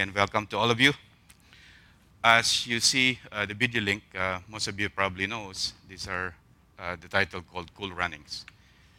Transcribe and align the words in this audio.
Again, 0.00 0.14
welcome 0.14 0.46
to 0.46 0.56
all 0.56 0.70
of 0.70 0.80
you. 0.80 0.94
As 2.24 2.66
you 2.66 2.80
see 2.80 3.18
uh, 3.30 3.44
the 3.44 3.52
video 3.52 3.82
link, 3.82 4.02
uh, 4.18 4.38
most 4.48 4.66
of 4.66 4.80
you 4.80 4.88
probably 4.88 5.26
knows 5.26 5.74
these 5.90 6.08
are 6.08 6.34
uh, 6.78 6.96
the 6.98 7.06
title 7.06 7.42
called 7.42 7.70
Cool 7.74 7.92
Runnings, 7.92 8.46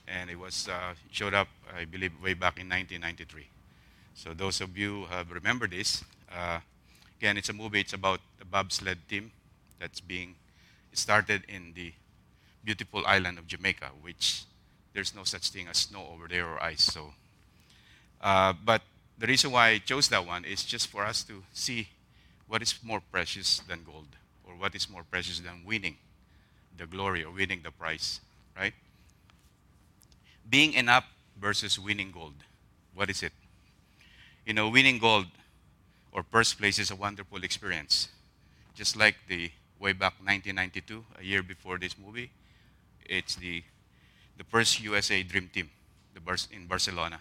and 0.07 0.29
it 0.29 0.37
was 0.37 0.69
uh, 0.69 0.93
showed 1.09 1.33
up, 1.33 1.47
I 1.75 1.85
believe, 1.85 2.11
way 2.21 2.35
back 2.35 2.59
in 2.59 2.69
1993. 2.69 3.47
So 4.13 4.35
those 4.35 4.61
of 4.61 4.77
you 4.77 5.05
who 5.05 5.05
have 5.05 5.31
remembered 5.31 5.71
this, 5.71 6.03
uh, 6.31 6.59
again, 7.17 7.35
it's 7.35 7.49
a 7.49 7.53
movie. 7.53 7.79
It's 7.79 7.93
about 7.93 8.19
the 8.37 8.45
bobsled 8.45 8.99
team 9.09 9.31
that's 9.79 10.01
being 10.01 10.35
started 10.93 11.41
in 11.47 11.73
the 11.73 11.93
beautiful 12.63 13.01
island 13.07 13.39
of 13.39 13.47
Jamaica, 13.47 13.89
which 14.03 14.43
there's 14.93 15.15
no 15.15 15.23
such 15.23 15.49
thing 15.49 15.67
as 15.67 15.77
snow 15.77 16.05
over 16.13 16.27
there 16.27 16.45
or 16.45 16.61
ice. 16.61 16.83
So, 16.83 17.15
uh, 18.21 18.53
but 18.63 18.83
the 19.21 19.27
reason 19.27 19.51
why 19.51 19.67
I 19.69 19.77
chose 19.77 20.09
that 20.09 20.25
one 20.25 20.45
is 20.45 20.63
just 20.63 20.87
for 20.87 21.05
us 21.05 21.21
to 21.25 21.43
see 21.53 21.89
what 22.47 22.63
is 22.63 22.73
more 22.81 23.01
precious 23.11 23.59
than 23.59 23.83
gold, 23.83 24.07
or 24.43 24.55
what 24.55 24.73
is 24.73 24.89
more 24.89 25.03
precious 25.03 25.39
than 25.39 25.63
winning 25.63 25.97
the 26.75 26.87
glory 26.87 27.23
or 27.23 27.31
winning 27.31 27.61
the 27.63 27.69
prize, 27.69 28.19
right? 28.57 28.73
Being 30.49 30.73
enough 30.73 31.05
versus 31.39 31.77
winning 31.77 32.09
gold. 32.11 32.33
What 32.95 33.11
is 33.11 33.21
it? 33.21 33.31
You 34.43 34.55
know, 34.55 34.69
winning 34.69 34.97
gold 34.97 35.27
or 36.11 36.23
first 36.23 36.57
place 36.57 36.79
is 36.79 36.89
a 36.89 36.95
wonderful 36.95 37.43
experience. 37.43 38.09
Just 38.73 38.97
like 38.97 39.17
the 39.27 39.51
way 39.79 39.93
back 39.93 40.13
1992, 40.13 41.05
a 41.19 41.23
year 41.23 41.43
before 41.43 41.77
this 41.77 41.95
movie, 41.95 42.31
it's 43.05 43.35
the 43.35 43.61
the 44.39 44.43
first 44.45 44.81
USA 44.81 45.21
Dream 45.21 45.47
Team, 45.53 45.69
the 46.15 46.47
in 46.51 46.65
Barcelona 46.65 47.19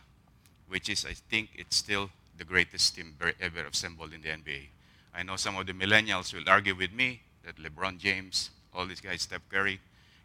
which 0.71 0.89
is, 0.89 1.05
I 1.05 1.15
think, 1.15 1.51
it's 1.57 1.77
still 1.77 2.11
the 2.39 2.45
greatest 2.45 2.95
team 2.95 3.15
ever 3.41 3.67
assembled 3.67 4.15
in 4.15 4.23
the 4.23 4.29
NBA. 4.29 4.69
I 5.15 5.25
know 5.25 5.37
some 5.37 5.57
of 5.57 5.67
the 5.67 5.73
millennials 5.73 6.33
will 6.33 6.49
argue 6.49 6.75
with 6.75 6.93
me 6.93 7.21
that 7.45 7.57
LeBron 7.57 7.99
James, 7.99 8.51
all 8.73 8.87
these 8.87 9.01
guys, 9.01 9.23
Steph 9.23 9.43
Curry, 9.51 9.81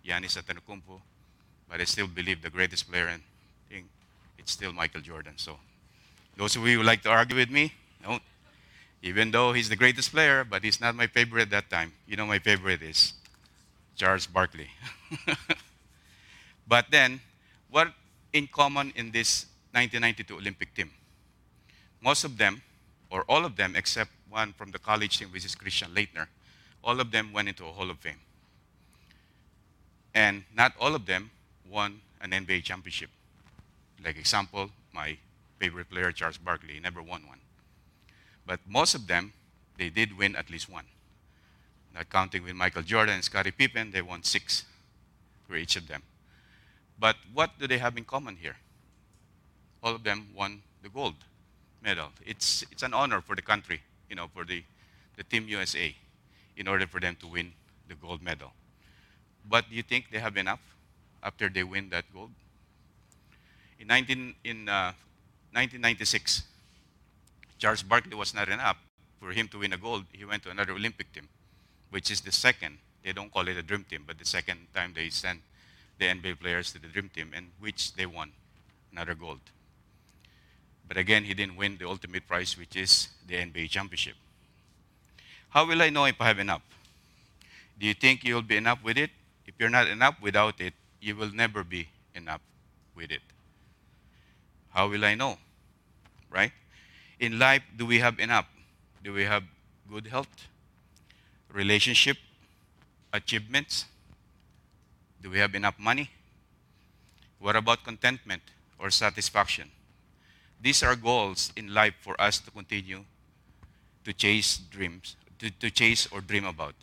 Giannis 0.06 0.38
Antetokounmpo, 0.38 1.02
but 1.68 1.82
I 1.82 1.84
still 1.84 2.08
believe 2.08 2.42
the 2.44 2.52
greatest 2.52 2.90
player 2.90 3.08
and 3.08 3.24
think 3.70 3.86
it's 4.38 4.52
still 4.52 4.72
Michael 4.72 5.02
Jordan. 5.02 5.34
So 5.38 5.58
those 6.38 6.56
of 6.56 6.68
you 6.68 6.78
who 6.78 6.84
like 6.84 7.02
to 7.04 7.10
argue 7.10 7.36
with 7.36 7.50
me, 7.50 7.74
don't. 8.04 8.22
Even 9.02 9.32
though 9.32 9.54
he's 9.54 9.70
the 9.70 9.76
greatest 9.76 10.12
player, 10.12 10.44
but 10.44 10.64
he's 10.64 10.80
not 10.80 10.96
my 10.96 11.08
favorite 11.08 11.44
at 11.44 11.50
that 11.50 11.70
time. 11.70 11.94
You 12.08 12.18
know 12.18 12.26
my 12.26 12.40
favorite 12.40 12.82
is 12.82 13.14
Charles 13.96 14.26
Barkley. 14.28 14.70
but 16.68 16.86
then, 16.92 17.20
what 17.70 17.90
in 18.34 18.48
common 18.48 18.94
in 18.96 19.12
this 19.12 19.48
1992 19.76 20.38
Olympic 20.38 20.74
team. 20.74 20.90
Most 22.02 22.24
of 22.24 22.38
them, 22.38 22.62
or 23.10 23.26
all 23.28 23.44
of 23.44 23.58
them, 23.58 23.76
except 23.76 24.12
one 24.30 24.54
from 24.54 24.72
the 24.72 24.80
college 24.80 25.20
team, 25.20 25.28
which 25.34 25.44
is 25.44 25.54
Christian 25.54 25.90
Laettner, 25.94 26.28
all 26.82 27.02
of 27.02 27.12
them 27.12 27.34
went 27.34 27.50
into 27.50 27.66
a 27.66 27.72
Hall 27.72 27.90
of 27.90 27.98
Fame. 27.98 28.22
And 30.14 30.44
not 30.56 30.74
all 30.80 30.96
of 30.96 31.06
them 31.06 31.30
won 31.70 32.00
an 32.22 32.32
NBA 32.32 32.64
championship. 32.64 33.10
Like 34.04 34.18
example, 34.18 34.70
my 34.94 35.18
favorite 35.60 35.90
player, 35.90 36.14
Charles 36.14 36.38
Barkley, 36.38 36.80
never 36.80 37.02
won 37.02 37.28
one. 37.28 37.40
But 38.46 38.62
most 38.68 38.96
of 38.96 39.08
them, 39.08 39.34
they 39.78 39.90
did 39.90 40.18
win 40.18 40.38
at 40.38 40.50
least 40.50 40.70
one. 40.70 40.86
Not 41.94 42.10
counting 42.10 42.44
with 42.44 42.56
Michael 42.56 42.82
Jordan 42.82 43.16
and 43.16 43.24
Scottie 43.24 43.52
Pippen, 43.52 43.92
they 43.92 44.02
won 44.02 44.24
six 44.24 44.64
for 45.48 45.58
each 45.58 45.76
of 45.76 45.88
them. 45.88 46.04
But 46.98 47.18
what 47.34 47.60
do 47.60 47.68
they 47.68 47.78
have 47.78 47.98
in 47.98 48.06
common 48.06 48.38
here? 48.38 48.56
All 49.86 49.94
of 49.94 50.04
them 50.04 50.28
won 50.36 50.64
the 50.82 50.90
gold 50.90 51.14
medal. 51.84 52.08
It's, 52.26 52.66
it's 52.72 52.82
an 52.82 52.94
honor 52.94 53.22
for 53.22 53.36
the 53.36 53.44
country, 53.44 53.82
you 54.10 54.16
know, 54.16 54.28
for 54.34 54.44
the, 54.44 54.64
the 55.16 55.24
Team 55.24 55.48
USA, 55.48 55.96
in 56.58 56.68
order 56.68 56.88
for 56.88 57.00
them 57.00 57.16
to 57.22 57.28
win 57.28 57.54
the 57.88 57.94
gold 57.94 58.24
medal. 58.24 58.52
But 59.48 59.70
do 59.70 59.76
you 59.76 59.84
think 59.84 60.06
they 60.12 60.18
have 60.18 60.38
enough 60.38 60.60
after 61.22 61.50
they 61.50 61.64
win 61.64 61.90
that 61.90 62.06
gold? 62.12 62.32
In, 63.80 63.88
19, 63.88 64.34
in 64.44 64.68
uh, 64.68 64.94
1996, 65.54 66.42
Charles 67.60 67.84
Barkley 67.84 68.16
was 68.16 68.34
not 68.34 68.50
enough 68.50 68.78
for 69.20 69.32
him 69.32 69.48
to 69.50 69.60
win 69.60 69.72
a 69.72 69.78
gold. 69.78 70.06
He 70.12 70.26
went 70.26 70.42
to 70.44 70.50
another 70.50 70.74
Olympic 70.74 71.14
team, 71.14 71.30
which 71.92 72.10
is 72.10 72.22
the 72.22 72.32
second. 72.32 72.80
They 73.04 73.14
don't 73.14 73.32
call 73.32 73.48
it 73.48 73.56
a 73.56 73.62
dream 73.62 73.86
team, 73.88 74.04
but 74.08 74.18
the 74.18 74.26
second 74.26 74.68
time 74.74 74.94
they 74.96 75.10
sent 75.10 75.42
the 76.00 76.06
NBA 76.06 76.40
players 76.40 76.74
to 76.74 76.82
the 76.82 76.88
dream 76.88 77.12
team, 77.14 77.32
and 77.36 77.52
which 77.60 77.94
they 77.94 78.08
won 78.08 78.32
another 78.92 79.14
gold. 79.14 79.42
But 80.88 80.98
again, 80.98 81.24
he 81.24 81.34
didn't 81.34 81.56
win 81.56 81.78
the 81.78 81.88
ultimate 81.88 82.28
prize, 82.28 82.58
which 82.58 82.76
is 82.76 83.10
the 83.28 83.36
NBA 83.36 83.70
championship. 83.70 84.16
How 85.50 85.66
will 85.66 85.82
I 85.82 85.90
know 85.90 86.06
if 86.06 86.20
I 86.20 86.28
have 86.28 86.40
enough? 86.40 86.62
Do 87.80 87.88
you 87.88 87.94
think 87.94 88.24
you'll 88.24 88.42
be 88.42 88.58
enough 88.58 88.84
with 88.84 88.98
it? 88.98 89.10
If 89.46 89.56
you're 89.58 89.70
not 89.70 89.88
enough 89.88 90.16
without 90.22 90.60
it, 90.60 90.74
you 91.02 91.16
will 91.16 91.32
never 91.32 91.64
be 91.64 91.88
enough 92.14 92.42
with 92.96 93.12
it. 93.12 93.22
How 94.70 94.88
will 94.88 95.06
I 95.06 95.16
know? 95.16 95.38
Right? 96.30 96.52
In 97.20 97.40
life, 97.40 97.64
do 97.78 97.86
we 97.86 98.00
have 98.00 98.20
enough? 98.20 98.46
Do 99.04 99.14
we 99.14 99.24
have 99.24 99.44
good 99.90 100.08
health, 100.08 100.48
relationship, 101.52 102.18
achievements? 103.14 103.86
Do 105.22 105.30
we 105.30 105.40
have 105.40 105.56
enough 105.56 105.76
money? 105.80 106.10
What 107.40 107.56
about 107.56 107.84
contentment 107.84 108.42
or 108.78 108.90
satisfaction? 108.90 109.72
These 110.62 110.84
are 110.84 110.96
goals 110.96 111.52
in 111.56 111.74
life 111.74 111.96
for 112.02 112.20
us 112.20 112.40
to 112.40 112.52
continue 112.52 113.06
to 114.04 114.14
chase 114.14 114.58
dreams, 114.58 115.16
to, 115.40 115.50
to 115.50 115.70
chase 115.70 116.08
or 116.12 116.22
dream 116.22 116.46
about. 116.46 116.76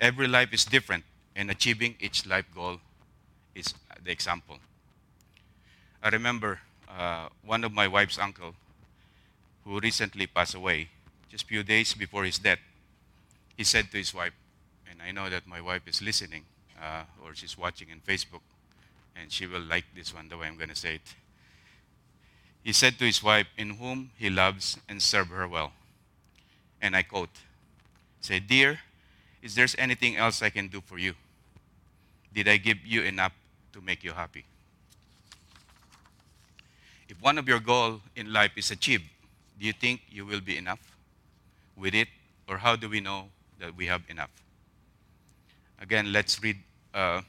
Every 0.00 0.28
life 0.28 0.52
is 0.52 0.64
different, 0.64 1.04
and 1.34 1.50
achieving 1.50 1.96
each 2.00 2.26
life 2.26 2.46
goal 2.54 2.80
is 3.54 3.74
the 4.02 4.10
example. 4.10 4.58
I 6.02 6.08
remember 6.10 6.60
uh, 6.88 7.28
one 7.44 7.64
of 7.64 7.72
my 7.72 7.88
wife's 7.88 8.18
uncle 8.18 8.54
who 9.64 9.80
recently 9.80 10.26
passed 10.26 10.54
away, 10.54 10.88
just 11.28 11.44
a 11.44 11.46
few 11.46 11.62
days 11.62 11.94
before 11.94 12.24
his 12.24 12.38
death, 12.38 12.60
he 13.56 13.64
said 13.64 13.90
to 13.90 13.98
his 13.98 14.14
wife, 14.14 14.32
and 14.88 15.02
I 15.02 15.10
know 15.10 15.28
that 15.28 15.46
my 15.46 15.60
wife 15.60 15.82
is 15.86 16.00
listening 16.00 16.44
uh, 16.80 17.02
or 17.24 17.34
she's 17.34 17.58
watching 17.58 17.88
on 17.90 18.00
Facebook, 18.00 18.42
and 19.16 19.30
she 19.30 19.46
will 19.46 19.60
like 19.60 19.84
this 19.94 20.14
one 20.14 20.28
the 20.28 20.36
way 20.36 20.46
I'm 20.46 20.56
going 20.56 20.70
to 20.70 20.76
say 20.76 20.94
it 20.94 21.14
he 22.68 22.74
said 22.74 22.98
to 22.98 23.06
his 23.06 23.22
wife, 23.22 23.46
in 23.56 23.70
whom 23.70 24.10
he 24.18 24.28
loves 24.28 24.76
and 24.90 25.00
serve 25.00 25.28
her 25.28 25.48
well. 25.48 25.72
And 26.82 26.94
I 26.94 27.02
quote, 27.02 27.30
say, 28.20 28.40
Dear, 28.40 28.80
is 29.40 29.54
there 29.54 29.66
anything 29.78 30.18
else 30.18 30.42
I 30.42 30.50
can 30.50 30.68
do 30.68 30.82
for 30.82 30.98
you? 30.98 31.14
Did 32.34 32.46
I 32.46 32.58
give 32.58 32.84
you 32.84 33.04
enough 33.04 33.32
to 33.72 33.80
make 33.80 34.04
you 34.04 34.12
happy? 34.12 34.44
If 37.08 37.22
one 37.22 37.38
of 37.38 37.48
your 37.48 37.58
goals 37.58 38.02
in 38.14 38.34
life 38.34 38.52
is 38.54 38.70
achieved, 38.70 39.04
do 39.58 39.64
you 39.64 39.72
think 39.72 40.02
you 40.10 40.26
will 40.26 40.42
be 40.42 40.58
enough 40.58 40.94
with 41.74 41.94
it? 41.94 42.08
Or 42.46 42.58
how 42.58 42.76
do 42.76 42.90
we 42.90 43.00
know 43.00 43.30
that 43.60 43.74
we 43.74 43.86
have 43.86 44.02
enough? 44.10 44.42
Again, 45.80 46.12
let's 46.12 46.42
read 46.42 46.58
uh, 46.92 47.22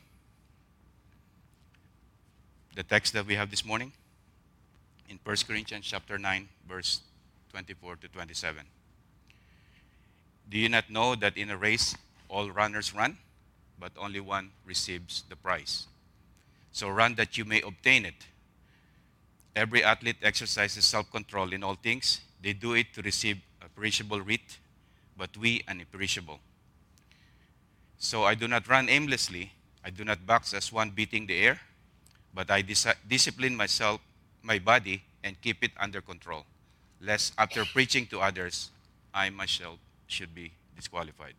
the 2.75 2.83
text 2.83 3.13
that 3.13 3.25
we 3.25 3.35
have 3.35 3.49
this 3.49 3.63
morning 3.63 3.93
in 5.09 5.19
1 5.23 5.35
Corinthians 5.47 5.85
chapter 5.85 6.17
9, 6.19 6.47
verse 6.67 7.01
24 7.51 7.95
to 7.97 8.07
27. 8.07 8.63
Do 10.49 10.57
you 10.57 10.69
not 10.69 10.89
know 10.89 11.15
that 11.15 11.35
in 11.35 11.49
a 11.49 11.57
race 11.57 11.95
all 12.29 12.49
runners 12.51 12.93
run, 12.93 13.17
but 13.79 13.91
only 13.97 14.19
one 14.19 14.51
receives 14.65 15.23
the 15.27 15.35
prize? 15.35 15.87
So 16.71 16.89
run 16.89 17.15
that 17.15 17.37
you 17.37 17.45
may 17.45 17.61
obtain 17.61 18.05
it. 18.05 18.27
Every 19.55 19.83
athlete 19.83 20.17
exercises 20.21 20.85
self 20.85 21.11
control 21.11 21.51
in 21.53 21.63
all 21.63 21.75
things. 21.75 22.21
They 22.41 22.53
do 22.53 22.73
it 22.73 22.93
to 22.93 23.01
receive 23.01 23.37
a 23.61 23.67
perishable 23.67 24.21
wreath, 24.21 24.59
but 25.17 25.35
we 25.35 25.63
an 25.67 25.79
imperishable. 25.79 26.39
So 27.97 28.23
I 28.23 28.35
do 28.35 28.47
not 28.47 28.67
run 28.67 28.87
aimlessly. 28.89 29.51
I 29.83 29.89
do 29.89 30.03
not 30.05 30.25
box 30.25 30.53
as 30.53 30.71
one 30.71 30.91
beating 30.91 31.25
the 31.25 31.35
air, 31.35 31.59
but 32.33 32.51
I 32.51 32.61
dis- 32.61 32.87
discipline 33.07 33.55
myself 33.55 33.99
my 34.41 34.59
body 34.59 35.03
and 35.23 35.39
keep 35.41 35.63
it 35.63 35.71
under 35.79 36.01
control, 36.01 36.45
lest 37.01 37.33
after 37.37 37.65
preaching 37.65 38.05
to 38.07 38.19
others, 38.19 38.69
I 39.13 39.29
myself 39.29 39.79
should 40.07 40.33
be 40.33 40.51
disqualified. 40.75 41.33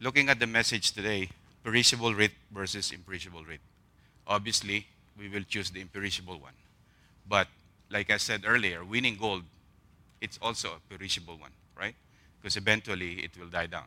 Looking 0.00 0.28
at 0.28 0.38
the 0.38 0.46
message 0.46 0.92
today, 0.92 1.30
perishable 1.64 2.14
wreath 2.14 2.34
versus 2.52 2.92
imperishable 2.92 3.44
wreath. 3.44 3.60
Obviously, 4.26 4.86
we 5.18 5.28
will 5.28 5.42
choose 5.48 5.70
the 5.70 5.80
imperishable 5.80 6.38
one. 6.38 6.52
But 7.28 7.48
like 7.90 8.10
I 8.10 8.18
said 8.18 8.42
earlier, 8.46 8.84
winning 8.84 9.16
gold, 9.16 9.42
it's 10.20 10.38
also 10.42 10.72
a 10.76 10.94
perishable 10.94 11.36
one, 11.38 11.52
right? 11.78 11.94
Because 12.40 12.56
eventually 12.56 13.24
it 13.24 13.30
will 13.38 13.48
die 13.48 13.66
down. 13.66 13.84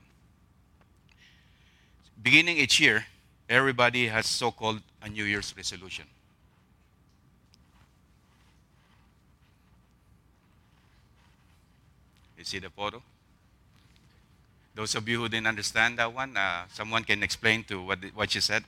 Beginning 2.22 2.58
each 2.58 2.80
year, 2.80 3.06
everybody 3.50 4.08
has 4.08 4.26
so 4.26 4.52
called 4.52 4.82
a 5.02 5.10
New 5.10 5.24
Year's 5.24 5.54
resolution. 5.56 6.06
You 12.40 12.46
see 12.46 12.60
the 12.60 12.70
photo? 12.70 13.04
Those 14.74 14.96
of 14.96 15.10
you 15.10 15.20
who 15.20 15.28
didn't 15.28 15.48
understand 15.48 16.00
that 16.00 16.14
one, 16.14 16.38
uh, 16.38 16.64
someone 16.72 17.04
can 17.04 17.22
explain 17.22 17.66
to 17.66 17.84
what, 17.84 18.00
what 18.16 18.34
you 18.34 18.40
said. 18.40 18.64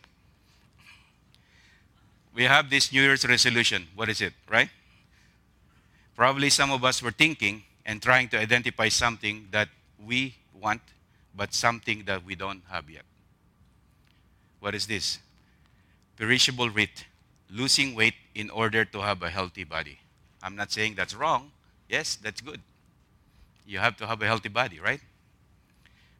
We 2.35 2.43
have 2.43 2.69
this 2.69 2.91
New 2.91 3.01
Year's 3.01 3.25
resolution. 3.25 3.87
What 3.95 4.09
is 4.09 4.19
it, 4.19 4.33
right? 4.49 4.67
Probably 6.17 6.49
some 6.49 6.69
of 6.69 6.83
us 6.83 7.01
were 7.01 7.11
thinking 7.11 7.63
and 7.85 8.01
trying 8.01 8.27
to 8.29 8.39
identify 8.39 8.89
something 8.89 9.47
that 9.51 9.69
we 10.05 10.35
want, 10.53 10.81
but 11.33 11.53
something 11.53 12.03
that 12.07 12.25
we 12.25 12.35
don't 12.35 12.63
have 12.69 12.89
yet. 12.89 13.03
What 14.59 14.75
is 14.75 14.85
this? 14.85 15.19
Perishable 16.17 16.67
wheat, 16.67 17.05
losing 17.49 17.95
weight 17.95 18.15
in 18.35 18.49
order 18.49 18.83
to 18.83 18.99
have 18.99 19.23
a 19.23 19.29
healthy 19.29 19.63
body. 19.63 19.99
I'm 20.43 20.57
not 20.57 20.73
saying 20.73 20.95
that's 20.95 21.15
wrong. 21.15 21.51
Yes, 21.87 22.17
that's 22.21 22.41
good. 22.41 22.59
You 23.71 23.79
have 23.79 23.95
to 23.97 24.07
have 24.07 24.21
a 24.21 24.25
healthy 24.25 24.49
body, 24.49 24.81
right? 24.81 24.99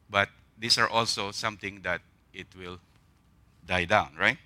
But 0.08 0.30
these 0.58 0.78
are 0.78 0.88
also 0.88 1.32
something 1.32 1.82
that 1.82 2.00
it 2.32 2.46
will 2.58 2.78
die 3.66 3.84
down, 3.84 4.12
right? 4.18 4.38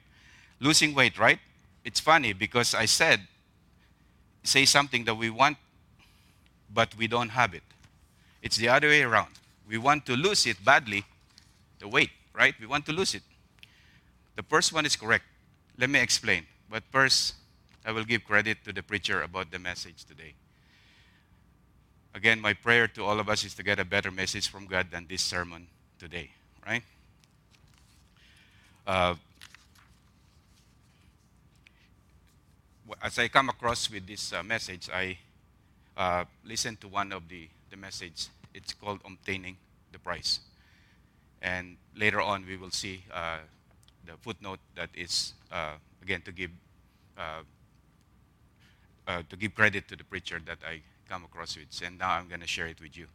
Losing 0.58 0.92
weight, 0.92 1.16
right? 1.16 1.38
It's 1.84 2.00
funny 2.00 2.32
because 2.32 2.74
I 2.74 2.86
said, 2.86 3.20
say 4.42 4.64
something 4.64 5.04
that 5.04 5.14
we 5.14 5.30
want, 5.30 5.56
but 6.74 6.96
we 6.96 7.06
don't 7.06 7.28
have 7.28 7.54
it. 7.54 7.62
It's 8.42 8.56
the 8.56 8.70
other 8.70 8.88
way 8.88 9.04
around. 9.04 9.38
We 9.68 9.78
want 9.78 10.04
to 10.06 10.16
lose 10.16 10.44
it 10.44 10.64
badly, 10.64 11.04
the 11.78 11.86
weight, 11.86 12.10
right? 12.34 12.56
We 12.58 12.66
want 12.66 12.86
to 12.86 12.92
lose 12.92 13.14
it. 13.14 13.22
The 14.34 14.42
first 14.42 14.72
one 14.72 14.84
is 14.84 14.96
correct. 14.96 15.26
Let 15.78 15.90
me 15.90 16.00
explain. 16.00 16.44
But 16.68 16.82
first, 16.90 17.34
I 17.84 17.92
will 17.92 18.04
give 18.04 18.24
credit 18.24 18.64
to 18.64 18.72
the 18.72 18.82
preacher 18.82 19.22
about 19.22 19.52
the 19.52 19.60
message 19.60 20.04
today. 20.04 20.34
Again, 22.16 22.40
my 22.40 22.54
prayer 22.54 22.88
to 22.88 23.04
all 23.04 23.20
of 23.20 23.28
us 23.28 23.44
is 23.44 23.52
to 23.56 23.62
get 23.62 23.78
a 23.78 23.84
better 23.84 24.10
message 24.10 24.48
from 24.48 24.64
God 24.64 24.86
than 24.90 25.06
this 25.06 25.20
sermon 25.20 25.66
today, 25.98 26.30
right? 26.66 26.82
Uh, 28.86 29.16
as 33.02 33.18
I 33.18 33.28
come 33.28 33.50
across 33.50 33.90
with 33.90 34.06
this 34.06 34.32
uh, 34.32 34.42
message, 34.42 34.88
I 34.90 35.18
uh, 35.94 36.24
listened 36.42 36.80
to 36.80 36.88
one 36.88 37.12
of 37.12 37.28
the, 37.28 37.48
the 37.68 37.76
message. 37.76 38.28
It's 38.54 38.72
called 38.72 39.00
Obtaining 39.04 39.58
the 39.92 39.98
Price. 39.98 40.40
And 41.42 41.76
later 41.94 42.22
on, 42.22 42.46
we 42.46 42.56
will 42.56 42.70
see 42.70 43.04
uh, 43.12 43.40
the 44.06 44.14
footnote 44.22 44.60
that 44.74 44.88
is, 44.94 45.34
uh, 45.52 45.72
again, 46.02 46.22
to 46.22 46.32
give 46.32 46.50
uh, 47.18 47.42
uh, 49.06 49.22
to 49.28 49.36
give 49.36 49.54
credit 49.54 49.86
to 49.88 49.96
the 49.96 50.04
preacher 50.04 50.40
that 50.46 50.58
I 50.66 50.80
come 51.08 51.24
across 51.24 51.56
with. 51.56 51.80
And 51.84 51.98
now 51.98 52.10
I'm 52.10 52.28
going 52.28 52.40
to 52.40 52.46
share 52.46 52.66
it 52.66 52.80
with 52.80 52.96
you. 52.96 53.06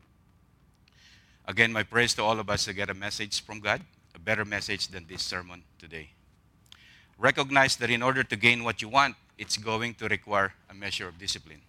Again, 1.45 1.73
my 1.73 1.83
praise 1.83 2.13
to 2.15 2.23
all 2.23 2.39
of 2.39 2.49
us 2.49 2.65
to 2.65 2.73
get 2.73 2.89
a 2.89 2.93
message 2.93 3.43
from 3.43 3.59
God, 3.59 3.81
a 4.15 4.19
better 4.19 4.45
message 4.45 4.87
than 4.87 5.05
this 5.07 5.23
sermon 5.23 5.63
today. 5.79 6.09
Recognize 7.17 7.75
that 7.77 7.89
in 7.89 8.01
order 8.01 8.23
to 8.23 8.35
gain 8.35 8.63
what 8.63 8.81
you 8.81 8.89
want, 8.89 9.15
it's 9.37 9.57
going 9.57 9.95
to 9.95 10.07
require 10.07 10.53
a 10.69 10.73
measure 10.73 11.07
of 11.07 11.17
discipline. 11.17 11.61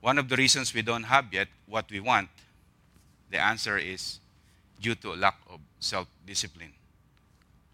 One 0.00 0.18
of 0.18 0.28
the 0.28 0.36
reasons 0.36 0.72
we 0.72 0.82
don't 0.82 1.04
have 1.04 1.32
yet 1.32 1.48
what 1.66 1.90
we 1.90 2.00
want, 2.00 2.28
the 3.30 3.40
answer 3.40 3.76
is 3.76 4.20
due 4.80 4.94
to 4.96 5.12
a 5.12 5.16
lack 5.16 5.38
of 5.50 5.60
self 5.80 6.06
discipline, 6.26 6.72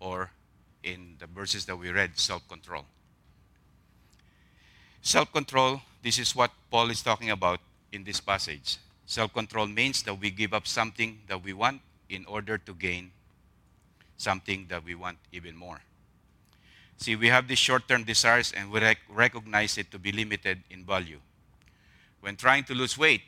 or 0.00 0.30
in 0.82 1.16
the 1.18 1.26
verses 1.26 1.66
that 1.66 1.76
we 1.76 1.90
read, 1.90 2.18
self 2.18 2.46
control. 2.48 2.84
Self 5.02 5.32
control, 5.32 5.82
this 6.02 6.18
is 6.18 6.34
what 6.34 6.50
Paul 6.70 6.90
is 6.90 7.02
talking 7.02 7.30
about 7.30 7.60
in 7.92 8.04
this 8.04 8.20
passage. 8.20 8.78
Self 9.06 9.32
control 9.32 9.66
means 9.66 10.02
that 10.04 10.14
we 10.14 10.30
give 10.30 10.54
up 10.54 10.66
something 10.66 11.20
that 11.28 11.42
we 11.42 11.52
want 11.52 11.80
in 12.08 12.24
order 12.26 12.58
to 12.58 12.74
gain 12.74 13.10
something 14.16 14.66
that 14.68 14.84
we 14.84 14.94
want 14.94 15.18
even 15.32 15.56
more. 15.56 15.80
See, 16.96 17.16
we 17.16 17.28
have 17.28 17.48
these 17.48 17.58
short 17.58 17.88
term 17.88 18.04
desires 18.04 18.52
and 18.56 18.70
we 18.70 18.80
rec- 18.80 18.98
recognize 19.08 19.76
it 19.78 19.90
to 19.90 19.98
be 19.98 20.12
limited 20.12 20.62
in 20.70 20.84
value. 20.84 21.18
When 22.20 22.36
trying 22.36 22.64
to 22.64 22.74
lose 22.74 22.96
weight, 22.96 23.22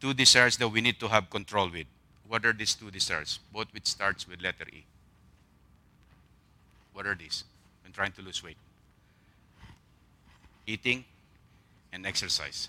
two 0.00 0.14
desires 0.14 0.56
that 0.56 0.68
we 0.68 0.80
need 0.80 0.98
to 1.00 1.08
have 1.08 1.28
control 1.28 1.68
with. 1.70 1.86
What 2.26 2.44
are 2.46 2.52
these 2.52 2.74
two 2.74 2.90
desires? 2.90 3.38
Both 3.52 3.72
which 3.72 3.86
starts 3.86 4.26
with 4.26 4.40
letter 4.40 4.64
E. 4.72 4.84
What 6.92 7.06
are 7.06 7.14
these 7.14 7.44
when 7.82 7.92
trying 7.92 8.12
to 8.12 8.22
lose 8.22 8.42
weight? 8.42 8.56
eating 10.68 11.04
and 11.92 12.06
exercise. 12.06 12.68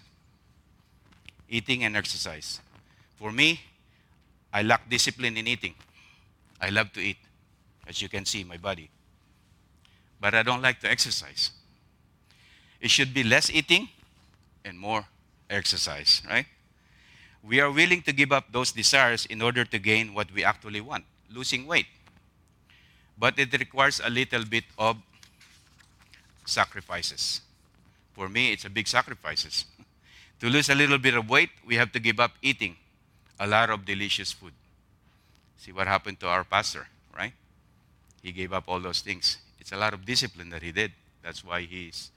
Eating 1.49 1.83
and 1.83 1.95
exercise. 1.97 2.59
For 3.17 3.31
me, 3.31 3.61
I 4.53 4.61
lack 4.63 4.89
discipline 4.89 5.37
in 5.37 5.47
eating. 5.47 5.75
I 6.61 6.69
love 6.69 6.91
to 6.93 6.99
eat, 6.99 7.17
as 7.87 8.01
you 8.01 8.09
can 8.09 8.25
see, 8.25 8.43
my 8.43 8.57
body. 8.57 8.89
But 10.19 10.35
I 10.35 10.43
don't 10.43 10.61
like 10.61 10.79
to 10.81 10.91
exercise. 10.91 11.51
It 12.81 12.91
should 12.91 13.13
be 13.13 13.23
less 13.23 13.49
eating 13.49 13.89
and 14.65 14.77
more 14.77 15.05
exercise, 15.49 16.21
right? 16.27 16.45
We 17.43 17.59
are 17.61 17.71
willing 17.71 18.01
to 18.03 18.11
give 18.11 18.31
up 18.31 18.51
those 18.51 18.71
desires 18.71 19.25
in 19.25 19.41
order 19.41 19.63
to 19.65 19.79
gain 19.79 20.13
what 20.13 20.31
we 20.33 20.43
actually 20.43 20.81
want 20.81 21.05
losing 21.31 21.65
weight. 21.67 21.87
But 23.17 23.37
it 23.37 23.57
requires 23.57 24.01
a 24.03 24.09
little 24.09 24.45
bit 24.45 24.63
of 24.77 24.97
sacrifices. 26.45 27.41
For 28.13 28.29
me, 28.29 28.51
it's 28.51 28.65
a 28.65 28.69
big 28.69 28.87
sacrifices. 28.87 29.65
to 30.39 30.47
lose 30.47 30.69
a 30.69 30.75
little 30.75 30.97
bit 30.97 31.13
of 31.15 31.29
weight, 31.29 31.49
we 31.65 31.75
have 31.75 31.91
to 31.93 31.99
give 31.99 32.19
up 32.19 32.31
eating 32.41 32.75
a 33.39 33.47
lot 33.47 33.69
of 33.69 33.85
delicious 33.85 34.31
food. 34.31 34.53
See 35.57 35.71
what 35.71 35.87
happened 35.87 36.19
to 36.21 36.27
our 36.27 36.43
pastor, 36.43 36.87
right? 37.15 37.33
He 38.21 38.31
gave 38.31 38.53
up 38.53 38.65
all 38.67 38.79
those 38.79 39.01
things. 39.01 39.37
It's 39.59 39.71
a 39.71 39.77
lot 39.77 39.93
of 39.93 40.05
discipline 40.05 40.49
that 40.49 40.61
he 40.61 40.71
did. 40.71 40.91
That's 41.23 41.43
why 41.43 41.61
he's, 41.61 42.11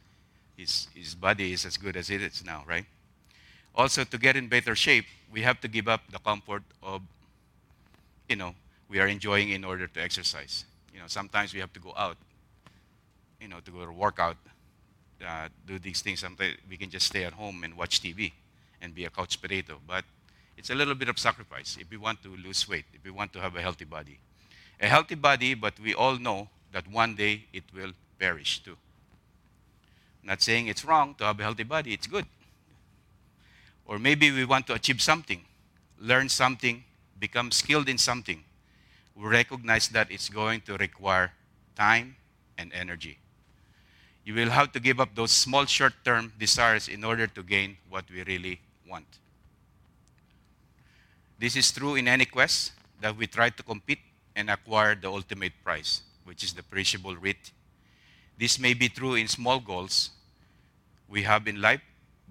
his, 0.56 0.88
his 0.94 1.14
body 1.14 1.52
is 1.52 1.64
as 1.64 1.76
good 1.76 1.96
as 1.96 2.10
it 2.10 2.22
is 2.22 2.44
now, 2.44 2.64
right? 2.66 2.86
Also, 3.74 4.04
to 4.04 4.18
get 4.18 4.36
in 4.36 4.48
better 4.48 4.74
shape, 4.74 5.06
we 5.32 5.42
have 5.42 5.60
to 5.60 5.68
give 5.68 5.88
up 5.88 6.02
the 6.10 6.18
comfort 6.18 6.62
of, 6.82 7.02
you 8.28 8.36
know, 8.36 8.54
we 8.88 9.00
are 9.00 9.06
enjoying 9.06 9.50
in 9.50 9.64
order 9.64 9.86
to 9.86 10.00
exercise. 10.00 10.64
You 10.92 11.00
know, 11.00 11.06
sometimes 11.06 11.54
we 11.54 11.60
have 11.60 11.72
to 11.72 11.80
go 11.80 11.94
out, 11.96 12.16
you 13.40 13.48
know, 13.48 13.60
to 13.64 13.70
go 13.70 13.86
to 13.86 13.92
workout 13.92 14.36
uh, 15.26 15.48
do 15.66 15.78
these 15.78 16.02
things. 16.02 16.20
Sometimes 16.20 16.56
we 16.68 16.76
can 16.76 16.90
just 16.90 17.06
stay 17.06 17.24
at 17.24 17.32
home 17.32 17.64
and 17.64 17.76
watch 17.76 18.02
TV 18.02 18.32
and 18.80 18.94
be 18.94 19.04
a 19.04 19.10
couch 19.10 19.40
potato. 19.40 19.80
But 19.86 20.04
it's 20.56 20.70
a 20.70 20.74
little 20.74 20.94
bit 20.94 21.08
of 21.08 21.18
sacrifice 21.18 21.76
if 21.80 21.90
we 21.90 21.96
want 21.96 22.22
to 22.22 22.36
lose 22.36 22.68
weight, 22.68 22.84
if 22.92 23.04
we 23.04 23.10
want 23.10 23.32
to 23.34 23.40
have 23.40 23.56
a 23.56 23.60
healthy 23.60 23.84
body. 23.84 24.18
A 24.80 24.86
healthy 24.86 25.14
body, 25.14 25.54
but 25.54 25.78
we 25.80 25.94
all 25.94 26.18
know 26.18 26.48
that 26.72 26.90
one 26.90 27.14
day 27.14 27.44
it 27.52 27.64
will 27.74 27.92
perish 28.18 28.62
too. 28.62 28.76
I'm 30.22 30.28
not 30.28 30.42
saying 30.42 30.66
it's 30.66 30.84
wrong 30.84 31.14
to 31.16 31.24
have 31.24 31.38
a 31.38 31.42
healthy 31.42 31.64
body, 31.64 31.92
it's 31.92 32.06
good. 32.06 32.26
Or 33.86 33.98
maybe 33.98 34.30
we 34.30 34.44
want 34.44 34.66
to 34.68 34.74
achieve 34.74 35.02
something, 35.02 35.42
learn 36.00 36.28
something, 36.28 36.84
become 37.18 37.50
skilled 37.50 37.88
in 37.88 37.98
something. 37.98 38.44
We 39.14 39.28
recognize 39.28 39.88
that 39.88 40.10
it's 40.10 40.28
going 40.28 40.62
to 40.62 40.76
require 40.76 41.32
time 41.76 42.16
and 42.56 42.72
energy 42.72 43.18
you 44.24 44.34
will 44.34 44.50
have 44.50 44.72
to 44.72 44.80
give 44.80 45.00
up 45.00 45.14
those 45.14 45.32
small 45.32 45.64
short 45.66 45.94
term 46.04 46.32
desires 46.38 46.88
in 46.88 47.04
order 47.04 47.26
to 47.26 47.42
gain 47.42 47.76
what 47.88 48.04
we 48.10 48.22
really 48.22 48.60
want. 48.88 49.06
This 51.38 51.56
is 51.56 51.72
true 51.72 51.96
in 51.96 52.06
any 52.06 52.24
quest 52.24 52.72
that 53.00 53.16
we 53.16 53.26
try 53.26 53.50
to 53.50 53.62
compete 53.62 53.98
and 54.36 54.48
acquire 54.48 54.94
the 54.94 55.08
ultimate 55.08 55.52
prize, 55.64 56.02
which 56.24 56.44
is 56.44 56.52
the 56.52 56.62
perishable 56.62 57.14
wheat. 57.14 57.50
This 58.38 58.58
may 58.58 58.74
be 58.74 58.88
true 58.88 59.14
in 59.14 59.26
small 59.28 59.58
goals 59.58 60.10
we 61.08 61.22
have 61.24 61.48
in 61.48 61.60
life, 61.60 61.82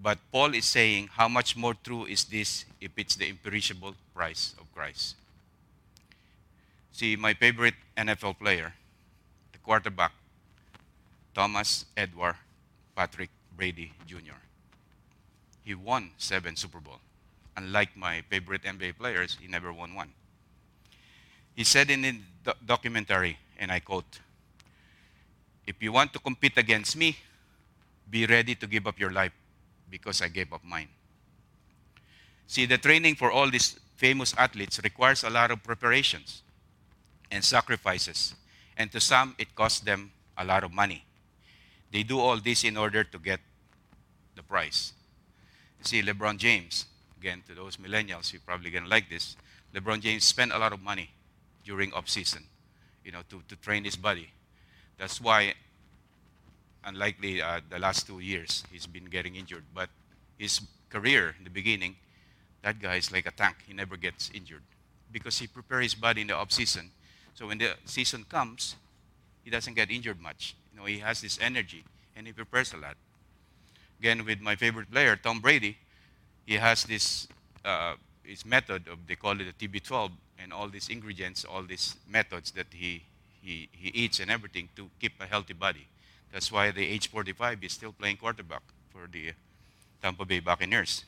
but 0.01 0.17
Paul 0.31 0.55
is 0.55 0.65
saying 0.65 1.09
how 1.11 1.27
much 1.27 1.57
more 1.57 1.73
true 1.73 2.05
is 2.05 2.23
this 2.23 2.65
if 2.79 2.91
it's 2.97 3.15
the 3.15 3.27
imperishable 3.27 3.95
prize 4.15 4.55
of 4.59 4.73
Christ. 4.73 5.15
See, 6.91 7.15
my 7.15 7.33
favorite 7.33 7.75
NFL 7.97 8.39
player, 8.39 8.73
the 9.51 9.59
quarterback, 9.59 10.11
Thomas 11.33 11.85
Edward 11.95 12.35
Patrick 12.95 13.29
Brady 13.55 13.93
Jr. 14.05 14.39
He 15.63 15.75
won 15.75 16.11
seven 16.17 16.55
Super 16.55 16.79
Bowl. 16.79 16.99
Unlike 17.55 17.95
my 17.95 18.21
favorite 18.29 18.63
NBA 18.63 18.97
players, 18.97 19.37
he 19.39 19.47
never 19.47 19.71
won 19.71 19.93
one. 19.93 20.09
He 21.55 21.63
said 21.63 21.89
in 21.89 22.01
the 22.01 22.15
do- 22.43 22.59
documentary, 22.65 23.37
and 23.59 23.71
I 23.71 23.79
quote, 23.79 24.19
If 25.67 25.81
you 25.81 25.91
want 25.91 26.13
to 26.13 26.19
compete 26.19 26.57
against 26.57 26.95
me, 26.95 27.17
be 28.09 28.25
ready 28.25 28.55
to 28.55 28.67
give 28.67 28.87
up 28.87 28.99
your 28.99 29.11
life 29.11 29.33
because 29.89 30.21
I 30.21 30.27
gave 30.27 30.51
up 30.53 30.63
mine. 30.63 30.87
See, 32.47 32.65
the 32.65 32.77
training 32.77 33.15
for 33.15 33.31
all 33.31 33.49
these 33.49 33.79
famous 33.95 34.33
athletes 34.37 34.79
requires 34.83 35.23
a 35.23 35.29
lot 35.29 35.51
of 35.51 35.63
preparations 35.63 36.41
and 37.29 37.43
sacrifices. 37.43 38.33
And 38.75 38.91
to 38.91 38.99
some, 38.99 39.35
it 39.37 39.53
costs 39.55 39.79
them 39.79 40.11
a 40.37 40.43
lot 40.43 40.63
of 40.63 40.73
money. 40.73 41.05
They 41.91 42.03
do 42.03 42.19
all 42.19 42.37
this 42.37 42.63
in 42.63 42.77
order 42.77 43.03
to 43.03 43.19
get 43.19 43.39
the 44.35 44.43
prize. 44.43 44.93
See, 45.81 46.01
LeBron 46.01 46.37
James, 46.37 46.85
again, 47.19 47.43
to 47.47 47.55
those 47.55 47.77
millennials, 47.77 48.31
you're 48.31 48.41
probably 48.45 48.69
going 48.69 48.83
to 48.83 48.89
like 48.89 49.09
this. 49.09 49.35
LeBron 49.73 49.99
James 50.01 50.23
spent 50.23 50.51
a 50.51 50.57
lot 50.57 50.73
of 50.73 50.81
money 50.81 51.09
during 51.65 51.91
off 51.93 52.07
season, 52.07 52.43
you 53.03 53.11
know, 53.11 53.21
to, 53.29 53.41
to 53.47 53.55
train 53.57 53.83
his 53.83 53.95
body. 53.95 54.29
That's 54.97 55.19
why, 55.19 55.53
unlikely 56.85 57.41
uh, 57.41 57.61
the 57.69 57.79
last 57.79 58.07
two 58.07 58.19
years, 58.19 58.63
he's 58.71 58.85
been 58.85 59.05
getting 59.05 59.35
injured. 59.35 59.63
But 59.73 59.89
his 60.37 60.61
career 60.89 61.35
in 61.37 61.43
the 61.43 61.49
beginning, 61.49 61.95
that 62.61 62.79
guy 62.79 62.95
is 62.95 63.11
like 63.11 63.25
a 63.25 63.31
tank. 63.31 63.57
He 63.67 63.73
never 63.73 63.97
gets 63.97 64.29
injured 64.33 64.63
because 65.11 65.39
he 65.39 65.47
prepares 65.47 65.83
his 65.83 65.95
body 65.95 66.21
in 66.21 66.27
the 66.27 66.35
off 66.35 66.51
season. 66.51 66.91
So 67.33 67.47
when 67.47 67.57
the 67.57 67.73
season 67.85 68.25
comes, 68.29 68.75
he 69.43 69.49
doesn't 69.49 69.73
get 69.73 69.89
injured 69.89 70.21
much. 70.21 70.55
Know, 70.81 70.87
he 70.87 70.99
has 70.99 71.21
this 71.21 71.37
energy 71.39 71.83
and 72.15 72.25
he 72.25 72.33
prepares 72.33 72.73
a 72.73 72.77
lot. 72.77 72.95
Again, 73.99 74.25
with 74.25 74.41
my 74.41 74.55
favorite 74.55 74.91
player, 74.91 75.15
Tom 75.15 75.39
Brady, 75.39 75.77
he 76.45 76.55
has 76.55 76.83
this 76.83 77.27
uh, 77.63 77.93
his 78.23 78.45
method 78.45 78.87
of 78.87 79.05
they 79.07 79.15
call 79.15 79.39
it 79.39 79.45
the 79.45 79.67
TB12 79.67 80.11
and 80.41 80.51
all 80.51 80.67
these 80.67 80.89
ingredients, 80.89 81.45
all 81.45 81.61
these 81.61 81.95
methods 82.09 82.51
that 82.51 82.65
he, 82.71 83.03
he, 83.43 83.69
he 83.71 83.89
eats 83.89 84.19
and 84.19 84.31
everything 84.31 84.69
to 84.75 84.89
keep 84.99 85.13
a 85.21 85.25
healthy 85.25 85.53
body. 85.53 85.87
That's 86.33 86.51
why 86.51 86.71
the 86.71 86.83
age 86.83 87.09
45 87.09 87.63
is 87.63 87.73
still 87.73 87.91
playing 87.91 88.17
quarterback 88.17 88.63
for 88.89 89.07
the 89.11 89.33
Tampa 90.01 90.25
Bay 90.25 90.39
Buccaneers. 90.39 91.05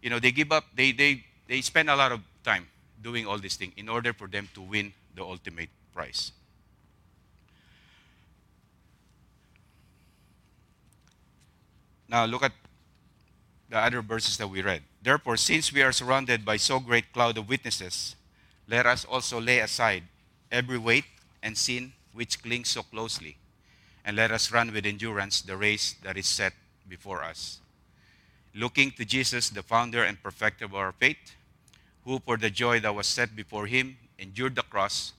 You 0.00 0.08
know, 0.10 0.18
they 0.18 0.32
give 0.32 0.50
up, 0.50 0.64
they, 0.74 0.92
they, 0.92 1.24
they 1.46 1.60
spend 1.60 1.90
a 1.90 1.96
lot 1.96 2.12
of 2.12 2.20
time 2.42 2.68
doing 3.02 3.26
all 3.26 3.38
these 3.38 3.56
things 3.56 3.74
in 3.76 3.88
order 3.88 4.14
for 4.14 4.28
them 4.28 4.48
to 4.54 4.62
win 4.62 4.92
the 5.14 5.22
ultimate 5.22 5.68
prize. 5.92 6.32
Now 12.12 12.26
look 12.26 12.42
at 12.42 12.52
the 13.70 13.78
other 13.78 14.02
verses 14.02 14.36
that 14.36 14.48
we 14.48 14.60
read. 14.60 14.82
Therefore, 15.02 15.38
since 15.38 15.72
we 15.72 15.82
are 15.82 15.92
surrounded 15.92 16.44
by 16.44 16.58
so 16.58 16.78
great 16.78 17.06
a 17.06 17.12
cloud 17.14 17.38
of 17.38 17.48
witnesses, 17.48 18.16
let 18.68 18.84
us 18.84 19.06
also 19.06 19.40
lay 19.40 19.60
aside 19.60 20.02
every 20.52 20.76
weight 20.76 21.06
and 21.42 21.56
sin 21.56 21.94
which 22.12 22.42
clings 22.42 22.68
so 22.68 22.82
closely, 22.82 23.38
and 24.04 24.14
let 24.14 24.30
us 24.30 24.52
run 24.52 24.74
with 24.74 24.84
endurance 24.84 25.40
the 25.40 25.56
race 25.56 25.94
that 26.02 26.18
is 26.18 26.26
set 26.26 26.52
before 26.86 27.24
us. 27.24 27.60
Looking 28.54 28.90
to 28.92 29.06
Jesus, 29.06 29.48
the 29.48 29.62
founder 29.62 30.04
and 30.04 30.22
perfecter 30.22 30.66
of 30.66 30.74
our 30.74 30.92
faith, 30.92 31.34
who 32.04 32.18
for 32.18 32.36
the 32.36 32.50
joy 32.50 32.78
that 32.80 32.94
was 32.94 33.06
set 33.06 33.34
before 33.34 33.66
him 33.66 33.96
endured 34.18 34.54
the 34.54 34.62
cross, 34.62 35.14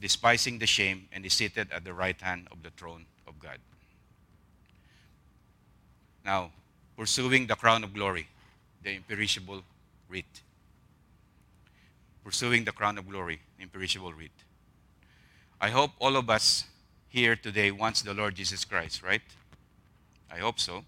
despising 0.00 0.58
the 0.58 0.66
shame, 0.66 1.06
and 1.12 1.24
is 1.24 1.34
seated 1.34 1.70
at 1.70 1.84
the 1.84 1.94
right 1.94 2.20
hand 2.20 2.48
of 2.50 2.64
the 2.64 2.70
throne 2.70 3.06
of 3.28 3.38
God. 3.38 3.60
Now, 6.24 6.50
pursuing 6.96 7.46
the 7.46 7.54
crown 7.54 7.84
of 7.84 7.92
glory, 7.92 8.28
the 8.82 8.94
imperishable 8.94 9.62
wreath. 10.08 10.42
Pursuing 12.24 12.64
the 12.64 12.72
crown 12.72 12.96
of 12.96 13.08
glory, 13.08 13.40
imperishable 13.58 14.12
wreath. 14.12 14.44
I 15.60 15.70
hope 15.70 15.90
all 15.98 16.16
of 16.16 16.30
us 16.30 16.64
here 17.08 17.36
today 17.36 17.70
wants 17.70 18.02
the 18.02 18.14
Lord 18.14 18.34
Jesus 18.34 18.64
Christ, 18.64 19.02
right? 19.02 19.22
I 20.32 20.38
hope 20.38 20.58
so. 20.58 20.84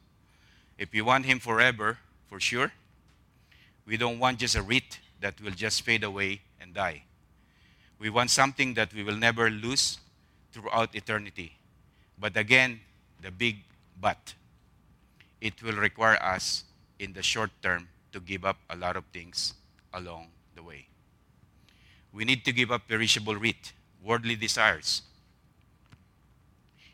If 0.78 0.94
you 0.94 1.04
want 1.04 1.26
him 1.26 1.38
forever, 1.38 1.98
for 2.28 2.40
sure, 2.40 2.72
we 3.86 3.96
don't 3.96 4.18
want 4.18 4.38
just 4.38 4.56
a 4.56 4.62
wreath 4.62 4.98
that 5.20 5.40
will 5.40 5.52
just 5.52 5.82
fade 5.82 6.02
away 6.02 6.40
and 6.60 6.74
die. 6.74 7.04
We 7.98 8.10
want 8.10 8.30
something 8.30 8.74
that 8.74 8.92
we 8.92 9.02
will 9.02 9.16
never 9.16 9.48
lose 9.50 9.98
throughout 10.52 10.94
eternity. 10.94 11.52
But 12.18 12.36
again, 12.36 12.80
the 13.22 13.30
big 13.30 13.58
but 14.00 14.34
it 15.40 15.62
will 15.62 15.76
require 15.76 16.16
us 16.22 16.64
in 16.98 17.12
the 17.12 17.22
short 17.22 17.50
term 17.62 17.88
to 18.12 18.20
give 18.20 18.44
up 18.44 18.56
a 18.70 18.76
lot 18.76 18.96
of 18.96 19.04
things 19.12 19.54
along 19.92 20.28
the 20.54 20.62
way. 20.62 20.86
We 22.12 22.24
need 22.24 22.44
to 22.44 22.52
give 22.52 22.70
up 22.72 22.88
perishable 22.88 23.34
wheat, 23.34 23.72
worldly 24.02 24.36
desires, 24.36 25.02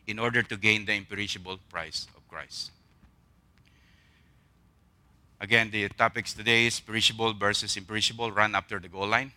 in 0.07 0.19
order 0.19 0.43
to 0.43 0.57
gain 0.57 0.85
the 0.85 0.95
imperishable 0.95 1.59
price 1.71 2.07
of 2.17 2.27
Christ. 2.29 2.73
Again, 5.41 5.71
the 5.71 5.89
topics 5.89 6.35
today 6.35 6.67
is 6.67 6.81
perishable 6.81 7.33
versus 7.35 7.77
imperishable, 7.77 8.31
run 8.31 8.55
after 8.55 8.79
the 8.79 8.89
goal 8.89 9.09
line. 9.09 9.33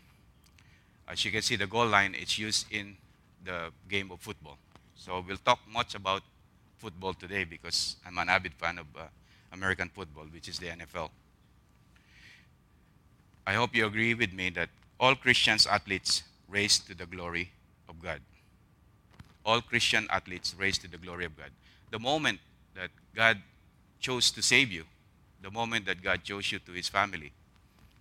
As 1.08 1.24
you 1.24 1.32
can 1.32 1.42
see, 1.42 1.56
the 1.56 1.68
goal 1.68 1.88
line 1.88 2.16
is 2.16 2.38
used 2.38 2.72
in 2.72 2.98
the 3.44 3.70
game 3.90 4.12
of 4.12 4.20
football. 4.20 4.58
So 4.96 5.24
we'll 5.28 5.38
talk 5.38 5.60
much 5.72 5.94
about 5.94 6.24
football 6.78 7.14
today 7.14 7.44
because 7.44 7.96
I'm 8.06 8.18
an 8.18 8.30
avid 8.30 8.54
fan 8.54 8.80
of 8.80 8.86
uh, 8.98 9.04
American 9.52 9.90
football, 9.90 10.26
which 10.26 10.48
is 10.48 10.60
the 10.60 10.68
NFL. 10.68 11.10
I 13.48 13.54
hope 13.54 13.76
you 13.76 13.86
agree 13.86 14.14
with 14.14 14.34
me 14.34 14.50
that 14.52 14.70
all 15.00 15.16
Christians 15.16 15.68
athletes 15.68 16.24
race 16.48 16.80
to 16.80 16.96
the 16.96 17.06
glory 17.06 17.52
of 17.88 18.02
God. 18.02 18.22
All 19.46 19.62
Christian 19.62 20.08
athletes 20.10 20.56
race 20.58 20.78
to 20.80 20.88
the 20.88 20.98
glory 20.98 21.26
of 21.26 21.38
God. 21.38 21.52
The 21.92 22.00
moment 22.00 22.40
that 22.76 22.90
God 23.16 23.38
chose 24.00 24.32
to 24.32 24.42
save 24.42 24.72
you, 24.72 24.86
the 25.42 25.52
moment 25.52 25.86
that 25.86 26.02
God 26.02 26.24
chose 26.24 26.52
you 26.52 26.60
to 26.60 26.72
his 26.72 26.90
family, 26.90 27.32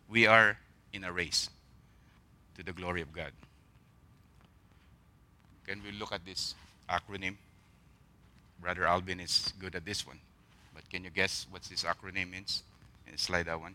we 0.08 0.26
are 0.26 0.58
in 0.92 1.04
a 1.04 1.12
race 1.12 1.50
to 2.56 2.62
the 2.62 2.72
glory 2.72 3.02
of 3.02 3.12
God. 3.12 3.32
Can 5.66 5.82
we 5.82 5.92
look 5.92 6.12
at 6.12 6.24
this 6.24 6.54
acronym? 6.88 7.36
Brother 8.64 8.86
Alvin 8.86 9.20
is 9.20 9.52
good 9.60 9.74
at 9.74 9.84
this 9.84 10.06
one. 10.06 10.18
But 10.74 10.88
can 10.88 11.04
you 11.04 11.10
guess 11.10 11.46
what 11.50 11.64
this 11.64 11.84
acronym 11.84 12.30
means? 12.30 12.62
Slide 13.16 13.44
that 13.44 13.60
one. 13.60 13.74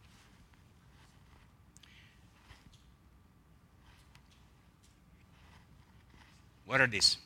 What 6.66 6.82
are 6.82 6.88
these? 6.88 7.18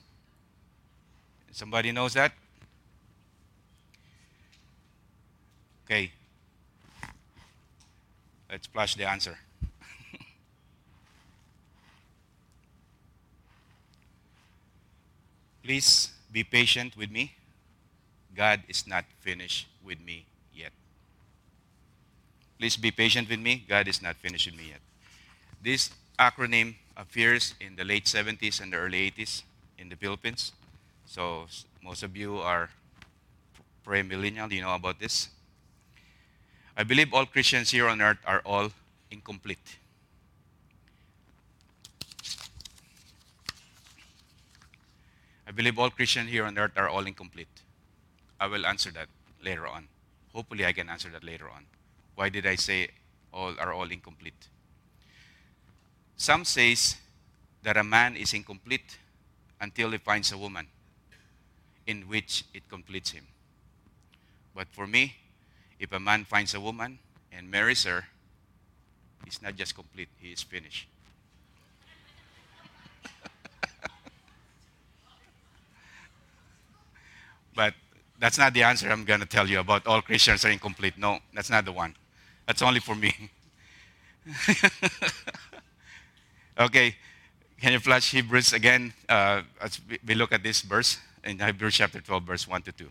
Somebody 1.54 1.94
knows 1.94 2.14
that? 2.16 2.34
Okay. 5.86 6.12
Let's 8.52 8.68
flash 8.68 8.96
the 8.96 9.06
answer. 9.10 9.38
Please 15.64 16.12
be 16.30 16.44
patient 16.44 16.98
with 16.98 17.10
me. 17.10 17.32
God 18.36 18.62
is 18.68 18.88
not 18.88 19.06
finished 19.20 19.68
with 19.84 20.00
me 20.02 20.26
yet. 20.54 20.72
Please 22.58 22.78
be 22.78 22.92
patient 22.92 23.30
with 23.30 23.40
me. 23.40 23.64
God 23.68 23.88
is 23.88 24.02
not 24.02 24.16
finished 24.16 24.48
with 24.48 24.58
me 24.58 24.70
yet. 24.70 24.82
This 25.62 25.92
acronym 26.20 26.76
appears 26.98 27.56
in 27.60 27.76
the 27.76 27.84
late 27.84 28.06
70s 28.06 28.62
and 28.62 28.74
the 28.74 28.78
early 28.78 29.12
80s 29.12 29.44
in 29.78 29.90
the 29.90 29.96
Philippines. 29.96 30.52
So 31.06 31.46
most 31.84 32.04
of 32.04 32.16
you 32.16 32.38
are 32.38 32.70
pre-millennial. 33.84 34.52
You 34.52 34.62
know 34.62 34.76
about 34.76 35.00
this. 35.00 35.30
I 36.76 36.84
believe 36.84 37.14
all 37.14 37.26
Christians 37.26 37.72
here 37.72 37.88
on 37.88 38.02
earth 38.02 38.20
are 38.26 38.42
all 38.46 38.72
incomplete. 39.12 39.78
I 45.46 45.52
believe 45.52 45.78
all 45.78 45.90
Christians 45.90 46.30
here 46.30 46.46
on 46.46 46.58
earth 46.58 46.72
are 46.76 46.90
all 46.90 47.06
incomplete. 47.06 47.63
I 48.44 48.48
will 48.48 48.66
answer 48.66 48.92
that 48.92 49.08
later 49.42 49.66
on. 49.66 49.88
Hopefully, 50.34 50.66
I 50.66 50.74
can 50.74 50.90
answer 50.90 51.08
that 51.12 51.24
later 51.24 51.50
on. 51.50 51.66
Why 52.16 52.28
did 52.28 52.46
I 52.46 52.56
say 52.56 52.90
all 53.32 53.54
are 53.58 53.72
all 53.72 53.90
incomplete? 53.90 54.50
Some 56.18 56.44
says 56.44 56.98
that 57.64 57.78
a 57.78 57.86
man 57.86 58.18
is 58.18 58.34
incomplete 58.34 58.98
until 59.62 59.92
he 59.92 59.98
finds 59.98 60.34
a 60.34 60.38
woman 60.38 60.68
in 61.88 62.02
which 62.02 62.44
it 62.54 62.68
completes 62.68 63.12
him. 63.12 63.28
But 64.54 64.68
for 64.74 64.88
me, 64.88 65.16
if 65.80 65.94
a 65.94 66.00
man 66.02 66.26
finds 66.26 66.54
a 66.54 66.60
woman 66.60 67.00
and 67.32 67.50
marries 67.50 67.86
her, 67.86 68.08
he's 69.24 69.42
not 69.42 69.56
just 69.56 69.74
complete, 69.74 70.10
he 70.20 70.34
is 70.34 70.44
finished. 70.44 70.90
but 77.56 77.74
that's 78.24 78.38
not 78.38 78.54
the 78.54 78.64
answer 78.64 78.90
I'm 78.90 79.04
going 79.04 79.20
to 79.20 79.26
tell 79.26 79.50
you 79.50 79.60
about 79.60 79.86
all 79.86 80.02
Christians 80.02 80.46
are 80.46 80.50
incomplete. 80.50 80.98
No, 80.98 81.20
that's 81.34 81.50
not 81.50 81.66
the 81.66 81.74
one. 81.74 81.94
That's 82.48 82.62
only 82.62 82.80
for 82.80 82.96
me. 82.96 83.14
okay, 86.58 86.96
can 87.60 87.74
you 87.74 87.80
flash 87.80 88.12
Hebrews 88.12 88.54
again? 88.54 88.94
Uh, 89.10 89.42
as 89.60 89.82
we 90.08 90.16
look 90.16 90.32
at 90.32 90.42
this 90.42 90.62
verse 90.62 91.00
in 91.26 91.38
Hebrews 91.38 91.76
chapter 91.76 92.00
12, 92.00 92.24
verse 92.24 92.48
1 92.48 92.62
to 92.62 92.72
2. 92.72 92.90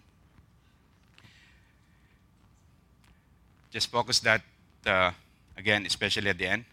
Just 3.70 3.90
focus 3.90 4.20
that 4.20 4.42
uh, 4.84 5.12
again, 5.56 5.86
especially 5.86 6.28
at 6.28 6.36
the 6.36 6.46
end. 6.46 6.66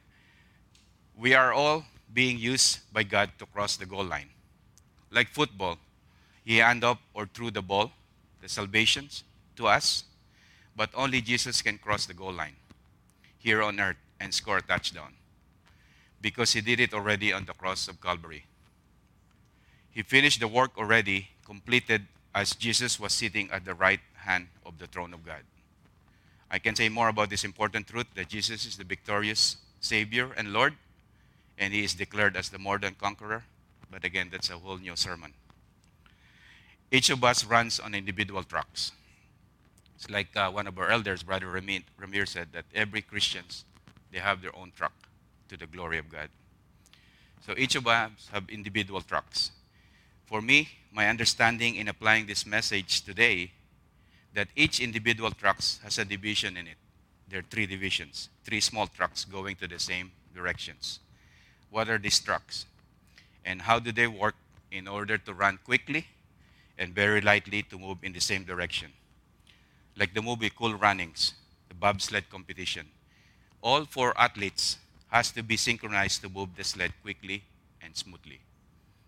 We 1.18 1.34
are 1.34 1.54
all 1.54 1.86
being 2.14 2.38
used 2.38 2.80
by 2.92 3.04
God 3.04 3.32
to 3.40 3.46
cross 3.46 3.78
the 3.78 3.86
goal 3.86 4.04
line. 4.04 4.28
Like 5.12 5.30
football, 5.30 5.78
he 6.44 6.58
hand 6.58 6.84
up 6.84 7.00
or 7.14 7.26
threw 7.26 7.52
the 7.52 7.62
ball 7.62 7.94
the 8.42 8.50
salvations 8.50 9.24
to 9.56 9.68
us, 9.68 10.04
but 10.76 10.90
only 10.94 11.22
Jesus 11.22 11.62
can 11.62 11.78
cross 11.78 12.06
the 12.06 12.14
goal 12.14 12.34
line. 12.34 12.56
here 13.40 13.64
on 13.64 13.80
earth 13.80 13.96
and 14.20 14.34
score 14.34 14.58
a 14.58 14.62
touchdown 14.62 15.14
because 16.22 16.54
he 16.54 16.62
did 16.62 16.80
it 16.80 16.94
already 16.94 17.32
on 17.32 17.46
the 17.46 17.54
cross 17.54 17.88
of 17.88 18.02
Calvary. 18.02 18.46
He 19.92 20.04
finished 20.04 20.40
the 20.40 20.48
work 20.48 20.78
already, 20.78 21.30
completed 21.46 22.06
as 22.36 22.54
Jesus 22.54 23.00
was 23.00 23.14
sitting 23.14 23.50
at 23.52 23.66
the 23.66 23.74
right 23.74 24.02
hand 24.14 24.48
of 24.66 24.78
the 24.78 24.88
throne 24.88 25.14
of 25.14 25.26
God. 25.26 25.42
I 26.52 26.60
can 26.60 26.76
say 26.76 26.90
more 26.90 27.10
about 27.10 27.30
this 27.30 27.44
important 27.44 27.88
truth 27.88 28.08
that 28.16 28.28
Jesus 28.28 28.66
is 28.66 28.78
the 28.78 28.84
victorious 28.84 29.58
Savior 29.80 30.32
and 30.36 30.52
Lord, 30.52 30.74
and 31.58 31.74
He 31.74 31.84
is 31.84 31.94
declared 31.94 32.36
as 32.36 32.50
the 32.50 32.60
more 32.60 32.78
than 32.78 32.96
conqueror. 32.96 33.44
But 33.90 34.04
again, 34.04 34.30
that's 34.32 34.50
a 34.50 34.58
whole 34.58 34.78
new 34.78 34.96
sermon. 34.96 35.34
Each 36.92 37.10
of 37.10 37.24
us 37.24 37.46
runs 37.46 37.80
on 37.80 37.94
individual 37.94 38.44
trucks. 38.44 38.92
It's 39.96 40.10
like 40.10 40.36
uh, 40.36 40.50
one 40.50 40.66
of 40.66 40.78
our 40.80 40.90
elders, 40.90 41.24
Brother 41.24 41.48
Ramir, 41.48 42.28
said 42.28 42.48
that 42.54 42.66
every 42.74 43.02
Christians 43.02 43.66
they 44.12 44.20
have 44.20 44.42
their 44.42 44.56
own 44.56 44.72
truck 44.76 44.94
to 45.50 45.58
the 45.58 45.68
glory 45.68 45.98
of 46.00 46.10
God. 46.10 46.30
So 47.46 47.54
each 47.58 47.76
of 47.76 47.86
us 47.86 48.30
have 48.32 48.50
individual 48.50 49.02
trucks. 49.02 49.52
For 50.26 50.42
me, 50.42 50.70
my 50.92 51.08
understanding 51.08 51.76
in 51.76 51.88
applying 51.88 52.26
this 52.26 52.46
message 52.46 53.02
today 53.02 53.52
that 54.34 54.48
each 54.56 54.80
individual 54.80 55.32
trucks 55.32 55.80
has 55.84 55.98
a 55.98 56.06
division 56.06 56.58
in 56.58 56.68
it. 56.68 56.78
There 57.28 57.40
are 57.40 57.50
three 57.50 57.66
divisions, 57.66 58.30
three 58.44 58.60
small 58.60 58.88
trucks 58.88 59.26
going 59.26 59.56
to 59.58 59.68
the 59.68 59.80
same 59.80 60.12
directions. 60.34 61.00
What 61.70 61.90
are 61.90 61.98
these 61.98 62.20
trucks? 62.20 62.66
And 63.46 63.64
how 63.64 63.80
do 63.80 63.92
they 63.92 64.08
work 64.08 64.36
in 64.72 64.88
order 64.88 65.18
to 65.18 65.34
run 65.34 65.60
quickly 65.64 66.08
and 66.80 66.96
very 66.96 67.22
lightly 67.22 67.62
to 67.62 67.78
move 67.78 67.98
in 68.02 68.14
the 68.14 68.22
same 68.22 68.44
direction? 68.44 68.92
Like 69.96 70.16
the 70.16 70.22
movie 70.22 70.50
Cool 70.50 70.74
Runnings, 70.74 71.34
the 71.68 71.76
bobsled 71.76 72.30
competition. 72.32 72.88
All 73.62 73.84
four 73.84 74.18
athletes 74.18 74.78
has 75.10 75.30
to 75.32 75.44
be 75.44 75.58
synchronized 75.58 76.22
to 76.22 76.30
move 76.30 76.56
the 76.56 76.64
sled 76.64 76.94
quickly 77.04 77.44
and 77.82 77.96
smoothly. 77.96 78.40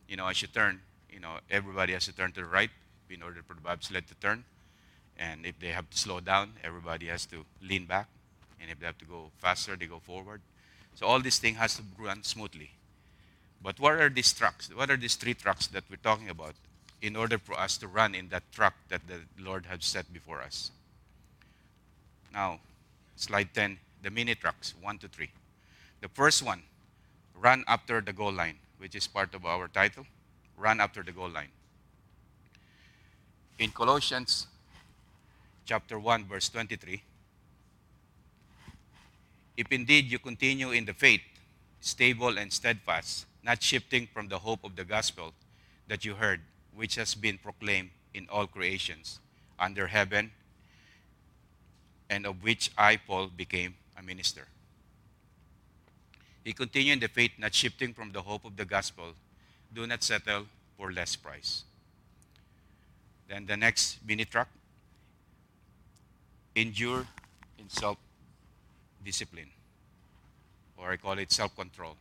You 0.07 0.17
know, 0.17 0.27
as 0.27 0.41
you 0.41 0.49
turn, 0.49 0.81
you 1.09 1.19
know, 1.19 1.37
everybody 1.49 1.93
has 1.93 2.05
to 2.05 2.13
turn 2.13 2.33
to 2.33 2.41
the 2.41 2.45
right 2.45 2.69
in 3.09 3.23
order 3.23 3.41
for 3.47 3.53
the 3.53 3.61
bobsled 3.61 4.07
to 4.07 4.15
turn. 4.15 4.43
And 5.17 5.45
if 5.45 5.57
they 5.59 5.69
have 5.69 5.89
to 5.89 5.97
slow 5.97 6.19
down, 6.19 6.53
everybody 6.63 7.07
has 7.07 7.25
to 7.27 7.45
lean 7.61 7.85
back. 7.85 8.07
And 8.59 8.69
if 8.69 8.79
they 8.79 8.85
have 8.85 8.97
to 8.97 9.05
go 9.05 9.31
faster, 9.39 9.75
they 9.75 9.85
go 9.85 9.99
forward. 9.99 10.41
So 10.95 11.05
all 11.05 11.21
this 11.21 11.39
thing 11.39 11.55
has 11.55 11.75
to 11.77 11.83
run 11.97 12.23
smoothly. 12.23 12.71
But 13.63 13.79
what 13.79 13.93
are 13.93 14.09
these 14.09 14.33
trucks? 14.33 14.69
What 14.73 14.89
are 14.89 14.97
these 14.97 15.15
three 15.15 15.33
trucks 15.33 15.67
that 15.67 15.83
we're 15.89 15.97
talking 15.97 16.29
about 16.29 16.55
in 17.01 17.15
order 17.15 17.37
for 17.37 17.59
us 17.59 17.77
to 17.77 17.87
run 17.87 18.13
in 18.13 18.29
that 18.29 18.43
track 18.51 18.73
that 18.89 19.01
the 19.07 19.21
Lord 19.39 19.65
has 19.65 19.85
set 19.85 20.11
before 20.13 20.41
us? 20.41 20.71
Now, 22.33 22.59
slide 23.15 23.49
10, 23.53 23.77
the 24.03 24.09
mini 24.09 24.35
trucks, 24.35 24.73
1 24.81 24.99
to 24.99 25.07
3. 25.07 25.29
The 26.01 26.07
first 26.09 26.43
one, 26.43 26.63
run 27.35 27.63
after 27.67 28.01
the 28.01 28.13
goal 28.13 28.31
line, 28.31 28.57
which 28.77 28.95
is 28.95 29.07
part 29.07 29.33
of 29.33 29.45
our 29.45 29.67
title. 29.67 30.05
Run 30.57 30.79
after 30.79 31.03
the 31.03 31.11
goal 31.11 31.29
line. 31.29 31.49
In 33.59 33.71
Colossians 33.71 34.47
chapter 35.65 35.99
1, 35.99 36.25
verse 36.25 36.49
23, 36.49 37.01
if 39.57 39.71
indeed 39.71 40.05
you 40.05 40.17
continue 40.17 40.71
in 40.71 40.85
the 40.85 40.93
faith, 40.93 41.21
stable 41.81 42.37
and 42.37 42.51
steadfast, 42.51 43.25
not 43.43 43.61
shifting 43.61 44.07
from 44.13 44.27
the 44.27 44.39
hope 44.39 44.63
of 44.63 44.75
the 44.75 44.83
gospel 44.83 45.33
that 45.87 46.05
you 46.05 46.15
heard, 46.15 46.39
which 46.81 46.95
has 46.95 47.13
been 47.13 47.37
proclaimed 47.37 47.91
in 48.15 48.25
all 48.27 48.47
creations 48.47 49.19
under 49.59 49.85
heaven, 49.85 50.31
and 52.09 52.25
of 52.25 52.41
which 52.41 52.71
I, 52.75 52.97
Paul, 52.97 53.27
became 53.27 53.75
a 53.95 54.01
minister. 54.01 54.47
He 56.43 56.53
continued 56.53 56.93
in 56.93 56.99
the 57.01 57.07
faith, 57.07 57.33
not 57.37 57.53
shifting 57.53 57.93
from 57.93 58.11
the 58.11 58.23
hope 58.23 58.45
of 58.45 58.57
the 58.57 58.65
gospel. 58.65 59.13
Do 59.71 59.85
not 59.85 60.01
settle 60.01 60.47
for 60.75 60.91
less 60.91 61.15
price. 61.15 61.65
Then 63.29 63.45
the 63.45 63.57
next 63.57 63.99
mini 64.03 64.25
truck 64.25 64.49
endure 66.55 67.05
in 67.59 67.69
self 67.69 67.99
discipline, 69.05 69.51
or 70.77 70.91
I 70.91 70.97
call 70.97 71.19
it 71.19 71.31
self 71.31 71.55
control, 71.55 71.95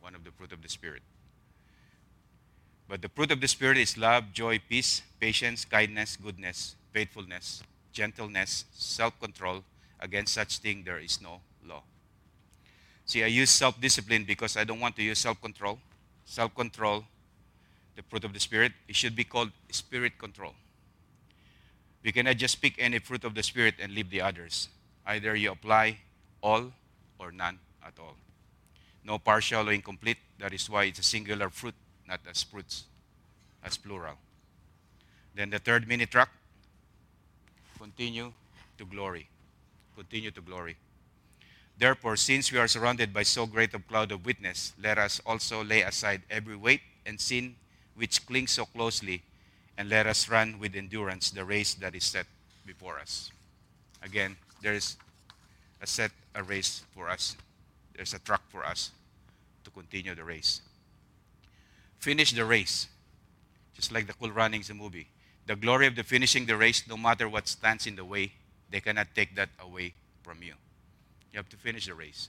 one 0.00 0.14
of 0.14 0.24
the 0.24 0.30
fruit 0.30 0.52
of 0.52 0.62
the 0.62 0.70
Spirit. 0.70 1.02
But 2.92 3.00
the 3.00 3.08
fruit 3.08 3.32
of 3.32 3.40
the 3.40 3.48
Spirit 3.48 3.78
is 3.78 3.96
love, 3.96 4.34
joy, 4.34 4.60
peace, 4.68 5.00
patience, 5.18 5.64
kindness, 5.64 6.18
goodness, 6.22 6.76
faithfulness, 6.92 7.62
gentleness, 7.90 8.66
self 8.70 9.18
control. 9.18 9.64
Against 9.98 10.34
such 10.34 10.58
thing 10.58 10.82
there 10.84 10.98
is 10.98 11.18
no 11.22 11.40
law. 11.66 11.84
See, 13.06 13.24
I 13.24 13.28
use 13.28 13.48
self 13.48 13.80
discipline 13.80 14.24
because 14.24 14.58
I 14.58 14.64
don't 14.64 14.78
want 14.78 14.94
to 14.96 15.02
use 15.02 15.20
self 15.20 15.40
control. 15.40 15.78
Self 16.26 16.54
control, 16.54 17.06
the 17.96 18.02
fruit 18.02 18.24
of 18.24 18.34
the 18.34 18.40
Spirit, 18.40 18.72
it 18.86 18.94
should 18.94 19.16
be 19.16 19.24
called 19.24 19.52
spirit 19.70 20.18
control. 20.18 20.52
We 22.04 22.12
cannot 22.12 22.36
just 22.36 22.60
pick 22.60 22.74
any 22.76 22.98
fruit 22.98 23.24
of 23.24 23.34
the 23.34 23.42
Spirit 23.42 23.76
and 23.80 23.94
leave 23.94 24.10
the 24.10 24.20
others. 24.20 24.68
Either 25.06 25.34
you 25.34 25.52
apply 25.52 25.96
all 26.42 26.70
or 27.18 27.32
none 27.32 27.58
at 27.82 27.94
all. 27.98 28.16
No 29.02 29.18
partial 29.18 29.66
or 29.66 29.72
incomplete. 29.72 30.18
That 30.38 30.52
is 30.52 30.68
why 30.68 30.84
it's 30.84 30.98
a 30.98 31.02
singular 31.02 31.48
fruit, 31.48 31.74
not 32.06 32.20
as 32.28 32.42
fruits, 32.42 32.84
as 33.64 33.76
plural. 33.76 34.14
Then 35.34 35.50
the 35.50 35.58
third 35.58 35.88
mini 35.88 36.06
track 36.06 36.28
continue 37.78 38.32
to 38.78 38.84
glory. 38.84 39.28
Continue 39.96 40.30
to 40.30 40.40
glory. 40.40 40.76
Therefore, 41.78 42.16
since 42.16 42.52
we 42.52 42.58
are 42.58 42.68
surrounded 42.68 43.12
by 43.12 43.22
so 43.22 43.46
great 43.46 43.74
a 43.74 43.78
cloud 43.78 44.12
of 44.12 44.24
witness, 44.24 44.72
let 44.80 44.98
us 44.98 45.20
also 45.26 45.64
lay 45.64 45.82
aside 45.82 46.22
every 46.30 46.56
weight 46.56 46.82
and 47.06 47.20
sin 47.20 47.56
which 47.94 48.24
clings 48.26 48.52
so 48.52 48.64
closely, 48.64 49.22
and 49.76 49.88
let 49.88 50.06
us 50.06 50.28
run 50.28 50.58
with 50.58 50.74
endurance 50.74 51.30
the 51.30 51.44
race 51.44 51.74
that 51.74 51.94
is 51.94 52.04
set 52.04 52.26
before 52.66 52.98
us. 52.98 53.30
Again, 54.02 54.36
there 54.62 54.74
is 54.74 54.96
a 55.80 55.86
set 55.86 56.10
a 56.34 56.42
race 56.42 56.82
for 56.94 57.08
us. 57.08 57.36
There's 57.94 58.14
a 58.14 58.18
track 58.18 58.40
for 58.48 58.64
us 58.64 58.90
to 59.64 59.70
continue 59.70 60.14
the 60.14 60.24
race. 60.24 60.62
Finish 62.02 62.32
the 62.32 62.44
race, 62.44 62.88
just 63.76 63.92
like 63.92 64.08
the 64.08 64.12
Cool 64.14 64.32
Runnings 64.32 64.74
movie. 64.74 65.06
The 65.46 65.54
glory 65.54 65.86
of 65.86 65.94
the 65.94 66.02
finishing 66.02 66.46
the 66.46 66.56
race, 66.56 66.82
no 66.88 66.96
matter 66.96 67.28
what 67.28 67.46
stands 67.46 67.86
in 67.86 67.94
the 67.94 68.04
way, 68.04 68.32
they 68.70 68.80
cannot 68.80 69.06
take 69.14 69.36
that 69.36 69.50
away 69.60 69.94
from 70.24 70.42
you. 70.42 70.54
You 71.32 71.36
have 71.36 71.48
to 71.50 71.56
finish 71.56 71.86
the 71.86 71.94
race. 71.94 72.28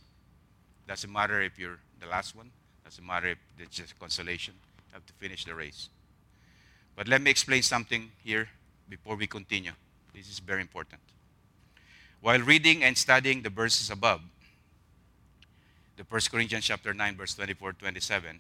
Doesn't 0.88 1.12
matter 1.12 1.42
if 1.42 1.58
you're 1.58 1.80
the 2.00 2.06
last 2.06 2.36
one. 2.36 2.52
Doesn't 2.84 3.04
matter 3.04 3.30
if 3.30 3.40
it's 3.58 3.76
just 3.76 3.98
consolation. 3.98 4.54
You 4.90 4.94
have 4.94 5.08
to 5.08 5.14
finish 5.14 5.44
the 5.44 5.56
race. 5.56 5.90
But 6.96 7.08
let 7.08 7.24
me 7.24 7.32
explain 7.32 7.64
something 7.64 8.12
here 8.24 8.50
before 8.88 9.16
we 9.16 9.26
continue. 9.26 9.72
This 10.14 10.30
is 10.30 10.38
very 10.38 10.62
important. 10.62 11.02
While 12.22 12.42
reading 12.42 12.84
and 12.84 12.96
studying 12.96 13.42
the 13.42 13.50
verses 13.50 13.90
above, 13.90 14.22
the 15.98 16.04
1 16.08 16.22
Corinthians 16.30 16.66
chapter 16.66 16.94
9, 16.94 17.18
verse 17.18 17.34
24, 17.34 17.74
27, 17.74 18.40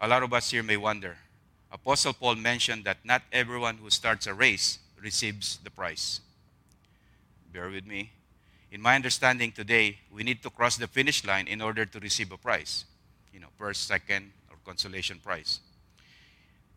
a 0.00 0.08
lot 0.08 0.22
of 0.22 0.32
us 0.32 0.50
here 0.50 0.62
may 0.62 0.76
wonder. 0.76 1.16
Apostle 1.70 2.12
Paul 2.12 2.36
mentioned 2.36 2.84
that 2.84 2.98
not 3.04 3.22
everyone 3.32 3.78
who 3.78 3.90
starts 3.90 4.26
a 4.26 4.34
race 4.34 4.78
receives 5.00 5.58
the 5.64 5.70
prize. 5.70 6.20
Bear 7.52 7.68
with 7.68 7.86
me 7.86 8.10
in 8.74 8.82
my 8.82 8.96
understanding 8.96 9.52
today, 9.52 9.98
we 10.10 10.24
need 10.24 10.42
to 10.42 10.50
cross 10.50 10.76
the 10.76 10.88
finish 10.88 11.24
line 11.24 11.46
in 11.46 11.60
order 11.60 11.86
to 11.86 12.00
receive 12.00 12.32
a 12.32 12.36
prize. 12.36 12.84
You 13.32 13.38
know, 13.38 13.46
first, 13.56 13.86
second, 13.86 14.32
or 14.50 14.56
consolation 14.64 15.20
prize. 15.22 15.60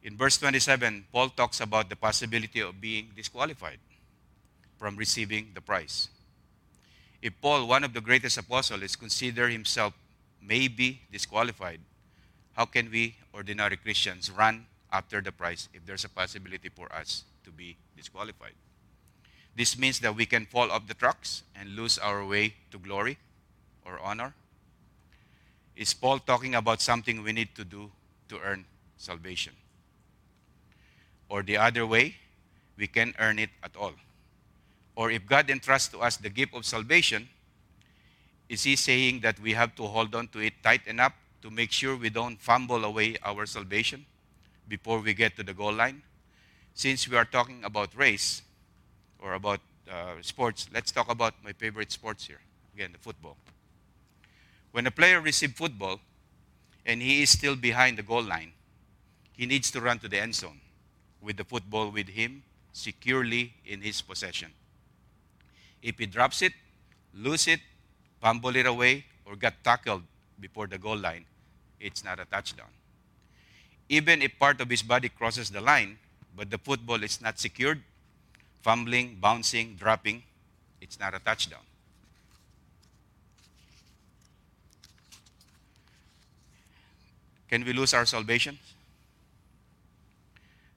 In 0.03 0.15
verse 0.15 0.37
27, 0.37 1.05
Paul 1.11 1.29
talks 1.29 1.59
about 1.59 1.89
the 1.89 1.95
possibility 1.95 2.59
of 2.59 2.79
being 2.79 3.09
disqualified 3.15 3.79
from 4.77 4.95
receiving 4.95 5.49
the 5.55 5.61
prize. 5.61 6.09
If 7.19 7.33
Paul, 7.41 7.67
one 7.67 7.83
of 7.83 7.95
the 7.95 8.01
greatest 8.01 8.37
apostles, 8.37 8.83
is 8.83 8.95
consider 8.95 9.49
himself 9.49 9.95
maybe 10.39 11.01
disqualified, 11.11 11.79
how 12.57 12.65
can 12.65 12.89
we, 12.89 13.15
ordinary 13.33 13.77
Christians, 13.77 14.31
run 14.31 14.65
after 14.91 15.21
the 15.21 15.31
prize 15.31 15.69
if 15.75 15.85
there's 15.85 16.03
a 16.05 16.09
possibility 16.09 16.69
for 16.69 16.91
us 16.91 17.23
to 17.43 17.51
be 17.51 17.77
disqualified? 17.95 18.55
This 19.55 19.77
means 19.77 19.99
that 19.99 20.15
we 20.15 20.25
can 20.25 20.47
fall 20.47 20.71
off 20.71 20.87
the 20.87 20.95
trucks 20.95 21.43
and 21.55 21.75
lose 21.75 21.99
our 21.99 22.25
way 22.25 22.55
to 22.71 22.79
glory 22.79 23.19
or 23.85 23.99
honor. 23.99 24.33
Is 25.75 25.93
Paul 25.93 26.17
talking 26.17 26.55
about 26.55 26.81
something 26.81 27.21
we 27.21 27.31
need 27.31 27.53
to 27.53 27.63
do 27.63 27.91
to 28.29 28.39
earn 28.43 28.65
salvation? 28.97 29.53
Or 31.29 31.43
the 31.43 31.57
other 31.57 31.85
way, 31.85 32.15
we 32.75 32.87
can 32.87 33.13
earn 33.19 33.37
it 33.37 33.51
at 33.61 33.75
all. 33.75 33.93
Or 34.95 35.11
if 35.11 35.27
God 35.27 35.51
entrusts 35.51 35.89
to 35.89 35.99
us 35.99 36.17
the 36.17 36.31
gift 36.31 36.55
of 36.55 36.65
salvation, 36.65 37.29
is 38.49 38.63
he 38.63 38.75
saying 38.75 39.19
that 39.19 39.39
we 39.39 39.53
have 39.53 39.75
to 39.75 39.83
hold 39.83 40.15
on 40.15 40.27
to 40.29 40.39
it 40.39 40.53
tight 40.63 40.87
enough 40.87 41.13
to 41.41 41.49
make 41.49 41.71
sure 41.71 41.95
we 41.95 42.09
don't 42.09 42.41
fumble 42.41 42.83
away 42.83 43.17
our 43.23 43.45
salvation 43.45 44.05
before 44.67 44.99
we 44.99 45.13
get 45.13 45.35
to 45.37 45.43
the 45.43 45.53
goal 45.53 45.73
line? 45.73 46.01
Since 46.73 47.07
we 47.07 47.17
are 47.17 47.25
talking 47.25 47.63
about 47.63 47.95
race, 47.95 48.41
or 49.19 49.33
about 49.33 49.59
uh, 49.91 50.13
sports, 50.21 50.67
let's 50.73 50.91
talk 50.91 51.09
about 51.11 51.33
my 51.43 51.53
favorite 51.53 51.91
sports 51.91 52.27
here. 52.27 52.39
Again, 52.75 52.91
the 52.91 52.99
football. 52.99 53.37
When 54.71 54.85
a 54.85 54.91
player 54.91 55.21
receives 55.21 55.53
football 55.53 55.99
and 56.85 57.01
he 57.01 57.23
is 57.23 57.31
still 57.31 57.55
behind 57.55 57.97
the 57.97 58.03
goal 58.03 58.23
line, 58.23 58.51
he 59.33 59.45
needs 59.45 59.71
to 59.71 59.81
run 59.81 59.99
to 59.99 60.07
the 60.07 60.19
end 60.19 60.35
zone 60.35 60.59
with 61.21 61.37
the 61.37 61.43
football 61.43 61.89
with 61.89 62.09
him 62.09 62.43
securely 62.73 63.53
in 63.65 63.81
his 63.81 64.01
possession. 64.01 64.51
If 65.81 65.97
he 65.97 66.05
drops 66.05 66.41
it, 66.41 66.53
lose 67.13 67.47
it, 67.47 67.59
fumble 68.21 68.55
it 68.55 68.65
away, 68.65 69.05
or 69.25 69.35
get 69.35 69.63
tackled 69.63 70.03
before 70.39 70.67
the 70.67 70.77
goal 70.77 70.97
line, 70.97 71.25
it's 71.79 72.03
not 72.03 72.19
a 72.19 72.25
touchdown. 72.25 72.67
Even 73.89 74.21
if 74.21 74.37
part 74.37 74.59
of 74.61 74.69
his 74.69 74.81
body 74.81 75.09
crosses 75.09 75.49
the 75.49 75.61
line, 75.61 75.97
but 76.35 76.49
the 76.49 76.57
football 76.57 77.03
is 77.03 77.21
not 77.21 77.39
secured, 77.39 77.81
fumbling, 78.61 79.17
bouncing, 79.19 79.75
dropping, 79.75 80.23
it's 80.81 80.99
not 80.99 81.13
a 81.13 81.19
touchdown. 81.19 81.61
Can 87.49 87.63
we 87.63 87.73
lose 87.73 87.93
our 87.93 88.05
salvation? 88.05 88.59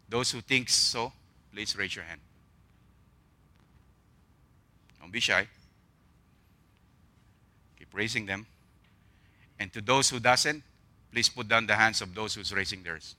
Those 0.08 0.30
who 0.30 0.40
think 0.40 0.68
so, 0.68 1.12
please 1.52 1.76
raise 1.76 1.94
your 1.94 2.04
hand. 2.04 2.20
Don't 5.00 5.12
be 5.12 5.20
shy. 5.20 5.46
Keep 7.78 7.88
raising 7.92 8.26
them. 8.26 8.46
And 9.60 9.70
to 9.74 9.82
those 9.82 10.08
who 10.08 10.18
doesn't, 10.18 10.62
please 11.12 11.28
put 11.28 11.46
down 11.46 11.66
the 11.66 11.76
hands 11.76 12.00
of 12.00 12.14
those 12.14 12.34
who's 12.34 12.52
raising 12.52 12.82
theirs. 12.82 13.14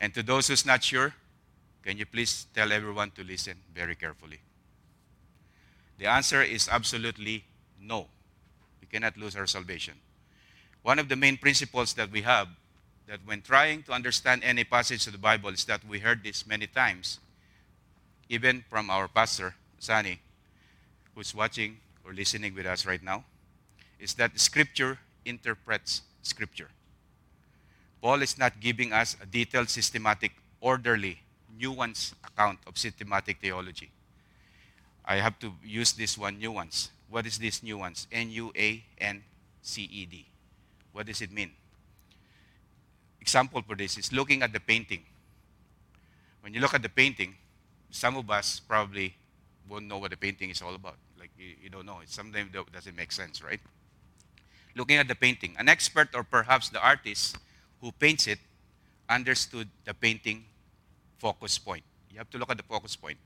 And 0.00 0.12
to 0.12 0.24
those 0.24 0.48
who's 0.48 0.66
not 0.66 0.82
sure, 0.82 1.14
can 1.84 1.96
you 1.96 2.04
please 2.04 2.46
tell 2.52 2.72
everyone 2.72 3.12
to 3.12 3.22
listen 3.22 3.54
very 3.72 3.94
carefully? 3.94 4.40
The 5.98 6.06
answer 6.06 6.42
is 6.42 6.68
absolutely 6.68 7.44
no. 7.80 8.08
We 8.80 8.88
cannot 8.88 9.16
lose 9.16 9.36
our 9.36 9.46
salvation. 9.46 9.94
One 10.82 10.98
of 10.98 11.08
the 11.08 11.16
main 11.16 11.36
principles 11.36 11.94
that 11.94 12.10
we 12.10 12.22
have 12.22 12.48
that 13.06 13.20
when 13.24 13.40
trying 13.40 13.84
to 13.84 13.92
understand 13.92 14.42
any 14.42 14.64
passage 14.64 15.06
of 15.06 15.12
the 15.12 15.18
Bible 15.18 15.50
is 15.50 15.64
that 15.66 15.86
we 15.86 16.00
heard 16.00 16.24
this 16.24 16.44
many 16.44 16.66
times, 16.66 17.20
even 18.28 18.64
from 18.68 18.90
our 18.90 19.06
pastor, 19.06 19.54
Sani, 19.78 20.18
who's 21.14 21.32
watching 21.32 21.78
or 22.04 22.12
listening 22.12 22.52
with 22.52 22.66
us 22.66 22.84
right 22.84 23.02
now, 23.02 23.24
is 23.98 24.14
that 24.14 24.38
Scripture 24.38 24.98
interprets 25.24 26.02
Scripture. 26.22 26.68
Paul 28.02 28.22
is 28.22 28.38
not 28.38 28.60
giving 28.60 28.92
us 28.92 29.16
a 29.22 29.26
detailed, 29.26 29.68
systematic, 29.68 30.32
orderly, 30.60 31.20
nuanced 31.60 32.12
account 32.24 32.58
of 32.66 32.78
systematic 32.78 33.40
theology. 33.40 33.90
I 35.04 35.16
have 35.16 35.38
to 35.40 35.52
use 35.64 35.92
this 35.92 36.18
one 36.18 36.38
nuance. 36.38 36.90
What 37.08 37.26
is 37.26 37.38
this 37.38 37.62
nuance? 37.62 38.06
N 38.10 38.30
U 38.30 38.52
A 38.56 38.82
N 38.98 39.22
C 39.62 39.82
E 39.82 40.06
D. 40.06 40.26
What 40.92 41.06
does 41.06 41.22
it 41.22 41.32
mean? 41.32 41.52
Example 43.20 43.62
for 43.62 43.76
this 43.76 43.96
is 43.98 44.12
looking 44.12 44.42
at 44.42 44.52
the 44.52 44.60
painting. 44.60 45.02
When 46.40 46.54
you 46.54 46.60
look 46.60 46.74
at 46.74 46.82
the 46.82 46.88
painting, 46.88 47.34
some 47.90 48.16
of 48.16 48.30
us 48.30 48.60
probably 48.60 49.14
won't 49.68 49.86
know 49.86 49.98
what 49.98 50.10
the 50.10 50.16
painting 50.16 50.50
is 50.50 50.62
all 50.62 50.74
about. 50.74 50.96
Like 51.18 51.30
you, 51.38 51.54
you 51.62 51.70
don't 51.70 51.86
know. 51.86 52.00
It 52.02 52.08
sometimes 52.08 52.50
doesn't 52.72 52.96
make 52.96 53.10
sense, 53.12 53.42
right? 53.42 53.60
Looking 54.76 54.98
at 54.98 55.08
the 55.08 55.14
painting, 55.14 55.56
an 55.58 55.68
expert 55.68 56.10
or 56.14 56.22
perhaps 56.22 56.68
the 56.68 56.80
artist 56.80 57.38
who 57.80 57.90
paints 57.92 58.26
it 58.26 58.38
understood 59.08 59.68
the 59.86 59.94
painting 59.94 60.44
focus 61.18 61.56
point. 61.56 61.82
You 62.10 62.18
have 62.18 62.30
to 62.30 62.38
look 62.38 62.50
at 62.50 62.58
the 62.58 62.62
focus 62.62 62.94
point. 62.94 63.18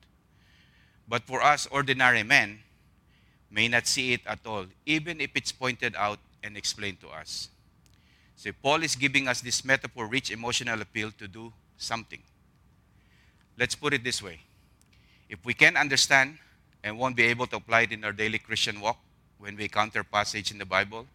But 1.08 1.24
for 1.24 1.42
us 1.42 1.66
ordinary 1.70 2.22
men, 2.22 2.60
may 3.50 3.66
not 3.66 3.88
see 3.88 4.12
it 4.12 4.20
at 4.26 4.38
all, 4.46 4.66
even 4.86 5.20
if 5.20 5.30
it's 5.34 5.50
pointed 5.50 5.96
out 5.96 6.20
and 6.44 6.56
explained 6.56 7.00
to 7.00 7.08
us. 7.08 7.48
So 8.36 8.52
Paul 8.62 8.84
is 8.84 8.94
giving 8.94 9.26
us 9.26 9.40
this 9.40 9.64
metaphor 9.64 10.06
rich 10.06 10.30
emotional 10.30 10.80
appeal 10.80 11.10
to 11.18 11.26
do 11.26 11.52
something. 11.76 12.22
Let's 13.58 13.74
put 13.74 13.92
it 13.92 14.04
this 14.04 14.22
way. 14.22 14.40
If 15.28 15.44
we 15.44 15.52
can't 15.52 15.76
understand 15.76 16.38
and 16.82 16.98
won't 16.98 17.16
be 17.16 17.24
able 17.24 17.46
to 17.48 17.56
apply 17.56 17.82
it 17.82 17.92
in 17.92 18.04
our 18.04 18.12
daily 18.12 18.38
Christian 18.38 18.80
walk 18.80 18.98
when 19.38 19.56
we 19.56 19.64
encounter 19.64 20.04
passage 20.04 20.50
in 20.52 20.58
the 20.58 20.64
Bible, 20.64 21.06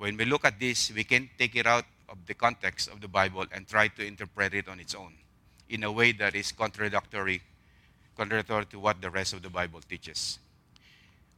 when 0.00 0.16
we 0.16 0.24
look 0.24 0.46
at 0.46 0.58
this, 0.58 0.90
we 0.90 1.04
can 1.04 1.28
take 1.38 1.54
it 1.54 1.66
out 1.66 1.84
of 2.08 2.16
the 2.24 2.32
context 2.32 2.88
of 2.88 3.02
the 3.02 3.06
Bible 3.06 3.44
and 3.52 3.68
try 3.68 3.86
to 3.86 4.02
interpret 4.02 4.54
it 4.54 4.66
on 4.66 4.80
its 4.80 4.94
own 4.94 5.12
in 5.68 5.84
a 5.84 5.92
way 5.92 6.10
that 6.12 6.34
is 6.34 6.52
contradictory, 6.52 7.42
contradictory 8.16 8.64
to 8.64 8.78
what 8.78 9.02
the 9.02 9.10
rest 9.10 9.34
of 9.34 9.42
the 9.42 9.50
Bible 9.50 9.80
teaches. 9.86 10.38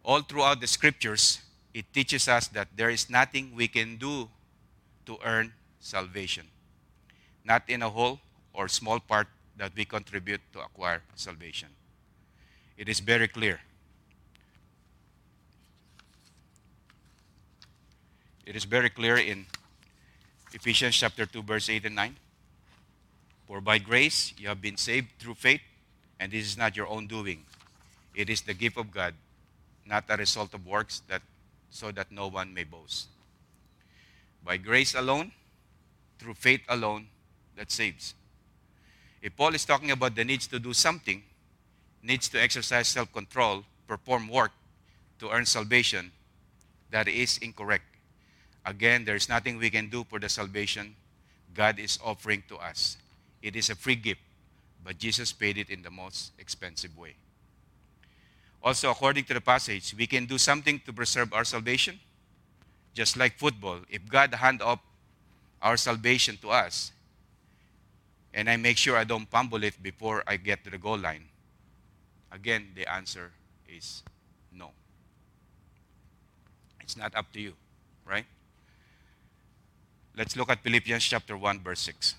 All 0.04 0.20
throughout 0.20 0.60
the 0.60 0.68
scriptures, 0.68 1.40
it 1.74 1.92
teaches 1.92 2.28
us 2.28 2.46
that 2.48 2.68
there 2.76 2.88
is 2.88 3.10
nothing 3.10 3.50
we 3.56 3.66
can 3.66 3.96
do 3.96 4.28
to 5.06 5.18
earn 5.24 5.52
salvation, 5.80 6.46
not 7.44 7.64
in 7.66 7.82
a 7.82 7.90
whole 7.90 8.20
or 8.54 8.68
small 8.68 9.00
part 9.00 9.26
that 9.56 9.72
we 9.74 9.84
contribute 9.84 10.40
to 10.52 10.60
acquire 10.60 11.02
salvation. 11.16 11.70
It 12.78 12.88
is 12.88 13.00
very 13.00 13.26
clear. 13.26 13.58
It 18.44 18.56
is 18.56 18.64
very 18.64 18.90
clear 18.90 19.16
in 19.16 19.46
Ephesians 20.52 20.96
chapter 20.96 21.26
2, 21.26 21.42
verse 21.42 21.68
8 21.68 21.86
and 21.86 21.94
9. 21.94 22.16
For 23.46 23.60
by 23.60 23.78
grace 23.78 24.34
you 24.36 24.48
have 24.48 24.60
been 24.60 24.76
saved 24.76 25.08
through 25.20 25.34
faith, 25.34 25.60
and 26.18 26.32
this 26.32 26.44
is 26.44 26.58
not 26.58 26.76
your 26.76 26.88
own 26.88 27.06
doing. 27.06 27.44
It 28.14 28.28
is 28.28 28.42
the 28.42 28.54
gift 28.54 28.76
of 28.76 28.90
God, 28.90 29.14
not 29.86 30.04
a 30.08 30.16
result 30.16 30.54
of 30.54 30.66
works, 30.66 31.02
that 31.08 31.22
so 31.70 31.92
that 31.92 32.10
no 32.10 32.26
one 32.26 32.52
may 32.52 32.64
boast. 32.64 33.08
By 34.44 34.56
grace 34.56 34.94
alone, 34.94 35.32
through 36.18 36.34
faith 36.34 36.62
alone, 36.68 37.06
that 37.56 37.70
saves. 37.70 38.14
If 39.22 39.36
Paul 39.36 39.54
is 39.54 39.64
talking 39.64 39.92
about 39.92 40.16
the 40.16 40.24
needs 40.24 40.48
to 40.48 40.58
do 40.58 40.72
something, 40.72 41.22
needs 42.02 42.28
to 42.30 42.42
exercise 42.42 42.88
self 42.88 43.12
control, 43.12 43.64
perform 43.86 44.28
work 44.28 44.50
to 45.20 45.30
earn 45.30 45.46
salvation, 45.46 46.10
that 46.90 47.06
is 47.06 47.38
incorrect. 47.38 47.91
Again, 48.64 49.04
there 49.04 49.16
is 49.16 49.28
nothing 49.28 49.58
we 49.58 49.70
can 49.70 49.88
do 49.88 50.04
for 50.04 50.18
the 50.18 50.28
salvation 50.28 50.94
God 51.54 51.78
is 51.78 51.98
offering 52.02 52.42
to 52.48 52.56
us. 52.56 52.96
It 53.42 53.56
is 53.56 53.70
a 53.70 53.74
free 53.74 53.96
gift, 53.96 54.20
but 54.84 54.98
Jesus 54.98 55.32
paid 55.32 55.58
it 55.58 55.68
in 55.68 55.82
the 55.82 55.90
most 55.90 56.32
expensive 56.38 56.96
way. 56.96 57.16
Also, 58.62 58.90
according 58.90 59.24
to 59.24 59.34
the 59.34 59.40
passage, 59.40 59.94
we 59.96 60.06
can 60.06 60.24
do 60.24 60.38
something 60.38 60.80
to 60.86 60.92
preserve 60.92 61.32
our 61.32 61.44
salvation. 61.44 61.98
Just 62.94 63.16
like 63.16 63.38
football, 63.38 63.78
if 63.90 64.08
God 64.08 64.32
hand 64.34 64.62
up 64.62 64.80
our 65.60 65.76
salvation 65.76 66.36
to 66.42 66.50
us, 66.50 66.92
and 68.34 68.48
I 68.48 68.56
make 68.56 68.76
sure 68.76 68.96
I 68.96 69.04
don't 69.04 69.28
fumble 69.28 69.62
it 69.64 69.82
before 69.82 70.22
I 70.26 70.36
get 70.36 70.62
to 70.64 70.70
the 70.70 70.78
goal 70.78 70.98
line, 70.98 71.24
again, 72.30 72.68
the 72.74 72.90
answer 72.90 73.32
is 73.68 74.02
no. 74.52 74.70
It's 76.80 76.96
not 76.96 77.14
up 77.16 77.32
to 77.32 77.40
you, 77.40 77.54
right? 78.06 78.26
Let's 80.16 80.36
look 80.36 80.50
at 80.50 80.62
Philippians 80.62 81.02
chapter 81.04 81.36
1, 81.36 81.60
verse 81.60 81.80
6. 81.80 82.14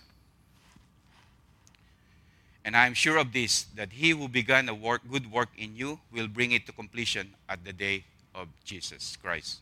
And 2.65 2.75
I 2.75 2.87
am 2.87 2.93
sure 2.93 3.17
of 3.17 3.33
this, 3.33 3.63
that 3.75 3.91
he 3.91 4.11
who 4.11 4.27
began 4.27 4.69
a 4.69 4.73
work, 4.73 5.01
good 5.11 5.31
work 5.31 5.49
in 5.57 5.75
you 5.75 5.99
will 6.11 6.27
bring 6.27 6.53
it 6.53 6.65
to 6.65 6.71
completion 6.71 7.33
at 7.49 7.63
the 7.63 7.73
day 7.73 8.05
of 8.33 8.47
Jesus 8.63 9.17
Christ. 9.17 9.59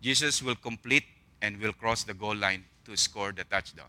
Jesus 0.00 0.42
will 0.42 0.56
complete 0.56 1.04
and 1.40 1.60
will 1.60 1.72
cross 1.72 2.02
the 2.02 2.14
goal 2.14 2.34
line 2.34 2.64
to 2.86 2.96
score 2.96 3.30
the 3.30 3.44
touchdown. 3.44 3.86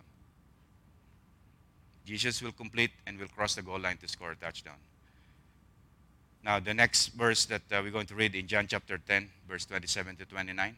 Jesus 2.06 2.42
will 2.42 2.52
complete 2.52 2.92
and 3.08 3.18
will 3.18 3.30
cross 3.30 3.56
the 3.56 3.62
goal 3.62 3.80
line 3.80 3.98
to 3.98 4.08
score 4.08 4.32
a 4.32 4.36
touchdown. 4.36 4.76
Now, 6.44 6.60
the 6.60 6.74
next 6.74 7.08
verse 7.10 7.46
that 7.46 7.62
uh, 7.72 7.82
we're 7.82 7.92
going 7.92 8.06
to 8.08 8.16
read 8.16 8.36
in 8.36 8.48
John 8.48 8.68
chapter 8.68 8.98
10, 8.98 9.30
verse 9.48 9.66
27 9.66 10.18
to 10.18 10.26
29. 10.26 10.76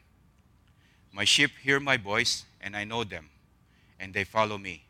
My 1.16 1.24
sheep 1.24 1.52
hear 1.64 1.80
my 1.80 1.96
voice, 1.96 2.44
and 2.60 2.76
I 2.76 2.84
know 2.84 3.06
them, 3.06 3.30
and 4.02 4.14
they 4.14 4.26
follow 4.26 4.58
me. 4.58 4.84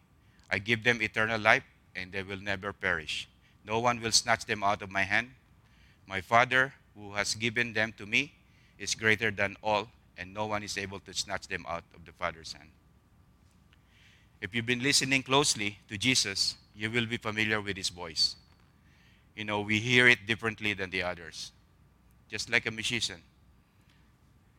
I 0.49 0.57
give 0.57 0.83
them 0.83 0.99
eternal 0.99 1.39
life, 1.39 1.63
and 1.95 2.11
they 2.11 2.23
will 2.23 2.41
never 2.41 2.73
perish. 2.73 3.29
No 3.63 3.77
one 3.77 4.01
will 4.01 4.11
snatch 4.11 4.45
them 4.45 4.63
out 4.63 4.81
of 4.81 4.89
my 4.89 5.03
hand. 5.03 5.29
My 6.07 6.21
Father, 6.21 6.73
who 6.97 7.13
has 7.13 7.35
given 7.35 7.73
them 7.73 7.93
to 7.99 8.07
me, 8.07 8.33
is 8.79 8.95
greater 8.95 9.29
than 9.29 9.55
all, 9.61 9.87
and 10.17 10.33
no 10.33 10.47
one 10.47 10.63
is 10.63 10.79
able 10.79 10.99
to 11.01 11.13
snatch 11.13 11.47
them 11.47 11.63
out 11.69 11.83
of 11.93 12.05
the 12.05 12.11
Father's 12.11 12.53
hand. 12.53 12.69
If 14.41 14.55
you've 14.55 14.65
been 14.65 14.81
listening 14.81 15.21
closely 15.21 15.77
to 15.89 15.97
Jesus, 15.97 16.55
you 16.75 16.89
will 16.89 17.05
be 17.05 17.17
familiar 17.17 17.61
with 17.61 17.77
his 17.77 17.89
voice. 17.89 18.35
You 19.35 19.45
know, 19.45 19.61
we 19.61 19.77
hear 19.77 20.07
it 20.07 20.25
differently 20.25 20.73
than 20.73 20.89
the 20.89 21.03
others. 21.03 21.51
Just 22.29 22.49
like 22.49 22.65
a 22.65 22.71
musician 22.71 23.21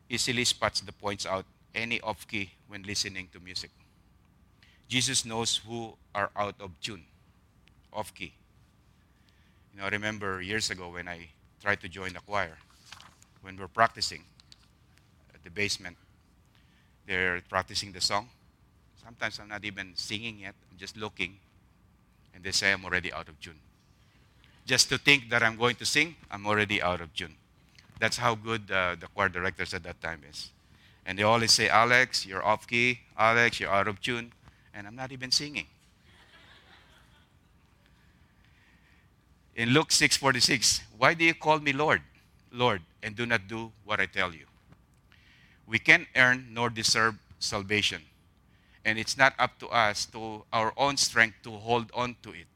easily 0.09 0.45
spots 0.45 0.81
the 0.81 0.93
points 0.93 1.27
out 1.27 1.45
any 1.77 2.01
off 2.01 2.27
key 2.27 2.51
when 2.69 2.83
listening 2.83 3.29
to 3.33 3.41
music. 3.41 3.71
Jesus 4.89 5.25
knows 5.25 5.61
who 5.67 5.95
are 6.15 6.31
out 6.37 6.55
of 6.59 6.71
tune, 6.81 7.05
off 7.93 8.15
key. 8.15 8.33
You 9.73 9.81
know, 9.81 9.87
I 9.87 9.91
remember 9.91 10.41
years 10.41 10.71
ago 10.71 10.89
when 10.91 11.07
I 11.07 11.29
tried 11.61 11.81
to 11.83 11.89
join 11.89 12.15
the 12.15 12.21
choir, 12.21 12.57
when 13.43 13.57
we're 13.57 13.69
practicing, 13.69 14.23
at 15.35 15.45
the 15.45 15.51
basement. 15.51 15.97
They're 17.07 17.41
practicing 17.49 17.93
the 17.93 18.01
song. 18.01 18.29
Sometimes 19.03 19.39
I'm 19.39 19.49
not 19.49 19.65
even 19.65 19.93
singing 19.95 20.41
yet, 20.41 20.55
I'm 20.71 20.79
just 20.79 20.97
looking. 20.97 21.39
And 22.35 22.43
they 22.43 22.51
say 22.51 22.73
I'm 22.73 22.85
already 22.85 23.13
out 23.13 23.29
of 23.29 23.41
tune. 23.41 23.61
Just 24.67 24.89
to 24.89 24.99
think 24.99 25.31
that 25.31 25.43
I'm 25.43 25.57
going 25.57 25.77
to 25.77 25.87
sing, 25.87 26.17
I'm 26.31 26.47
already 26.47 26.83
out 26.83 27.01
of 27.01 27.15
tune. 27.15 27.35
That's 28.01 28.17
how 28.17 28.35
good 28.35 28.71
uh, 28.71 28.97
the 28.99 29.07
choir 29.07 29.29
directors 29.29 29.73
at 29.73 29.85
that 29.85 30.01
time 30.01 30.23
is. 30.29 30.51
And 31.07 31.17
they 31.17 31.23
always 31.23 31.53
say, 31.53 31.69
Alex, 31.69 32.27
you're 32.27 32.45
off 32.45 32.67
key. 32.67 32.99
Alex, 33.17 33.61
you're 33.61 33.71
out 33.71 33.87
of 33.87 34.01
tune. 34.01 34.33
And 34.75 34.87
I'm 34.87 34.97
not 34.97 35.13
even 35.13 35.31
singing. 35.31 35.67
In 39.55 39.71
Luke 39.71 39.89
6:46, 39.89 40.83
why 40.99 41.15
do 41.15 41.25
you 41.25 41.33
call 41.33 41.61
me 41.61 41.73
Lord, 41.73 42.03
Lord, 42.53 42.83
and 43.03 43.17
do 43.17 43.25
not 43.25 43.49
do 43.49 43.73
what 43.85 44.01
I 44.01 44.07
tell 44.07 44.35
you? 44.35 44.45
We 45.67 45.79
can't 45.79 46.07
earn 46.15 46.49
nor 46.51 46.69
deserve 46.69 47.15
salvation. 47.39 48.03
And 48.85 48.99
it's 48.99 49.17
not 49.17 49.33
up 49.39 49.59
to 49.61 49.69
us, 49.69 50.05
to 50.07 50.45
our 50.53 50.75
own 50.77 50.97
strength, 50.97 51.37
to 51.45 51.53
hold 51.53 51.91
on 51.95 52.17
to 52.23 52.31
it 52.31 52.47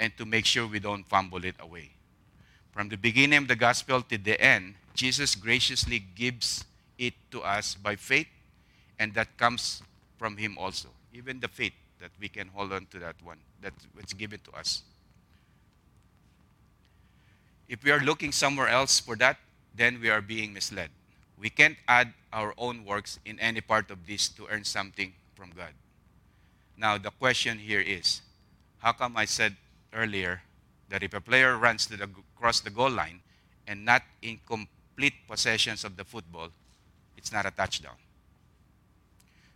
and 0.00 0.16
to 0.16 0.24
make 0.24 0.46
sure 0.46 0.66
we 0.66 0.80
don't 0.80 1.06
fumble 1.06 1.44
it 1.44 1.54
away. 1.60 1.92
From 2.72 2.88
the 2.88 2.96
beginning 2.96 3.38
of 3.38 3.48
the 3.48 3.56
gospel 3.56 4.02
to 4.02 4.18
the 4.18 4.40
end, 4.40 4.74
Jesus 4.94 5.34
graciously 5.34 5.98
gives 5.98 6.64
it 7.00 7.14
to 7.32 7.40
us 7.40 7.74
by 7.74 7.96
faith, 7.96 8.28
and 9.00 9.14
that 9.14 9.36
comes 9.36 9.82
from 10.18 10.36
Him 10.36 10.58
also. 10.58 10.88
Even 11.12 11.40
the 11.40 11.48
faith 11.48 11.72
that 11.98 12.10
we 12.20 12.28
can 12.28 12.48
hold 12.48 12.72
on 12.72 12.86
to 12.92 12.98
that 13.00 13.16
one, 13.24 13.38
that's 13.60 14.12
given 14.12 14.38
to 14.44 14.52
us. 14.52 14.82
If 17.68 17.82
we 17.82 17.90
are 17.90 18.00
looking 18.00 18.32
somewhere 18.32 18.68
else 18.68 19.00
for 19.00 19.16
that, 19.16 19.38
then 19.74 20.00
we 20.00 20.10
are 20.10 20.20
being 20.20 20.52
misled. 20.52 20.90
We 21.38 21.48
can't 21.48 21.76
add 21.88 22.12
our 22.32 22.52
own 22.58 22.84
works 22.84 23.18
in 23.24 23.40
any 23.40 23.60
part 23.60 23.90
of 23.90 24.06
this 24.06 24.28
to 24.30 24.46
earn 24.50 24.64
something 24.64 25.14
from 25.34 25.50
God. 25.56 25.72
Now, 26.76 26.98
the 26.98 27.10
question 27.10 27.58
here 27.58 27.80
is 27.80 28.20
how 28.78 28.92
come 28.92 29.16
I 29.16 29.24
said 29.24 29.56
earlier 29.92 30.42
that 30.88 31.02
if 31.02 31.14
a 31.14 31.20
player 31.20 31.56
runs 31.56 31.86
the, 31.86 32.02
across 32.36 32.60
the 32.60 32.70
goal 32.70 32.90
line 32.90 33.20
and 33.66 33.84
not 33.84 34.02
in 34.20 34.40
complete 34.46 35.14
possessions 35.28 35.84
of 35.84 35.96
the 35.96 36.04
football, 36.04 36.50
it's 37.20 37.32
not 37.32 37.44
a 37.44 37.50
touchdown? 37.50 37.98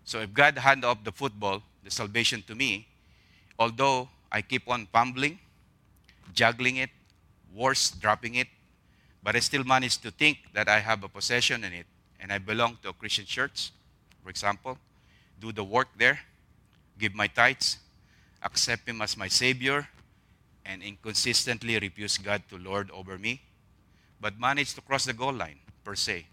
So 0.04 0.20
if 0.20 0.34
God 0.34 0.58
hand 0.58 0.84
off 0.84 1.02
the 1.02 1.12
football, 1.12 1.62
the 1.82 1.90
salvation 1.90 2.42
to 2.46 2.54
me, 2.54 2.86
although 3.58 4.08
I 4.30 4.42
keep 4.42 4.68
on 4.68 4.86
fumbling, 4.92 5.38
juggling 6.34 6.76
it, 6.76 6.90
worse, 7.54 7.90
dropping 7.90 8.34
it. 8.34 8.48
But 9.22 9.36
I 9.36 9.40
still 9.40 9.64
manage 9.64 9.96
to 9.98 10.10
think 10.10 10.38
that 10.52 10.68
I 10.68 10.80
have 10.80 11.02
a 11.02 11.08
possession 11.08 11.64
in 11.64 11.72
it 11.72 11.86
and 12.20 12.32
I 12.32 12.38
belong 12.38 12.76
to 12.82 12.90
a 12.90 12.92
Christian 12.92 13.24
church, 13.24 13.72
for 14.22 14.28
example, 14.28 14.78
do 15.40 15.52
the 15.52 15.64
work 15.64 15.88
there, 15.96 16.20
give 16.98 17.14
my 17.14 17.26
tithes, 17.26 17.78
accept 18.42 18.88
Him 18.88 19.00
as 19.00 19.16
my 19.16 19.28
Savior, 19.28 19.88
and 20.66 20.82
inconsistently 20.82 21.78
refuse 21.78 22.18
God 22.18 22.42
to 22.50 22.58
Lord 22.58 22.90
over 22.90 23.18
me, 23.18 23.40
but 24.20 24.38
manage 24.38 24.74
to 24.74 24.80
cross 24.80 25.04
the 25.04 25.12
goal 25.12 25.32
line, 25.32 25.58
per 25.84 25.94
se. 25.94 26.26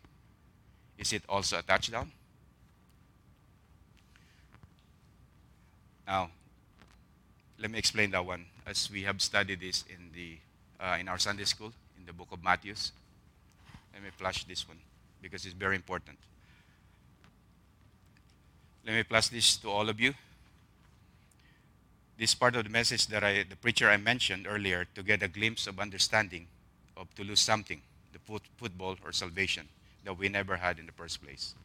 Is 1.02 1.14
it 1.14 1.24
also 1.28 1.58
a 1.58 1.64
touchdown? 1.64 2.12
Now, 6.06 6.30
let 7.58 7.72
me 7.72 7.80
explain 7.80 8.12
that 8.12 8.24
one 8.24 8.46
as 8.68 8.88
we 8.92 9.02
have 9.02 9.20
studied 9.20 9.62
this 9.62 9.84
in 9.90 10.12
the 10.14 10.38
uh, 10.80 10.98
in 11.00 11.08
our 11.08 11.18
Sunday 11.18 11.46
school 11.46 11.74
in 11.98 12.06
the 12.06 12.14
book 12.14 12.28
of 12.32 12.44
Matthew. 12.44 12.76
Let 13.94 14.04
me 14.04 14.10
flash 14.16 14.44
this 14.44 14.68
one 14.68 14.78
because 15.24 15.44
it's 15.44 15.56
very 15.56 15.76
important. 15.76 16.20
Let 18.86 18.94
me 18.94 19.02
flash 19.02 19.30
this 19.30 19.58
to 19.58 19.70
all 19.70 19.90
of 19.90 20.00
you. 20.00 20.14
This 22.20 22.36
part 22.36 22.56
of 22.56 22.64
the 22.64 22.70
message 22.70 23.08
that 23.08 23.24
I, 23.24 23.44
the 23.50 23.56
preacher 23.56 23.90
I 23.90 23.98
mentioned 23.98 24.46
earlier, 24.48 24.86
to 24.94 25.02
get 25.02 25.24
a 25.24 25.28
glimpse 25.28 25.66
of 25.66 25.80
understanding 25.80 26.46
of 26.96 27.14
to 27.16 27.24
lose 27.24 27.40
something, 27.40 27.82
the 28.14 28.20
foot, 28.20 28.44
football 28.60 28.98
or 29.04 29.12
salvation 29.12 29.68
that 30.04 30.18
we 30.18 30.30
never 30.30 30.56
had 30.58 30.80
in 30.80 30.86
the 30.86 30.92
first 30.92 31.24
place. 31.24 31.56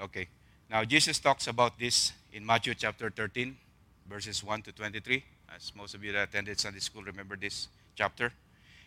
Okay. 0.00 0.28
Now, 0.70 0.84
Jesus 0.84 1.18
talks 1.18 1.46
about 1.46 1.78
this 1.78 2.12
in 2.32 2.46
Matthew 2.46 2.74
chapter 2.74 3.10
13, 3.10 3.56
verses 4.08 4.42
1 4.42 4.62
to 4.62 4.72
23. 4.72 5.22
As 5.54 5.72
most 5.76 5.94
of 5.94 6.02
you 6.02 6.12
that 6.12 6.28
attended 6.28 6.58
Sunday 6.58 6.78
school 6.78 7.02
remember 7.02 7.36
this 7.36 7.68
chapter. 7.94 8.32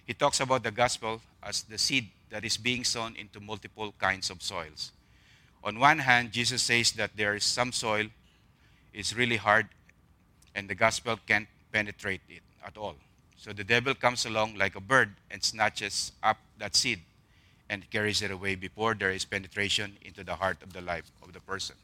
He 0.05 0.13
talks 0.13 0.39
about 0.39 0.63
the 0.63 0.71
gospel 0.71 1.21
as 1.43 1.63
the 1.63 1.77
seed 1.77 2.09
that 2.29 2.43
is 2.43 2.57
being 2.57 2.83
sown 2.83 3.15
into 3.15 3.39
multiple 3.39 3.93
kinds 3.99 4.29
of 4.29 4.41
soils. 4.41 4.91
On 5.63 5.77
one 5.79 5.99
hand, 5.99 6.31
Jesus 6.31 6.63
says 6.63 6.91
that 6.93 7.11
there 7.15 7.35
is 7.35 7.43
some 7.43 7.71
soil 7.71 8.07
is 8.91 9.15
really 9.15 9.37
hard 9.37 9.67
and 10.55 10.69
the 10.69 10.75
gospel 10.75 11.17
can't 11.27 11.47
penetrate 11.71 12.21
it 12.29 12.41
at 12.65 12.77
all. 12.77 12.95
So 13.37 13.51
the 13.51 13.63
devil 13.63 13.93
comes 13.93 14.25
along 14.25 14.55
like 14.55 14.75
a 14.75 14.81
bird 14.81 15.09
and 15.29 15.43
snatches 15.43 16.11
up 16.21 16.37
that 16.59 16.75
seed 16.75 17.01
and 17.69 17.89
carries 17.89 18.21
it 18.21 18.31
away 18.31 18.55
before 18.55 18.93
there 18.93 19.11
is 19.11 19.25
penetration 19.25 19.97
into 20.03 20.23
the 20.23 20.35
heart 20.35 20.61
of 20.61 20.73
the 20.73 20.81
life 20.81 21.11
of 21.21 21.33
the 21.33 21.39
person. 21.39 21.75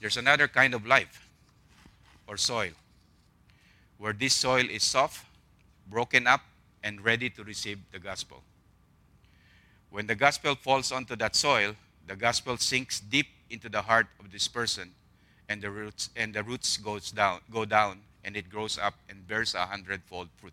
There's 0.00 0.16
another 0.16 0.48
kind 0.48 0.74
of 0.74 0.86
life 0.86 1.28
or 2.26 2.36
soil 2.36 2.72
where 3.98 4.12
this 4.12 4.34
soil 4.34 4.64
is 4.70 4.84
soft, 4.84 5.24
broken 5.88 6.26
up, 6.26 6.42
and 6.84 7.04
ready 7.04 7.28
to 7.30 7.42
receive 7.42 7.78
the 7.90 7.98
gospel. 7.98 8.42
When 9.90 10.06
the 10.06 10.14
gospel 10.14 10.54
falls 10.54 10.92
onto 10.92 11.16
that 11.16 11.34
soil, 11.34 11.74
the 12.06 12.14
gospel 12.14 12.56
sinks 12.56 13.00
deep 13.00 13.26
into 13.50 13.68
the 13.68 13.82
heart 13.82 14.06
of 14.20 14.30
this 14.30 14.46
person, 14.46 14.92
and 15.48 15.62
the 15.62 15.70
roots 15.70 16.10
and 16.14 16.34
the 16.34 16.42
roots 16.42 16.76
goes 16.76 17.10
down, 17.10 17.40
go 17.50 17.64
down, 17.64 18.00
and 18.24 18.36
it 18.36 18.50
grows 18.50 18.78
up 18.78 18.94
and 19.08 19.26
bears 19.26 19.54
a 19.54 19.66
hundredfold 19.66 20.28
fruit. 20.36 20.52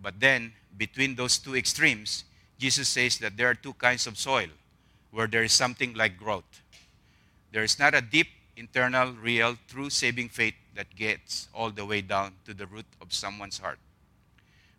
But 0.00 0.20
then, 0.20 0.52
between 0.78 1.16
those 1.16 1.38
two 1.38 1.56
extremes, 1.56 2.24
Jesus 2.58 2.88
says 2.88 3.18
that 3.18 3.36
there 3.36 3.50
are 3.50 3.54
two 3.54 3.74
kinds 3.74 4.06
of 4.06 4.16
soil 4.16 4.48
where 5.10 5.26
there 5.26 5.42
is 5.42 5.52
something 5.52 5.94
like 5.94 6.16
growth. 6.16 6.62
There 7.52 7.64
is 7.64 7.78
not 7.78 7.94
a 7.94 8.00
deep, 8.00 8.28
internal, 8.56 9.12
real, 9.12 9.56
true 9.68 9.90
saving 9.90 10.28
faith 10.28 10.54
that 10.76 10.94
gets 10.94 11.48
all 11.52 11.70
the 11.70 11.84
way 11.84 12.00
down 12.00 12.34
to 12.44 12.54
the 12.54 12.66
root 12.66 12.86
of 13.02 13.12
someone's 13.12 13.58
heart, 13.58 13.78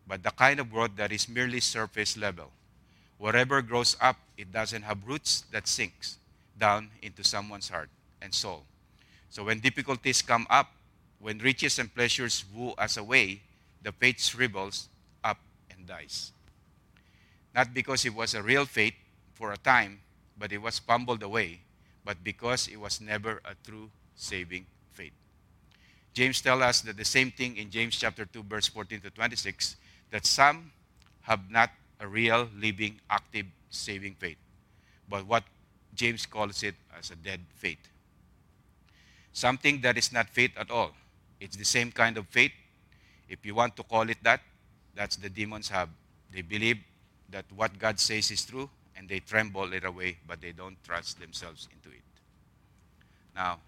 but 0.08 0.24
the 0.24 0.32
kind 0.32 0.60
of 0.60 0.72
growth 0.72 0.96
that 0.96 1.12
is 1.12 1.28
merely 1.28 1.60
surface 1.60 2.16
level. 2.16 2.52
Whatever 3.18 3.62
grows 3.62 3.98
up, 4.00 4.16
it 4.38 4.52
doesn't 4.52 4.84
have 4.84 5.06
roots 5.06 5.44
that 5.52 5.68
sinks 5.68 6.18
down 6.58 6.90
into 7.02 7.24
someone's 7.24 7.70
heart 7.70 7.90
and 8.22 8.34
soul. 8.34 8.64
So 9.30 9.44
when 9.46 9.60
difficulties 9.60 10.22
come 10.22 10.46
up, 10.50 10.68
when 11.20 11.38
riches 11.38 11.80
and 11.80 11.94
pleasures 11.94 12.44
woo 12.54 12.74
us 12.78 12.98
away, 12.98 13.42
the 13.82 13.92
faith 13.92 14.22
shrivels 14.22 14.90
up 15.24 15.38
and 15.70 15.86
dies. 15.86 16.32
Not 17.54 17.74
because 17.74 18.06
it 18.06 18.14
was 18.14 18.34
a 18.34 18.42
real 18.42 18.66
faith 18.66 18.96
for 19.34 19.52
a 19.52 19.58
time, 19.58 20.00
but 20.38 20.52
it 20.52 20.62
was 20.62 20.80
fumbled 20.80 21.24
away, 21.24 21.62
but 22.04 22.24
because 22.24 22.68
it 22.68 22.80
was 22.80 23.02
never 23.02 23.42
a 23.46 23.56
true 23.64 23.90
saving 24.16 24.66
faith. 24.92 25.14
James 26.14 26.42
tells 26.42 26.62
us 26.62 26.82
that 26.82 26.98
the 26.98 27.06
same 27.06 27.32
thing 27.32 27.58
in 27.58 27.70
James 27.70 27.96
chapter 27.96 28.26
2, 28.26 28.44
verse 28.44 28.68
14 28.68 29.02
to 29.02 29.10
26, 29.10 29.76
that 30.12 30.26
some 30.26 30.72
have 31.22 31.50
not 31.50 31.70
a 32.00 32.08
real, 32.08 32.50
living, 32.58 33.00
active, 33.10 33.46
saving 33.70 34.16
faith, 34.16 34.38
but 35.08 35.26
what 35.26 35.44
James 35.94 36.26
calls 36.26 36.64
it 36.64 36.76
as 36.98 37.12
a 37.12 37.16
dead 37.16 37.42
faith. 37.54 37.91
Something 39.34 39.82
that 39.82 39.98
is 39.98 40.12
not 40.12 40.30
faith 40.30 40.52
at 40.58 40.70
all. 40.70 40.92
It's 41.40 41.56
the 41.56 41.66
same 41.66 41.92
kind 41.92 42.18
of 42.18 42.28
faith, 42.28 42.52
if 43.28 43.46
you 43.46 43.56
want 43.56 43.76
to 43.78 43.84
call 43.84 44.10
it 44.10 44.18
that, 44.24 44.42
that's 44.94 45.16
the 45.16 45.30
demons 45.30 45.70
have. 45.70 45.90
They 46.34 46.42
believe 46.42 46.78
that 47.30 47.46
what 47.56 47.80
God 47.80 48.00
says 48.00 48.30
is 48.30 48.46
true 48.46 48.70
and 48.96 49.08
they 49.08 49.20
tremble 49.20 49.72
it 49.74 49.86
away, 49.86 50.18
but 50.28 50.42
they 50.42 50.52
don't 50.52 50.78
trust 50.84 51.20
themselves 51.20 51.68
into 51.72 51.96
it. 51.96 52.04
Now, 53.36 53.60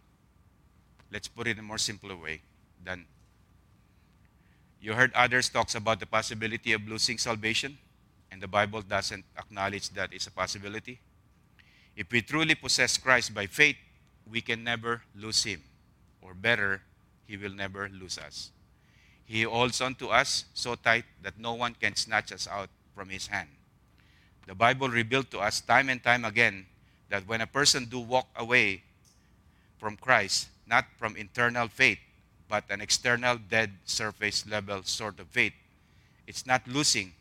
let's 1.12 1.28
put 1.28 1.48
it 1.48 1.52
in 1.52 1.60
a 1.60 1.64
more 1.64 1.78
simpler 1.78 2.16
way 2.16 2.42
than 2.84 3.06
you 4.82 4.94
heard 4.94 5.14
others 5.14 5.48
talks 5.48 5.76
about 5.76 6.02
the 6.02 6.06
possibility 6.06 6.74
of 6.74 6.86
losing 6.86 7.18
salvation, 7.18 7.78
and 8.30 8.42
the 8.42 8.50
Bible 8.50 8.82
doesn't 8.82 9.24
acknowledge 9.38 9.90
that 9.92 10.12
it's 10.12 10.28
a 10.28 10.32
possibility. 10.32 11.00
If 11.96 12.12
we 12.12 12.22
truly 12.22 12.56
possess 12.56 12.98
Christ 12.98 13.34
by 13.34 13.46
faith, 13.46 13.78
we 14.30 14.42
can 14.42 14.64
never 14.64 15.02
lose 15.16 15.44
him. 15.44 15.62
Or 16.22 16.34
better, 16.34 16.82
he 17.26 17.38
will 17.38 17.54
never 17.54 17.90
lose 17.90 18.18
us. 18.18 18.52
He 19.26 19.44
holds 19.44 19.82
on 19.82 19.96
to 19.96 20.10
us 20.10 20.46
so 20.54 20.76
tight 20.76 21.06
that 21.22 21.40
no 21.40 21.54
one 21.54 21.76
can 21.76 21.96
snatch 21.96 22.32
us 22.32 22.48
out 22.48 22.70
from 22.96 23.10
his 23.10 23.28
hand. 23.28 23.50
The 24.48 24.56
Bible 24.56 24.90
revealed 24.90 25.32
to 25.32 25.40
us 25.40 25.62
time 25.62 25.90
and 25.90 26.04
time 26.04 26.26
again 26.26 26.66
that 27.10 27.28
when 27.28 27.42
a 27.42 27.48
person 27.48 27.86
do 27.86 28.00
walk 28.00 28.28
away 28.36 28.84
from 29.78 29.98
Christ, 29.98 30.50
not 30.68 30.86
from 30.98 31.16
internal 31.16 31.68
faith, 31.68 32.00
but 32.50 32.66
an 32.70 32.82
external, 32.82 33.38
dead, 33.38 33.72
surface 33.86 34.46
level 34.48 34.84
sort 34.84 35.20
of 35.20 35.28
faith. 35.28 35.54
It's 36.28 36.46
not 36.46 36.68
losing 36.68 37.14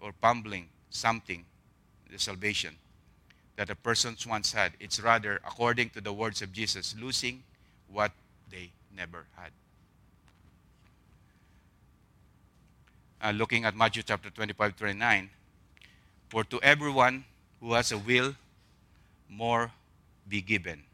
or 0.00 0.12
fumbling 0.20 0.68
something, 0.90 1.44
the 2.10 2.18
salvation 2.18 2.76
that 3.60 3.68
a 3.68 3.74
person 3.74 4.16
once 4.26 4.52
had. 4.54 4.72
It's 4.80 4.98
rather, 4.98 5.34
according 5.44 5.90
to 5.90 6.00
the 6.00 6.14
words 6.14 6.40
of 6.40 6.50
Jesus, 6.50 6.94
losing 6.98 7.42
what 7.92 8.10
they 8.50 8.70
never 8.96 9.26
had. 9.36 9.50
Uh, 13.22 13.32
looking 13.32 13.66
at 13.66 13.76
Matthew 13.76 14.02
chapter 14.02 14.30
25, 14.30 14.76
29, 14.78 15.28
for 16.30 16.42
to 16.44 16.58
everyone 16.62 17.26
who 17.60 17.74
has 17.74 17.92
a 17.92 17.98
will, 17.98 18.34
more 19.28 19.72
be 20.26 20.40
given, 20.40 20.84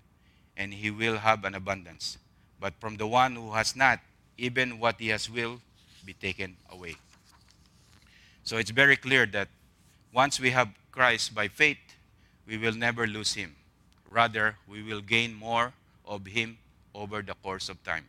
and 0.57 0.75
he 0.75 0.91
will 0.91 1.19
have 1.19 1.45
an 1.45 1.55
abundance. 1.55 2.19
But 2.59 2.75
from 2.81 2.97
the 2.97 3.07
one 3.07 3.37
who 3.37 3.53
has 3.53 3.77
not, 3.77 4.01
even 4.39 4.81
what 4.81 4.97
he 4.99 5.11
has 5.11 5.31
will 5.31 5.61
be 6.05 6.15
taken 6.15 6.57
away. 6.69 6.97
So 8.43 8.57
it's 8.57 8.71
very 8.73 8.97
clear 8.97 9.25
that 9.27 9.47
once 10.13 10.41
we 10.41 10.51
have 10.51 10.71
Christ 10.91 11.33
by 11.33 11.47
faith, 11.47 11.79
we 12.47 12.57
will 12.57 12.75
never 12.75 13.07
lose 13.07 13.35
him. 13.35 13.57
Rather, 14.11 14.57
we 14.69 14.83
will 14.83 15.01
gain 15.01 15.35
more 15.35 15.73
of 16.05 16.27
him 16.27 16.59
over 16.95 17.23
the 17.23 17.35
course 17.43 17.69
of 17.69 17.83
time 17.85 18.07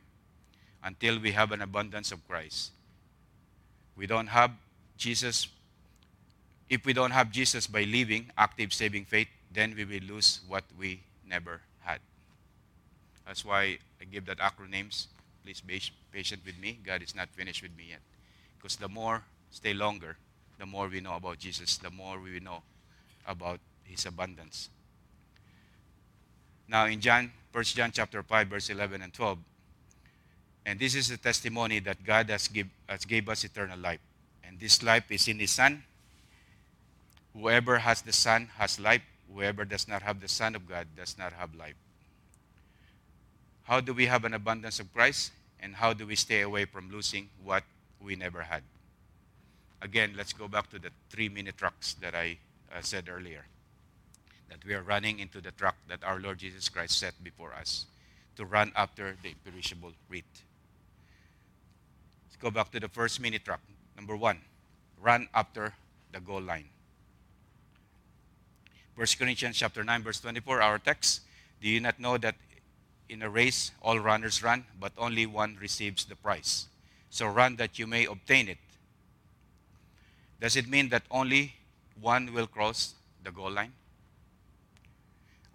until 0.83 1.19
we 1.19 1.31
have 1.31 1.51
an 1.51 1.61
abundance 1.61 2.11
of 2.11 2.25
Christ. 2.27 2.71
We 3.95 4.07
don't 4.07 4.27
have 4.27 4.51
Jesus. 4.97 5.47
If 6.69 6.85
we 6.85 6.93
don't 6.93 7.11
have 7.11 7.31
Jesus 7.31 7.67
by 7.67 7.83
living 7.83 8.31
active 8.37 8.71
saving 8.73 9.05
faith, 9.05 9.27
then 9.51 9.73
we 9.75 9.85
will 9.85 10.03
lose 10.07 10.41
what 10.47 10.63
we 10.77 11.01
never 11.27 11.61
had. 11.79 11.99
That's 13.25 13.43
why 13.43 13.79
I 13.99 14.05
give 14.05 14.25
that 14.27 14.37
acronyms. 14.37 15.07
Please 15.43 15.61
be 15.61 15.81
patient 16.11 16.41
with 16.45 16.59
me. 16.59 16.79
God 16.85 17.01
is 17.01 17.15
not 17.15 17.29
finished 17.29 17.63
with 17.63 17.75
me 17.75 17.87
yet. 17.89 18.01
Because 18.57 18.75
the 18.75 18.89
more 18.89 19.23
stay 19.49 19.73
longer, 19.73 20.17
the 20.59 20.65
more 20.65 20.87
we 20.87 21.01
know 21.01 21.15
about 21.15 21.39
Jesus, 21.39 21.77
the 21.77 21.89
more 21.89 22.19
we 22.19 22.33
will 22.33 22.43
know 22.43 22.63
about 23.25 23.59
his 23.87 24.05
abundance. 24.05 24.69
Now 26.67 26.85
in 26.85 26.99
John, 26.99 27.31
1 27.51 27.63
John 27.63 27.91
chapter 27.91 28.21
5, 28.21 28.47
verse 28.47 28.69
11 28.69 29.01
and 29.01 29.13
12, 29.13 29.39
and 30.67 30.77
this 30.77 30.95
is 30.95 31.09
a 31.09 31.17
testimony 31.17 31.79
that 31.79 32.03
God 32.03 32.29
has 32.29 32.49
give, 32.49 32.67
has 32.89 33.05
gave 33.05 33.29
us 33.29 33.45
eternal 33.45 33.79
life. 33.79 34.01
And 34.43 34.59
this 34.59 34.83
life 34.83 35.09
is 35.09 35.29
in 35.29 35.39
his 35.39 35.51
Son. 35.51 35.81
Whoever 37.33 37.79
has 37.79 38.01
the 38.01 38.11
Son 38.11 38.49
has 38.57 38.77
life. 38.77 39.01
Whoever 39.33 39.63
does 39.63 39.87
not 39.87 40.01
have 40.01 40.19
the 40.19 40.27
Son 40.27 40.55
of 40.55 40.67
God 40.67 40.87
does 40.97 41.17
not 41.17 41.31
have 41.31 41.55
life. 41.55 41.75
How 43.63 43.79
do 43.79 43.93
we 43.93 44.07
have 44.07 44.25
an 44.25 44.33
abundance 44.33 44.81
of 44.81 44.93
Christ? 44.93 45.31
And 45.61 45.75
how 45.75 45.93
do 45.93 46.05
we 46.05 46.17
stay 46.17 46.41
away 46.41 46.65
from 46.65 46.91
losing 46.91 47.29
what 47.43 47.63
we 48.01 48.17
never 48.17 48.41
had? 48.41 48.63
Again, 49.81 50.15
let's 50.17 50.33
go 50.33 50.49
back 50.49 50.69
to 50.71 50.79
the 50.79 50.89
three 51.09 51.29
minute 51.29 51.55
trucks 51.55 51.93
that 52.01 52.13
I 52.13 52.39
uh, 52.75 52.81
said 52.81 53.07
earlier. 53.09 53.45
That 54.49 54.63
we 54.65 54.73
are 54.73 54.81
running 54.81 55.19
into 55.19 55.41
the 55.41 55.51
track 55.51 55.75
that 55.87 56.03
our 56.03 56.19
Lord 56.19 56.37
Jesus 56.37 56.69
Christ 56.69 56.97
set 56.97 57.13
before 57.23 57.53
us 57.53 57.85
to 58.37 58.45
run 58.45 58.71
after 58.75 59.17
the 59.21 59.29
imperishable 59.29 59.93
wreath. 60.09 60.43
Let's 62.25 62.37
go 62.37 62.51
back 62.51 62.71
to 62.71 62.79
the 62.79 62.87
first 62.87 63.19
mini 63.19 63.39
track. 63.39 63.59
Number 63.95 64.15
one, 64.15 64.39
run 65.01 65.27
after 65.33 65.73
the 66.11 66.19
goal 66.19 66.41
line. 66.41 66.69
1 68.95 69.05
Corinthians 69.19 69.57
chapter 69.57 69.83
9, 69.83 70.03
verse 70.03 70.19
24, 70.19 70.61
our 70.61 70.79
text. 70.79 71.21
Do 71.61 71.69
you 71.69 71.79
not 71.79 71.99
know 71.99 72.17
that 72.17 72.35
in 73.09 73.21
a 73.21 73.29
race 73.29 73.71
all 73.81 73.99
runners 73.99 74.41
run, 74.41 74.65
but 74.79 74.91
only 74.97 75.25
one 75.25 75.57
receives 75.61 76.05
the 76.05 76.15
prize? 76.15 76.67
So 77.09 77.27
run 77.27 77.55
that 77.57 77.79
you 77.79 77.87
may 77.87 78.05
obtain 78.05 78.47
it. 78.49 78.57
Does 80.39 80.55
it 80.55 80.67
mean 80.67 80.89
that 80.89 81.03
only 81.09 81.53
one 81.99 82.33
will 82.33 82.47
cross 82.47 82.93
the 83.23 83.31
goal 83.31 83.51
line? 83.51 83.73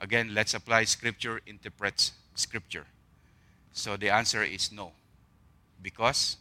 Again, 0.02 0.34
let's 0.34 0.52
apply 0.52 0.82
scripture 0.84 1.40
interprets 1.46 2.10
scripture. 2.34 2.86
So 3.72 3.96
the 3.96 4.10
answer 4.10 4.42
is 4.42 4.72
no. 4.72 4.90
Because 5.80 6.38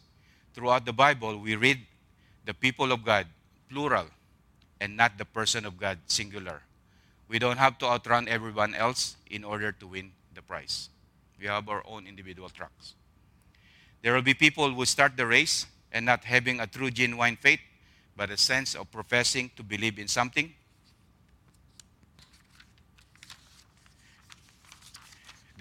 throughout 0.55 0.83
the 0.83 0.93
Bible, 0.93 1.37
we 1.37 1.55
read 1.55 1.79
the 2.43 2.55
people 2.55 2.91
of 2.91 3.05
God, 3.05 3.27
plural, 3.69 4.07
and 4.81 4.97
not 4.97 5.19
the 5.19 5.25
person 5.25 5.63
of 5.63 5.77
God, 5.77 5.99
singular. 6.07 6.63
We 7.27 7.37
don't 7.37 7.57
have 7.57 7.77
to 7.77 7.85
outrun 7.85 8.27
everyone 8.27 8.73
else 8.73 9.15
in 9.29 9.43
order 9.43 9.71
to 9.71 9.85
win 9.85 10.11
the 10.33 10.41
prize. 10.41 10.89
We 11.39 11.45
have 11.45 11.69
our 11.69 11.83
own 11.87 12.07
individual 12.07 12.49
tracks. 12.49 12.95
There 14.01 14.15
will 14.15 14.23
be 14.23 14.33
people 14.33 14.73
who 14.73 14.85
start 14.85 15.17
the 15.17 15.27
race 15.27 15.67
and 15.91 16.03
not 16.03 16.23
having 16.23 16.59
a 16.59 16.65
true, 16.65 16.89
genuine 16.89 17.35
faith, 17.35 17.59
but 18.17 18.31
a 18.31 18.37
sense 18.37 18.73
of 18.73 18.91
professing 18.91 19.51
to 19.55 19.61
believe 19.61 19.99
in 19.99 20.07
something. 20.07 20.55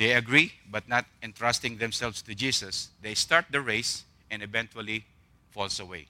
They 0.01 0.13
agree, 0.13 0.55
but 0.71 0.89
not 0.89 1.05
entrusting 1.23 1.77
themselves 1.77 2.23
to 2.23 2.35
Jesus. 2.35 2.89
They 3.03 3.13
start 3.13 3.45
the 3.51 3.61
race 3.61 4.05
and 4.31 4.43
eventually 4.43 5.05
falls 5.51 5.79
away. 5.79 6.07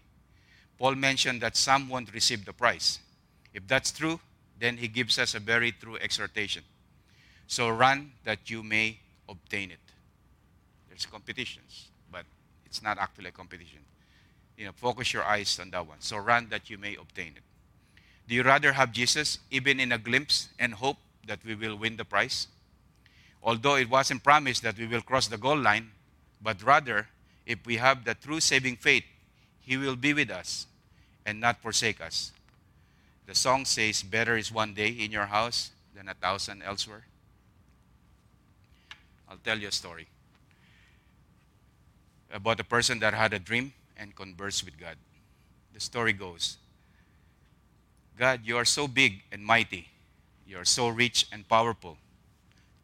Paul 0.79 0.95
mentioned 0.95 1.41
that 1.41 1.57
some 1.57 1.89
won't 1.89 2.15
receive 2.15 2.45
the 2.45 2.53
prize. 2.53 3.01
If 3.53 3.67
that's 3.67 3.91
true, 3.91 4.21
then 4.61 4.77
he 4.77 4.87
gives 4.87 5.19
us 5.19 5.35
a 5.35 5.41
very 5.41 5.73
true 5.73 5.97
exhortation. 5.97 6.63
So 7.49 7.69
run 7.69 8.13
that 8.23 8.49
you 8.49 8.63
may 8.63 8.99
obtain 9.29 9.73
it. 9.73 9.81
There's 10.89 11.07
competitions, 11.07 11.89
but 12.13 12.25
it's 12.65 12.85
not 12.85 12.97
actually 12.97 13.31
a 13.31 13.33
competition 13.33 13.81
you 14.61 14.67
know, 14.67 14.73
focus 14.77 15.15
your 15.15 15.25
eyes 15.25 15.59
on 15.59 15.71
that 15.71 15.87
one. 15.87 15.97
So 16.01 16.19
run 16.19 16.49
that 16.51 16.69
you 16.69 16.77
may 16.77 16.95
obtain 16.95 17.33
it. 17.35 17.43
Do 18.29 18.35
you 18.35 18.43
rather 18.43 18.75
have 18.75 18.93
Jesus, 18.93 19.39
even 19.51 19.81
in 19.81 19.91
a 19.91 19.97
glimpse, 19.97 20.51
and 20.59 20.75
hope 20.75 20.99
that 21.27 21.39
we 21.47 21.55
will 21.55 21.77
win 21.77 21.97
the 21.97 22.05
prize? 22.05 22.47
Although 23.43 23.77
it 23.77 23.89
wasn't 23.89 24.23
promised 24.23 24.63
that 24.63 24.79
we 24.79 24.87
will 24.87 25.01
cross 25.01 25.29
the 25.29 25.39
goal 25.39 25.57
line, 25.57 25.91
but 26.43 26.63
rather, 26.63 27.09
if 27.47 27.65
we 27.67 27.77
have 27.77 28.05
the 28.05 28.15
true 28.15 28.41
saving 28.41 28.77
faith, 28.77 29.05
He 29.61 29.77
will 29.77 29.97
be 29.97 30.13
with 30.13 30.31
us 30.31 30.67
and 31.25 31.41
not 31.41 31.61
forsake 31.63 32.01
us. 32.01 32.33
The 33.27 33.35
song 33.35 33.65
says, 33.65 34.03
Better 34.03 34.37
is 34.37 34.53
one 34.53 34.75
day 34.75 34.89
in 34.89 35.11
your 35.11 35.27
house 35.27 35.71
than 35.95 36.09
a 36.09 36.15
thousand 36.15 36.63
elsewhere. 36.63 37.07
I'll 39.29 39.39
tell 39.45 39.59
you 39.59 39.69
a 39.69 39.73
story 39.73 40.09
about 42.33 42.61
a 42.61 42.65
person 42.65 42.99
that 43.01 43.15
had 43.15 43.33
a 43.33 43.39
dream 43.39 43.73
and 43.97 44.15
conversed 44.15 44.65
with 44.65 44.79
God. 44.79 44.97
The 45.73 45.81
story 45.81 46.13
goes 46.13 46.57
God, 48.19 48.41
you 48.45 48.57
are 48.57 48.65
so 48.65 48.87
big 48.87 49.23
and 49.33 49.45
mighty. 49.45 49.89
You 50.47 50.59
are 50.59 50.65
so 50.65 50.89
rich 50.89 51.27
and 51.33 51.49
powerful. 51.49 51.97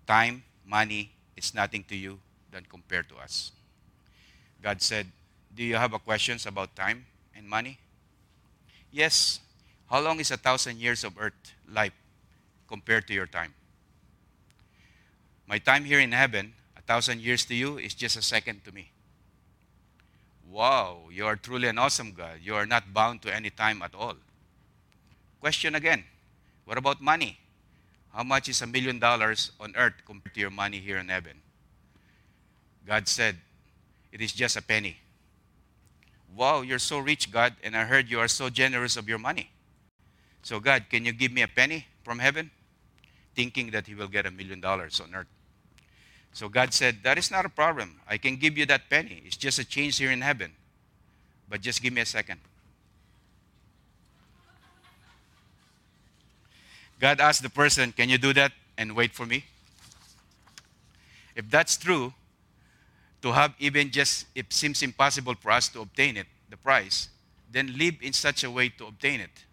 Time, 0.06 0.44
money 0.66 1.12
is 1.36 1.54
nothing 1.54 1.84
to 1.84 1.96
you 1.96 2.18
than 2.50 2.64
compared 2.68 3.08
to 3.08 3.16
us. 3.16 3.52
God 4.62 4.82
said, 4.82 5.06
Do 5.54 5.62
you 5.62 5.76
have 5.76 5.92
questions 6.04 6.46
about 6.46 6.74
time 6.74 7.06
and 7.34 7.48
money? 7.48 7.78
Yes. 8.90 9.40
How 9.90 10.00
long 10.00 10.18
is 10.18 10.30
a 10.30 10.36
thousand 10.36 10.78
years 10.78 11.04
of 11.04 11.12
earth 11.18 11.54
life 11.70 11.92
compared 12.66 13.06
to 13.06 13.14
your 13.14 13.26
time? 13.26 13.54
My 15.46 15.58
time 15.58 15.84
here 15.84 16.00
in 16.00 16.10
heaven, 16.10 16.54
a 16.76 16.82
thousand 16.82 17.20
years 17.20 17.44
to 17.44 17.54
you, 17.54 17.78
is 17.78 17.94
just 17.94 18.16
a 18.16 18.22
second 18.22 18.64
to 18.64 18.72
me. 18.72 18.90
Wow, 20.50 21.02
you 21.10 21.26
are 21.26 21.36
truly 21.36 21.68
an 21.68 21.78
awesome 21.78 22.12
God. 22.12 22.38
You 22.42 22.54
are 22.56 22.66
not 22.66 22.92
bound 22.92 23.22
to 23.22 23.34
any 23.34 23.50
time 23.50 23.82
at 23.82 23.94
all. 23.94 24.14
Question 25.40 25.76
again 25.76 26.04
what 26.64 26.78
about 26.78 27.00
money? 27.00 27.38
How 28.16 28.22
much 28.22 28.48
is 28.48 28.62
a 28.62 28.66
million 28.66 28.98
dollars 28.98 29.52
on 29.60 29.74
earth 29.76 29.92
compared 30.06 30.32
to 30.32 30.40
your 30.40 30.50
money 30.50 30.78
here 30.78 30.96
in 30.96 31.10
heaven? 31.10 31.42
God 32.86 33.08
said, 33.08 33.36
It 34.10 34.22
is 34.22 34.32
just 34.32 34.56
a 34.56 34.62
penny. 34.62 34.96
Wow, 36.34 36.62
you're 36.62 36.78
so 36.78 36.98
rich, 36.98 37.30
God, 37.30 37.56
and 37.62 37.76
I 37.76 37.84
heard 37.84 38.10
you 38.10 38.18
are 38.18 38.28
so 38.28 38.48
generous 38.48 38.96
of 38.96 39.06
your 39.06 39.18
money. 39.18 39.50
So, 40.42 40.60
God, 40.60 40.84
can 40.88 41.04
you 41.04 41.12
give 41.12 41.30
me 41.30 41.42
a 41.42 41.48
penny 41.48 41.86
from 42.04 42.18
heaven? 42.18 42.50
Thinking 43.34 43.70
that 43.72 43.86
he 43.86 43.94
will 43.94 44.08
get 44.08 44.24
a 44.24 44.30
million 44.30 44.62
dollars 44.62 44.98
on 44.98 45.14
earth. 45.14 45.26
So 46.32 46.48
God 46.48 46.72
said, 46.72 47.02
That 47.02 47.18
is 47.18 47.30
not 47.30 47.44
a 47.44 47.50
problem. 47.50 48.00
I 48.08 48.16
can 48.16 48.36
give 48.36 48.56
you 48.56 48.64
that 48.64 48.88
penny. 48.88 49.24
It's 49.26 49.36
just 49.36 49.58
a 49.58 49.64
change 49.64 49.98
here 49.98 50.10
in 50.10 50.22
heaven. 50.22 50.52
But 51.50 51.60
just 51.60 51.82
give 51.82 51.92
me 51.92 52.00
a 52.00 52.06
second. 52.06 52.40
God 56.98 57.20
asked 57.20 57.42
the 57.42 57.50
person, 57.50 57.92
Can 57.92 58.08
you 58.08 58.18
do 58.18 58.32
that 58.34 58.52
and 58.78 58.94
wait 58.94 59.12
for 59.12 59.26
me? 59.26 59.44
If 61.34 61.50
that's 61.50 61.76
true, 61.76 62.14
to 63.22 63.32
have 63.32 63.54
even 63.58 63.90
just, 63.90 64.26
it 64.34 64.52
seems 64.52 64.82
impossible 64.82 65.34
for 65.34 65.50
us 65.50 65.68
to 65.70 65.80
obtain 65.80 66.16
it, 66.16 66.26
the 66.48 66.56
prize, 66.56 67.08
then 67.50 67.76
live 67.76 67.94
in 68.00 68.12
such 68.12 68.44
a 68.44 68.50
way 68.50 68.68
to 68.70 68.86
obtain 68.86 69.20
it. 69.20 69.44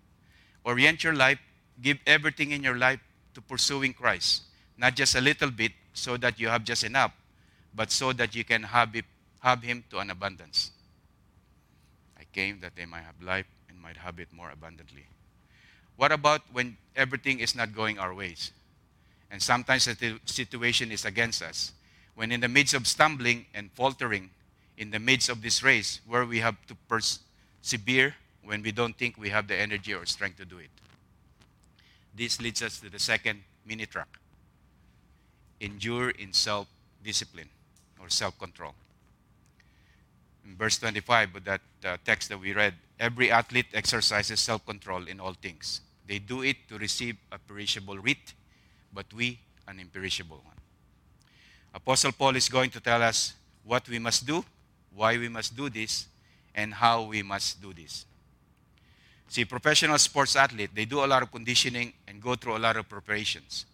Orient 0.64 1.04
your 1.04 1.14
life, 1.14 1.40
give 1.82 1.98
everything 2.06 2.52
in 2.52 2.64
your 2.64 2.78
life 2.78 3.00
to 3.34 3.42
pursuing 3.42 3.94
Christ. 3.94 4.44
Not 4.78 4.96
just 4.96 5.16
a 5.16 5.22
little 5.22 5.52
bit, 5.52 5.72
so 5.94 6.18
that 6.18 6.40
you 6.40 6.48
have 6.48 6.64
just 6.64 6.84
enough, 6.84 7.14
but 7.76 7.92
so 7.92 8.14
that 8.14 8.36
you 8.36 8.44
can 8.44 8.64
have 8.64 8.96
it, 8.96 9.06
have 9.42 9.62
him 9.62 9.84
to 9.90 10.00
an 10.00 10.10
abundance. 10.10 10.72
I 12.18 12.24
came 12.34 12.60
that 12.62 12.76
they 12.76 12.86
might 12.86 13.04
have 13.04 13.22
life 13.22 13.46
and 13.70 13.80
might 13.80 13.98
have 13.98 14.20
it 14.20 14.30
more 14.32 14.50
abundantly. 14.50 15.06
What 15.98 16.12
about 16.12 16.42
when 16.52 16.78
everything 16.96 17.40
is 17.40 17.56
not 17.56 17.76
going 17.76 18.00
our 18.00 18.14
ways? 18.14 18.52
And 19.32 19.42
sometimes 19.42 19.86
the 19.86 20.20
situation 20.26 20.92
is 20.92 21.06
against 21.06 21.42
us. 21.42 21.72
When 22.16 22.32
in 22.32 22.42
the 22.42 22.48
midst 22.48 22.74
of 22.74 22.86
stumbling 22.88 23.46
and 23.54 23.72
faltering, 23.72 24.30
in 24.78 24.92
the 24.92 25.00
midst 25.00 25.30
of 25.30 25.42
this 25.42 25.64
race, 25.64 26.02
where 26.06 26.26
we 26.26 26.40
have 26.40 26.56
to 26.68 26.76
persevere 26.88 28.16
when 28.44 28.62
we 28.62 28.72
don't 28.72 28.98
think 28.98 29.18
we 29.18 29.30
have 29.30 29.48
the 29.48 29.56
energy 29.56 29.94
or 29.94 30.06
strength 30.06 30.38
to 30.38 30.46
do 30.46 30.58
it. 30.58 30.70
This 32.16 32.40
leads 32.42 32.62
us 32.62 32.80
to 32.82 32.90
the 32.90 33.00
second 33.00 33.44
mini 33.66 33.86
track 33.86 34.20
endure 35.64 36.10
in 36.10 36.34
self 36.34 36.68
discipline 37.04 37.50
or 38.00 38.10
self 38.10 38.38
control. 38.38 38.76
In 40.46 40.56
verse 40.56 40.78
25 40.78 41.34
but 41.34 41.46
that 41.46 41.62
uh, 41.86 41.98
text 42.04 42.30
that 42.30 42.40
we 42.40 42.54
read, 42.54 42.74
every 43.00 43.32
athlete 43.32 43.68
exercises 43.74 44.40
self 44.40 44.66
control 44.66 45.08
in 45.08 45.20
all 45.20 45.34
things. 45.34 45.82
They 46.08 46.20
do 46.20 46.44
it 46.44 46.68
to 46.70 46.78
receive 46.78 47.18
a 47.32 47.40
perishable 47.40 47.98
wreath, 47.98 48.34
but 48.94 49.06
we 49.14 49.40
an 49.68 49.80
imperishable 49.80 50.42
one. 50.44 50.56
Apostle 51.74 52.12
Paul 52.12 52.36
is 52.36 52.50
going 52.50 52.70
to 52.72 52.80
tell 52.80 53.02
us 53.02 53.34
what 53.64 53.88
we 53.88 54.00
must 54.00 54.26
do, 54.26 54.44
why 54.94 55.18
we 55.18 55.30
must 55.30 55.56
do 55.56 55.70
this, 55.70 56.08
and 56.54 56.74
how 56.74 57.04
we 57.04 57.24
must 57.24 57.62
do 57.62 57.74
this. 57.74 58.06
See, 59.30 59.46
professional 59.46 59.98
sports 59.98 60.36
athlete, 60.36 60.70
they 60.76 60.86
do 60.86 61.04
a 61.04 61.08
lot 61.08 61.24
of 61.24 61.32
conditioning 61.32 61.94
and 62.08 62.22
go 62.22 62.36
through 62.36 62.58
a 62.58 62.60
lot 62.60 62.78
of 62.78 62.88
preparations. 62.88 63.66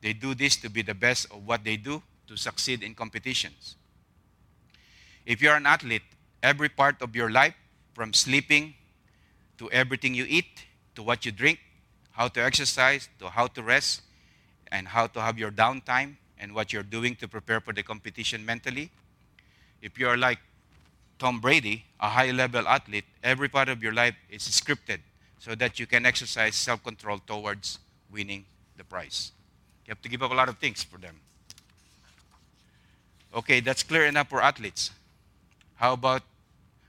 They 0.00 0.12
do 0.12 0.34
this 0.34 0.56
to 0.56 0.68
be 0.68 0.82
the 0.82 0.94
best 0.94 1.30
of 1.30 1.46
what 1.46 1.62
they 1.62 1.76
do 1.76 2.02
to 2.26 2.36
succeed 2.36 2.82
in 2.82 2.94
competitions. 2.94 3.76
If 5.26 5.40
you're 5.40 5.56
an 5.56 5.66
athlete, 5.66 6.02
every 6.42 6.68
part 6.68 7.00
of 7.00 7.16
your 7.16 7.30
life, 7.30 7.54
from 7.94 8.12
sleeping 8.12 8.74
to 9.58 9.70
everything 9.70 10.14
you 10.14 10.26
eat, 10.28 10.64
to 10.96 11.02
what 11.02 11.24
you 11.24 11.32
drink, 11.32 11.60
how 12.12 12.28
to 12.28 12.42
exercise, 12.42 13.08
to 13.20 13.28
how 13.28 13.46
to 13.48 13.62
rest, 13.62 14.02
and 14.70 14.88
how 14.88 15.06
to 15.06 15.20
have 15.20 15.38
your 15.38 15.50
downtime, 15.50 16.16
and 16.38 16.54
what 16.54 16.72
you're 16.72 16.82
doing 16.82 17.14
to 17.16 17.28
prepare 17.28 17.60
for 17.60 17.72
the 17.72 17.82
competition 17.82 18.44
mentally. 18.44 18.90
If 19.80 19.98
you're 19.98 20.16
like 20.16 20.38
Tom 21.18 21.40
Brady, 21.40 21.84
a 22.00 22.08
high 22.08 22.32
level 22.32 22.66
athlete, 22.68 23.04
every 23.22 23.48
part 23.48 23.68
of 23.68 23.82
your 23.82 23.94
life 23.94 24.14
is 24.28 24.42
scripted 24.42 24.98
so 25.38 25.54
that 25.54 25.78
you 25.78 25.86
can 25.86 26.04
exercise 26.04 26.54
self 26.54 26.82
control 26.82 27.18
towards 27.26 27.78
winning 28.10 28.44
the 28.76 28.84
prize. 28.84 29.32
You 29.86 29.90
have 29.90 30.02
to 30.02 30.08
give 30.08 30.22
up 30.22 30.32
a 30.32 30.34
lot 30.34 30.48
of 30.48 30.58
things 30.58 30.82
for 30.82 30.98
them. 30.98 31.16
Okay, 33.34 33.60
that's 33.60 33.82
clear 33.82 34.06
enough 34.06 34.28
for 34.28 34.42
athletes. 34.42 34.90
How 35.76 35.92
about 35.94 36.22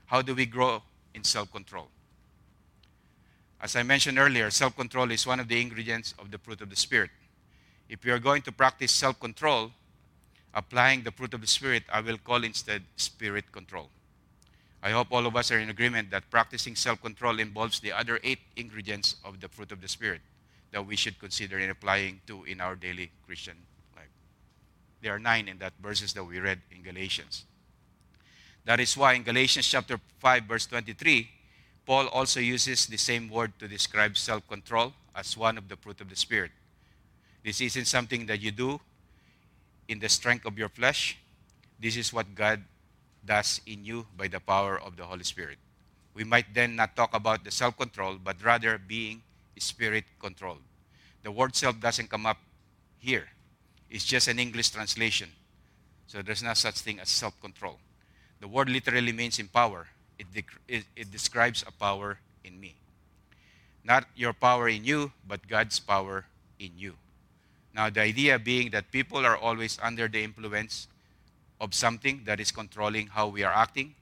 how 0.06 0.22
do 0.22 0.34
we 0.34 0.46
grow 0.46 0.82
in 1.14 1.24
self 1.24 1.52
control? 1.52 1.88
As 3.60 3.74
I 3.74 3.82
mentioned 3.82 4.18
earlier, 4.18 4.50
self 4.50 4.76
control 4.76 5.10
is 5.10 5.26
one 5.26 5.40
of 5.40 5.48
the 5.48 5.60
ingredients 5.60 6.14
of 6.18 6.30
the 6.30 6.38
fruit 6.38 6.60
of 6.60 6.70
the 6.70 6.76
Spirit. 6.76 7.10
If 7.88 8.04
you 8.04 8.12
are 8.12 8.18
going 8.18 8.42
to 8.42 8.52
practice 8.52 8.92
self 8.92 9.18
control, 9.18 9.72
applying 10.54 11.02
the 11.02 11.10
fruit 11.10 11.34
of 11.34 11.40
the 11.40 11.46
Spirit, 11.46 11.84
I 11.92 12.00
will 12.00 12.18
call 12.18 12.44
instead 12.44 12.82
spirit 12.96 13.50
control. 13.52 13.90
I 14.82 14.90
hope 14.90 15.08
all 15.10 15.26
of 15.26 15.34
us 15.34 15.50
are 15.50 15.58
in 15.58 15.70
agreement 15.70 16.10
that 16.10 16.30
practicing 16.30 16.76
self 16.76 17.02
control 17.02 17.40
involves 17.40 17.80
the 17.80 17.92
other 17.92 18.20
eight 18.22 18.40
ingredients 18.56 19.16
of 19.24 19.40
the 19.40 19.48
fruit 19.48 19.72
of 19.72 19.80
the 19.80 19.88
Spirit 19.88 20.20
that 20.72 20.86
we 20.86 20.96
should 20.96 21.18
consider 21.18 21.58
in 21.58 21.70
applying 21.70 22.20
to 22.26 22.44
in 22.44 22.60
our 22.60 22.76
daily 22.76 23.10
Christian 23.24 23.56
life. 23.96 24.10
There 25.02 25.14
are 25.14 25.18
nine 25.18 25.48
in 25.48 25.58
that 25.58 25.72
verses 25.80 26.12
that 26.12 26.24
we 26.24 26.38
read 26.38 26.60
in 26.70 26.82
Galatians. 26.82 27.44
That 28.66 28.80
is 28.80 28.96
why 28.96 29.14
in 29.14 29.22
Galatians 29.22 29.66
chapter 29.66 29.98
5, 30.18 30.42
verse 30.42 30.66
23, 30.66 31.30
Paul 31.86 32.08
also 32.08 32.40
uses 32.40 32.86
the 32.86 32.96
same 32.98 33.30
word 33.30 33.52
to 33.60 33.68
describe 33.68 34.18
self 34.18 34.46
control 34.48 34.92
as 35.14 35.36
one 35.36 35.56
of 35.56 35.68
the 35.68 35.76
fruit 35.76 36.00
of 36.00 36.10
the 36.10 36.16
Spirit. 36.16 36.50
This 37.44 37.60
isn't 37.60 37.86
something 37.86 38.26
that 38.26 38.40
you 38.40 38.50
do 38.50 38.80
in 39.86 40.00
the 40.00 40.08
strength 40.08 40.44
of 40.46 40.58
your 40.58 40.68
flesh. 40.68 41.16
This 41.78 41.96
is 41.96 42.12
what 42.12 42.34
God 42.34 42.60
does 43.24 43.60
in 43.66 43.84
you 43.84 44.04
by 44.18 44.26
the 44.26 44.40
power 44.40 44.80
of 44.80 44.96
the 44.96 45.04
Holy 45.04 45.22
Spirit. 45.22 45.58
We 46.12 46.24
might 46.24 46.52
then 46.52 46.74
not 46.74 46.96
talk 46.96 47.14
about 47.14 47.44
the 47.44 47.52
self 47.52 47.76
control, 47.76 48.18
but 48.22 48.42
rather 48.42 48.78
being 48.78 49.22
spirit 49.58 50.04
controlled. 50.18 50.62
The 51.22 51.30
word 51.30 51.54
self 51.54 51.78
doesn't 51.78 52.10
come 52.10 52.26
up 52.26 52.38
here, 52.98 53.28
it's 53.88 54.04
just 54.04 54.26
an 54.26 54.40
English 54.40 54.70
translation. 54.70 55.28
So 56.08 56.20
there's 56.20 56.42
no 56.42 56.54
such 56.54 56.80
thing 56.80 56.98
as 56.98 57.10
self 57.10 57.40
control. 57.40 57.78
The 58.40 58.48
word 58.48 58.68
literally 58.68 59.12
means 59.12 59.38
empower, 59.38 59.86
it, 60.18 60.26
it, 60.68 60.84
it 60.94 61.10
describes 61.10 61.64
a 61.66 61.72
power 61.72 62.18
in 62.44 62.60
me. 62.60 62.74
Not 63.84 64.06
your 64.14 64.32
power 64.32 64.68
in 64.68 64.84
you, 64.84 65.12
but 65.26 65.46
God's 65.48 65.78
power 65.78 66.26
in 66.58 66.72
you. 66.76 66.94
Now, 67.74 67.90
the 67.90 68.00
idea 68.00 68.38
being 68.38 68.70
that 68.70 68.90
people 68.90 69.24
are 69.24 69.36
always 69.36 69.78
under 69.82 70.08
the 70.08 70.22
influence 70.22 70.88
of 71.60 71.74
something 71.74 72.22
that 72.24 72.40
is 72.40 72.50
controlling 72.50 73.08
how 73.08 73.28
we 73.28 73.42
are 73.42 73.52
acting. 73.52 73.94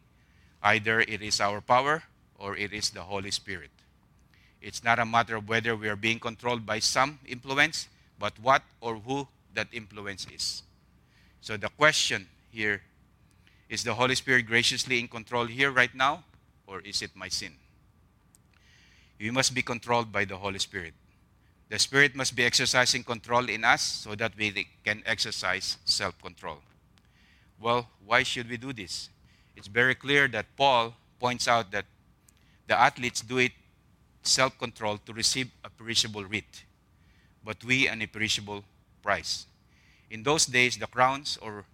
Either 0.63 1.01
it 1.01 1.23
is 1.23 1.41
our 1.41 1.61
power 1.61 2.03
or 2.39 2.57
it 2.57 2.73
is 2.73 2.91
the 2.91 3.03
Holy 3.03 3.31
Spirit. 3.31 3.71
It's 4.63 4.83
not 4.83 4.99
a 4.99 5.05
matter 5.05 5.37
of 5.37 5.49
whether 5.49 5.77
we 5.77 5.89
are 5.89 5.97
being 5.97 6.19
controlled 6.19 6.65
by 6.65 6.79
some 6.79 7.19
influence, 7.27 7.89
but 8.19 8.33
what 8.41 8.63
or 8.81 8.97
who 8.97 9.29
that 9.55 9.69
influence 9.73 10.27
is. 10.33 10.63
So 11.41 11.57
the 11.57 11.69
question 11.69 12.29
here 12.51 12.83
is 13.69 13.85
the 13.85 13.95
Holy 13.95 14.15
Spirit 14.15 14.47
graciously 14.47 15.01
in 15.01 15.09
control 15.09 15.47
here 15.47 15.71
right 15.71 15.95
now, 15.95 16.25
or 16.67 16.81
is 16.81 17.03
it 17.03 17.11
my 17.15 17.29
sin? 17.29 17.53
We 19.19 19.31
must 19.31 19.55
be 19.55 19.63
controlled 19.63 20.13
by 20.13 20.25
the 20.25 20.37
Holy 20.37 20.59
Spirit. 20.59 20.95
The 21.69 21.79
Spirit 21.79 22.15
must 22.15 22.37
be 22.37 22.45
exercising 22.45 23.05
control 23.05 23.49
in 23.49 23.65
us 23.65 23.83
so 23.83 24.15
that 24.15 24.33
we 24.37 24.69
can 24.85 25.03
exercise 25.07 25.79
self 25.85 26.21
control. 26.21 26.59
Well, 27.61 27.89
why 28.05 28.23
should 28.23 28.51
we 28.51 28.57
do 28.57 28.73
this? 28.73 29.09
It's 29.57 29.69
very 29.69 29.95
clear 29.95 30.29
that 30.29 30.47
Paul 30.57 30.95
points 31.19 31.49
out 31.49 31.71
that 31.71 31.87
the 32.67 32.79
athletes 32.79 33.23
do 33.23 33.39
it 33.39 33.53
self 34.23 34.59
control 34.59 34.99
to 34.99 35.13
receive 35.13 35.51
a 35.65 35.71
perishable 35.71 36.25
wreath, 36.25 36.65
but 37.45 37.63
we 37.65 37.89
an 37.89 38.03
imperishable 38.03 38.65
prize. 39.03 39.47
In 40.11 40.23
those 40.23 40.47
days, 40.47 40.77
the 40.77 40.87
crowns 40.87 41.39
or 41.41 41.65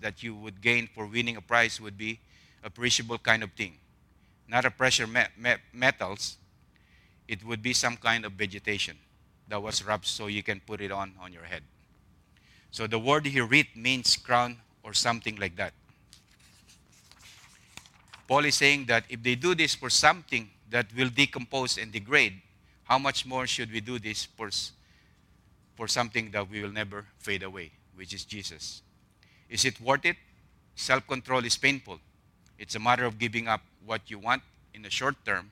that 0.00 0.22
you 0.22 0.34
would 0.34 0.60
gain 0.60 0.88
for 0.94 1.06
winning 1.06 1.36
a 1.36 1.40
prize 1.40 1.80
would 1.80 1.96
be 1.96 2.18
a 2.62 2.70
perishable 2.70 3.18
kind 3.18 3.42
of 3.42 3.52
thing, 3.52 3.74
not 4.48 4.64
a 4.64 4.70
precious 4.70 5.08
me- 5.08 5.32
me- 5.36 5.56
metals. 5.72 6.36
It 7.28 7.44
would 7.44 7.62
be 7.62 7.72
some 7.72 7.96
kind 7.96 8.24
of 8.24 8.32
vegetation 8.32 8.96
that 9.48 9.62
was 9.62 9.84
wrapped 9.84 10.06
so 10.06 10.26
you 10.26 10.42
can 10.42 10.60
put 10.60 10.80
it 10.80 10.90
on 10.90 11.12
on 11.20 11.32
your 11.32 11.44
head. 11.44 11.62
So 12.70 12.86
the 12.86 12.98
word 12.98 13.26
here, 13.26 13.46
wreath, 13.46 13.76
means 13.76 14.16
crown 14.16 14.58
or 14.82 14.92
something 14.94 15.36
like 15.36 15.56
that. 15.56 15.72
Paul 18.26 18.44
is 18.46 18.54
saying 18.56 18.86
that 18.86 19.04
if 19.08 19.22
they 19.22 19.34
do 19.34 19.54
this 19.54 19.74
for 19.74 19.90
something 19.90 20.50
that 20.70 20.86
will 20.96 21.10
decompose 21.10 21.78
and 21.78 21.92
degrade, 21.92 22.40
how 22.84 22.98
much 22.98 23.26
more 23.26 23.46
should 23.46 23.70
we 23.70 23.80
do 23.80 23.98
this 23.98 24.24
for, 24.24 24.50
for 25.76 25.86
something 25.88 26.30
that 26.32 26.50
we 26.50 26.62
will 26.62 26.72
never 26.72 27.06
fade 27.18 27.42
away, 27.42 27.70
which 27.94 28.12
is 28.12 28.24
Jesus? 28.24 28.82
Is 29.48 29.64
it 29.64 29.80
worth 29.80 30.04
it? 30.04 30.16
Self 30.74 31.06
control 31.06 31.44
is 31.44 31.56
painful. 31.56 32.00
It's 32.58 32.74
a 32.74 32.80
matter 32.80 33.04
of 33.04 33.18
giving 33.18 33.48
up 33.48 33.60
what 33.84 34.10
you 34.10 34.18
want 34.18 34.42
in 34.72 34.82
the 34.82 34.90
short 34.90 35.16
term 35.24 35.50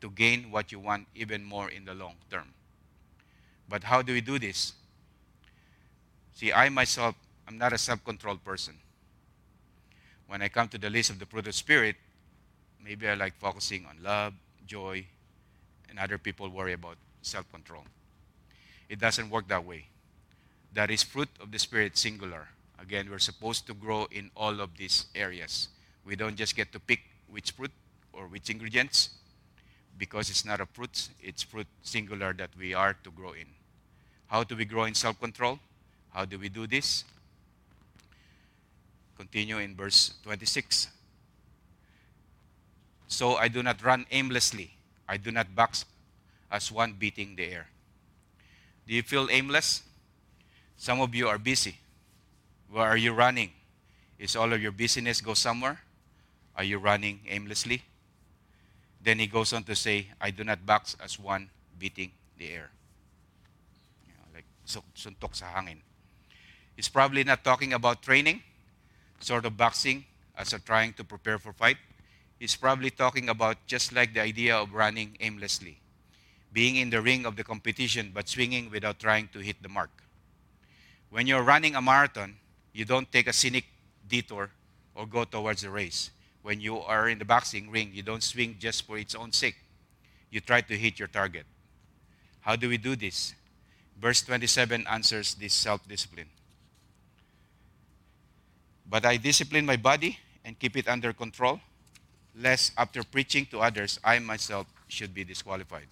to 0.00 0.10
gain 0.10 0.50
what 0.50 0.72
you 0.72 0.78
want 0.78 1.06
even 1.14 1.44
more 1.44 1.70
in 1.70 1.84
the 1.84 1.94
long 1.94 2.14
term. 2.30 2.52
But 3.68 3.84
how 3.84 4.02
do 4.02 4.12
we 4.12 4.20
do 4.20 4.38
this? 4.38 4.72
See, 6.34 6.52
I 6.52 6.68
myself, 6.68 7.14
I'm 7.46 7.58
not 7.58 7.72
a 7.72 7.78
self 7.78 8.04
controlled 8.04 8.44
person. 8.44 8.74
When 10.26 10.42
I 10.42 10.48
come 10.48 10.68
to 10.68 10.78
the 10.78 10.90
list 10.90 11.10
of 11.10 11.18
the 11.18 11.26
fruit 11.26 11.46
of 11.46 11.54
Spirit, 11.54 11.96
maybe 12.82 13.08
I 13.08 13.14
like 13.14 13.34
focusing 13.38 13.86
on 13.86 14.02
love, 14.02 14.34
joy, 14.66 15.06
and 15.88 15.98
other 15.98 16.18
people 16.18 16.48
worry 16.48 16.72
about 16.72 16.96
self 17.22 17.50
control. 17.52 17.84
It 18.88 18.98
doesn't 18.98 19.30
work 19.30 19.48
that 19.48 19.64
way. 19.64 19.86
That 20.72 20.90
is 20.90 21.02
fruit 21.02 21.28
of 21.40 21.50
the 21.50 21.58
Spirit 21.58 21.98
singular. 21.98 22.48
Again, 22.80 23.08
we're 23.10 23.18
supposed 23.18 23.66
to 23.66 23.74
grow 23.74 24.06
in 24.10 24.30
all 24.34 24.60
of 24.60 24.76
these 24.76 25.06
areas. 25.14 25.68
We 26.04 26.16
don't 26.16 26.36
just 26.36 26.56
get 26.56 26.72
to 26.72 26.80
pick 26.80 27.00
which 27.28 27.50
fruit 27.52 27.72
or 28.12 28.26
which 28.26 28.48
ingredients 28.48 29.10
because 29.98 30.30
it's 30.30 30.44
not 30.46 30.60
a 30.60 30.66
fruit, 30.66 31.08
it's 31.22 31.42
fruit 31.42 31.66
singular 31.82 32.32
that 32.32 32.50
we 32.58 32.72
are 32.72 32.94
to 33.04 33.10
grow 33.10 33.32
in. 33.32 33.46
How 34.28 34.44
do 34.44 34.56
we 34.56 34.64
grow 34.64 34.84
in 34.84 34.94
self 34.94 35.20
control? 35.20 35.58
How 36.14 36.24
do 36.24 36.38
we 36.38 36.48
do 36.48 36.66
this? 36.66 37.04
Continue 39.16 39.58
in 39.58 39.76
verse 39.76 40.14
26. 40.22 40.88
So 43.08 43.36
I 43.36 43.48
do 43.48 43.62
not 43.62 43.84
run 43.84 44.06
aimlessly. 44.10 44.70
I 45.06 45.18
do 45.18 45.30
not 45.30 45.54
box 45.54 45.84
as 46.50 46.72
one 46.72 46.94
beating 46.98 47.36
the 47.36 47.44
air. 47.44 47.66
Do 48.86 48.94
you 48.94 49.02
feel 49.02 49.28
aimless? 49.30 49.82
Some 50.76 51.00
of 51.00 51.14
you 51.14 51.28
are 51.28 51.38
busy. 51.38 51.76
Where 52.70 52.86
are 52.86 52.96
you 52.96 53.12
running? 53.12 53.50
Is 54.18 54.36
all 54.36 54.52
of 54.52 54.62
your 54.62 54.72
busyness 54.72 55.20
go 55.20 55.34
somewhere? 55.34 55.80
Are 56.56 56.64
you 56.64 56.78
running 56.78 57.20
aimlessly? 57.26 57.82
Then 59.02 59.18
he 59.18 59.26
goes 59.26 59.52
on 59.52 59.64
to 59.64 59.74
say, 59.74 60.08
I 60.20 60.30
do 60.30 60.44
not 60.44 60.64
box 60.64 60.96
as 61.02 61.18
one 61.18 61.50
beating 61.78 62.12
the 62.38 62.50
air. 62.50 62.70
You 64.06 64.12
know, 64.12 64.24
like 64.34 64.44
suntok 64.94 65.34
sa 65.34 65.46
hangin. 65.46 65.80
He's 66.76 66.88
probably 66.88 67.24
not 67.24 67.42
talking 67.42 67.72
about 67.72 68.02
training, 68.02 68.42
sort 69.20 69.46
of 69.46 69.56
boxing 69.56 70.04
as 70.36 70.52
a 70.52 70.58
trying 70.58 70.92
to 70.94 71.04
prepare 71.04 71.38
for 71.38 71.52
fight. 71.52 71.78
He's 72.38 72.56
probably 72.56 72.90
talking 72.90 73.28
about 73.28 73.56
just 73.66 73.92
like 73.92 74.14
the 74.14 74.20
idea 74.20 74.56
of 74.56 74.72
running 74.72 75.16
aimlessly, 75.20 75.80
being 76.52 76.76
in 76.76 76.90
the 76.90 77.02
ring 77.02 77.26
of 77.26 77.36
the 77.36 77.44
competition 77.44 78.12
but 78.14 78.28
swinging 78.28 78.70
without 78.70 78.98
trying 78.98 79.28
to 79.32 79.40
hit 79.40 79.62
the 79.62 79.68
mark. 79.68 79.90
When 81.10 81.26
you're 81.26 81.42
running 81.42 81.74
a 81.74 81.82
marathon, 81.82 82.36
you 82.72 82.84
don't 82.84 83.10
take 83.10 83.26
a 83.26 83.32
scenic 83.32 83.64
detour 84.08 84.50
or 84.94 85.06
go 85.06 85.24
towards 85.24 85.62
the 85.62 85.70
race. 85.70 86.10
When 86.42 86.60
you 86.60 86.78
are 86.78 87.08
in 87.08 87.18
the 87.18 87.24
boxing 87.24 87.70
ring, 87.70 87.90
you 87.92 88.02
don't 88.02 88.22
swing 88.22 88.56
just 88.58 88.86
for 88.86 88.96
its 88.98 89.14
own 89.14 89.32
sake. 89.32 89.56
You 90.30 90.40
try 90.40 90.60
to 90.62 90.76
hit 90.76 90.98
your 90.98 91.08
target. 91.08 91.44
How 92.40 92.56
do 92.56 92.68
we 92.68 92.78
do 92.78 92.96
this? 92.96 93.34
Verse 94.00 94.22
27 94.22 94.86
answers 94.86 95.34
this 95.34 95.52
self 95.52 95.86
discipline. 95.86 96.28
But 98.88 99.04
I 99.04 99.18
discipline 99.18 99.66
my 99.66 99.76
body 99.76 100.18
and 100.44 100.58
keep 100.58 100.76
it 100.76 100.88
under 100.88 101.12
control, 101.12 101.60
lest 102.34 102.72
after 102.76 103.04
preaching 103.04 103.46
to 103.46 103.60
others, 103.60 104.00
I 104.02 104.18
myself 104.18 104.66
should 104.88 105.14
be 105.14 105.22
disqualified. 105.22 105.86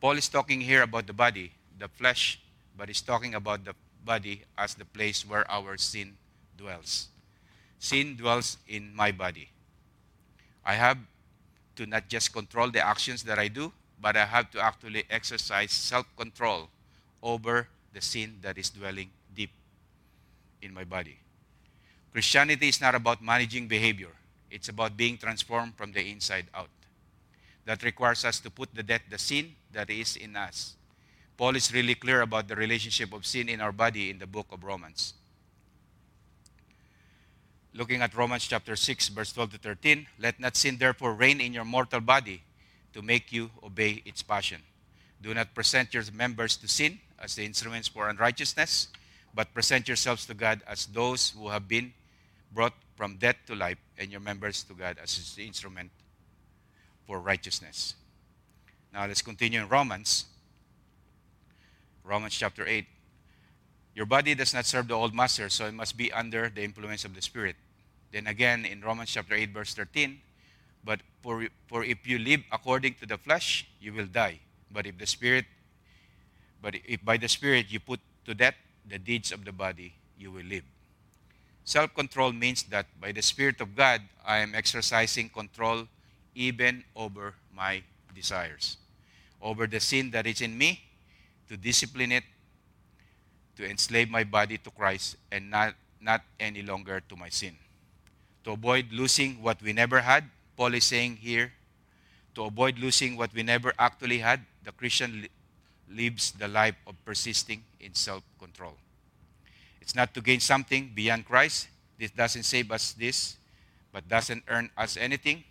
Paul 0.00 0.18
is 0.18 0.28
talking 0.28 0.60
here 0.60 0.82
about 0.82 1.06
the 1.06 1.12
body, 1.12 1.52
the 1.78 1.88
flesh, 1.88 2.40
but 2.76 2.88
he's 2.88 3.02
talking 3.02 3.34
about 3.34 3.64
the 3.64 3.74
body 4.04 4.42
as 4.56 4.74
the 4.74 4.84
place 4.84 5.26
where 5.26 5.50
our 5.50 5.76
sin 5.76 6.16
dwells. 6.56 7.08
Sin 7.78 8.16
dwells 8.16 8.58
in 8.68 8.94
my 8.94 9.12
body. 9.12 9.50
I 10.64 10.74
have 10.74 10.98
to 11.76 11.86
not 11.86 12.08
just 12.08 12.32
control 12.32 12.70
the 12.70 12.84
actions 12.84 13.22
that 13.24 13.38
I 13.38 13.48
do, 13.48 13.72
but 14.00 14.16
I 14.16 14.24
have 14.24 14.50
to 14.52 14.60
actually 14.60 15.04
exercise 15.10 15.72
self 15.72 16.06
control 16.16 16.68
over 17.22 17.68
the 17.92 18.00
sin 18.00 18.38
that 18.42 18.58
is 18.58 18.70
dwelling 18.70 19.10
deep 19.34 19.50
in 20.62 20.72
my 20.72 20.84
body. 20.84 21.18
Christianity 22.12 22.68
is 22.68 22.80
not 22.80 22.94
about 22.94 23.22
managing 23.22 23.66
behavior, 23.66 24.12
it's 24.50 24.68
about 24.68 24.96
being 24.96 25.18
transformed 25.18 25.74
from 25.74 25.92
the 25.92 26.00
inside 26.00 26.46
out. 26.54 26.68
That 27.64 27.82
requires 27.82 28.24
us 28.24 28.40
to 28.40 28.50
put 28.50 28.74
to 28.74 28.82
death 28.82 29.02
the 29.08 29.18
sin 29.18 29.54
that 29.72 29.90
is 29.90 30.16
in 30.16 30.36
us. 30.36 30.76
Paul 31.36 31.56
is 31.56 31.72
really 31.72 31.94
clear 31.94 32.20
about 32.20 32.48
the 32.48 32.56
relationship 32.56 33.12
of 33.12 33.26
sin 33.26 33.48
in 33.48 33.60
our 33.60 33.72
body 33.72 34.10
in 34.10 34.18
the 34.18 34.26
book 34.26 34.46
of 34.52 34.62
Romans. 34.62 35.14
Looking 37.72 38.02
at 38.02 38.14
Romans 38.14 38.46
chapter 38.46 38.76
6, 38.76 39.08
verse 39.08 39.32
12 39.32 39.52
to 39.52 39.58
13, 39.58 40.06
let 40.20 40.38
not 40.38 40.56
sin 40.56 40.76
therefore 40.78 41.12
reign 41.14 41.40
in 41.40 41.52
your 41.52 41.64
mortal 41.64 42.00
body 42.00 42.42
to 42.92 43.02
make 43.02 43.32
you 43.32 43.50
obey 43.64 44.02
its 44.04 44.22
passion. 44.22 44.62
Do 45.20 45.34
not 45.34 45.54
present 45.54 45.92
your 45.92 46.04
members 46.14 46.56
to 46.58 46.68
sin 46.68 47.00
as 47.18 47.34
the 47.34 47.44
instruments 47.44 47.88
for 47.88 48.08
unrighteousness, 48.08 48.88
but 49.34 49.52
present 49.52 49.88
yourselves 49.88 50.26
to 50.26 50.34
God 50.34 50.60
as 50.68 50.86
those 50.86 51.30
who 51.30 51.48
have 51.48 51.66
been 51.66 51.92
brought 52.52 52.74
from 52.96 53.16
death 53.16 53.36
to 53.46 53.56
life, 53.56 53.78
and 53.98 54.12
your 54.12 54.20
members 54.20 54.62
to 54.62 54.74
God 54.74 54.98
as 55.02 55.16
his 55.16 55.36
instrument 55.44 55.90
for 57.06 57.18
righteousness. 57.18 57.94
Now 58.92 59.06
let's 59.06 59.22
continue 59.22 59.60
in 59.60 59.68
Romans. 59.68 60.26
Romans 62.04 62.34
chapter 62.34 62.66
8. 62.66 62.86
Your 63.94 64.06
body 64.06 64.34
does 64.34 64.52
not 64.52 64.66
serve 64.66 64.88
the 64.88 64.94
old 64.94 65.14
master, 65.14 65.48
so 65.48 65.66
it 65.66 65.74
must 65.74 65.96
be 65.96 66.12
under 66.12 66.50
the 66.50 66.62
influence 66.62 67.04
of 67.04 67.14
the 67.14 67.22
Spirit. 67.22 67.56
Then 68.12 68.26
again 68.26 68.64
in 68.64 68.82
Romans 68.82 69.10
chapter 69.10 69.34
8, 69.34 69.50
verse 69.50 69.74
13, 69.74 70.20
but 70.84 71.00
for, 71.22 71.46
for 71.66 71.82
if 71.82 72.06
you 72.06 72.18
live 72.18 72.42
according 72.52 72.94
to 73.00 73.06
the 73.06 73.16
flesh, 73.16 73.66
you 73.80 73.92
will 73.92 74.06
die. 74.06 74.40
But 74.70 74.86
if 74.86 74.98
the 74.98 75.06
Spirit, 75.06 75.46
but 76.60 76.74
if 76.84 77.02
by 77.04 77.16
the 77.16 77.28
Spirit 77.28 77.66
you 77.70 77.80
put 77.80 78.00
to 78.26 78.34
death 78.34 78.54
the 78.86 78.98
deeds 78.98 79.32
of 79.32 79.44
the 79.44 79.52
body, 79.52 79.94
you 80.18 80.30
will 80.30 80.44
live. 80.44 80.64
Self 81.64 81.94
control 81.94 82.32
means 82.32 82.64
that 82.64 82.86
by 83.00 83.12
the 83.12 83.22
Spirit 83.22 83.60
of 83.60 83.74
God, 83.74 84.02
I 84.26 84.38
am 84.38 84.54
exercising 84.54 85.30
control 85.30 85.88
even 86.34 86.84
over 86.94 87.34
my 87.54 87.82
desires, 88.14 88.76
over 89.40 89.66
the 89.66 89.80
sin 89.80 90.10
that 90.10 90.26
is 90.26 90.42
in 90.42 90.58
me, 90.58 90.82
to 91.48 91.56
discipline 91.56 92.12
it, 92.12 92.24
to 93.56 93.68
enslave 93.68 94.10
my 94.10 94.24
body 94.24 94.58
to 94.58 94.70
Christ, 94.70 95.16
and 95.30 95.50
not, 95.50 95.74
not 96.00 96.22
any 96.40 96.62
longer 96.62 97.00
to 97.08 97.16
my 97.16 97.28
sin. 97.28 97.56
To 98.44 98.52
avoid 98.52 98.92
losing 98.92 99.42
what 99.42 99.62
we 99.62 99.72
never 99.72 100.00
had, 100.00 100.24
Paul 100.56 100.74
is 100.74 100.84
saying 100.84 101.16
here, 101.16 101.52
to 102.34 102.44
avoid 102.44 102.78
losing 102.78 103.16
what 103.16 103.32
we 103.32 103.42
never 103.42 103.72
actually 103.78 104.18
had, 104.18 104.40
the 104.64 104.72
Christian 104.72 105.22
li- 105.22 105.30
lives 105.90 106.32
the 106.32 106.48
life 106.48 106.74
of 106.86 106.94
persisting 107.04 107.62
in 107.80 107.94
self 107.94 108.22
control. 108.38 108.74
It's 109.80 109.94
not 109.94 110.14
to 110.14 110.20
gain 110.20 110.40
something 110.40 110.90
beyond 110.94 111.26
Christ. 111.26 111.68
This 111.98 112.10
doesn't 112.10 112.42
save 112.42 112.72
us 112.72 112.92
this, 112.92 113.36
but 113.92 114.08
doesn't 114.08 114.42
earn 114.48 114.70
us 114.76 114.96
anything 114.96 115.44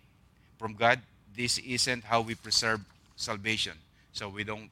from 0.58 0.74
God. 0.74 1.00
This 1.34 1.58
isn't 1.58 2.04
how 2.04 2.20
we 2.20 2.34
preserve 2.34 2.80
salvation. 3.16 3.72
So 4.12 4.28
we 4.28 4.44
don't 4.44 4.70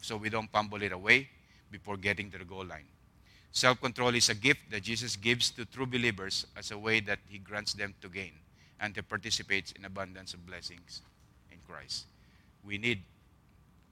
so 0.00 0.16
we 0.16 0.30
don't 0.30 0.50
fumble 0.50 0.82
it 0.82 0.92
away 0.92 1.28
before 1.70 1.96
getting 1.96 2.30
to 2.30 2.38
the 2.38 2.44
goal 2.44 2.64
line. 2.64 2.86
Self-control 3.52 4.14
is 4.14 4.28
a 4.28 4.34
gift 4.34 4.70
that 4.70 4.82
Jesus 4.82 5.16
gives 5.16 5.50
to 5.50 5.64
true 5.64 5.86
believers 5.86 6.46
as 6.56 6.70
a 6.70 6.78
way 6.78 7.00
that 7.00 7.18
he 7.28 7.38
grants 7.38 7.74
them 7.74 7.94
to 8.00 8.08
gain 8.08 8.32
and 8.80 8.94
to 8.94 9.02
participate 9.02 9.72
in 9.76 9.84
abundance 9.84 10.34
of 10.34 10.46
blessings 10.46 11.02
in 11.50 11.58
Christ. 11.68 12.04
We 12.64 12.78
need 12.78 13.02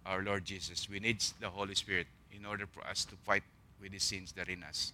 our 0.05 0.23
Lord 0.23 0.45
Jesus. 0.45 0.89
We 0.89 1.01
need 1.01 1.23
the 1.41 1.49
Holy 1.49 1.75
Spirit 1.75 2.07
in 2.33 2.45
order 2.47 2.67
for 2.67 2.87
us 2.87 3.05
to 3.07 3.17
fight 3.25 3.43
with 3.81 3.93
the 3.93 3.99
sins 3.99 4.33
that 4.33 4.49
are 4.49 4.53
in 4.53 4.63
us 4.63 4.93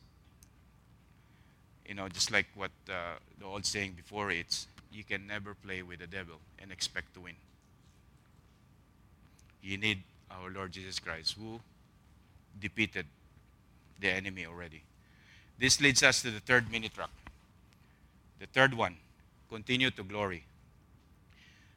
you 1.87 1.95
know, 1.95 2.09
just 2.09 2.30
like 2.30 2.47
what 2.55 2.70
uh, 2.89 3.16
the 3.39 3.45
old 3.45 3.66
saying 3.66 3.93
before, 3.97 4.30
it's 4.30 4.66
you 4.93 5.05
can 5.05 5.26
never 5.26 5.55
play 5.55 5.83
with 5.83 5.99
the 5.99 6.07
devil 6.07 6.37
and 6.59 6.70
expect 6.70 7.14
to 7.14 7.20
win. 7.20 7.35
You 9.62 9.78
need 9.78 10.03
our 10.41 10.51
Lord 10.51 10.72
Jesus 10.72 10.99
Christ, 10.99 11.37
who 11.39 11.61
defeated 12.61 13.07
the 14.01 14.09
enemy 14.09 14.47
already. 14.47 14.83
This 15.59 15.80
leads 15.80 16.03
us 16.03 16.22
to 16.22 16.30
the 16.30 16.41
third 16.41 16.70
mini 16.70 16.89
track. 16.89 17.11
The 18.41 18.47
third 18.47 18.74
one 18.74 18.97
continue 19.49 19.91
to 19.91 20.03
glory. 20.03 20.45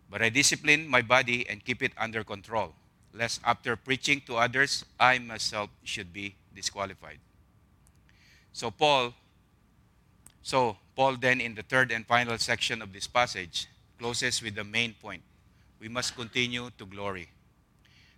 But 0.09 0.21
I 0.21 0.29
discipline 0.29 0.87
my 0.87 1.01
body 1.01 1.47
and 1.49 1.63
keep 1.63 1.81
it 1.81 1.91
under 1.97 2.23
control, 2.23 2.73
lest 3.13 3.41
after 3.43 3.75
preaching 3.75 4.21
to 4.27 4.37
others, 4.37 4.85
I 4.99 5.19
myself 5.19 5.69
should 5.83 6.13
be 6.13 6.35
disqualified. 6.55 7.19
So, 8.53 8.71
Paul 8.71 9.13
so, 10.45 10.77
Paul 10.95 11.15
then, 11.17 11.41
in 11.41 11.55
the 11.55 11.63
third 11.63 11.91
and 11.91 12.05
final 12.05 12.37
section 12.37 12.83
of 12.83 12.93
this 12.93 13.07
passage, 13.07 13.65
closes 13.97 14.43
with 14.43 14.53
the 14.53 14.63
main 14.63 14.93
point. 14.93 15.23
We 15.79 15.89
must 15.89 16.15
continue 16.15 16.69
to 16.77 16.85
glory. 16.85 17.29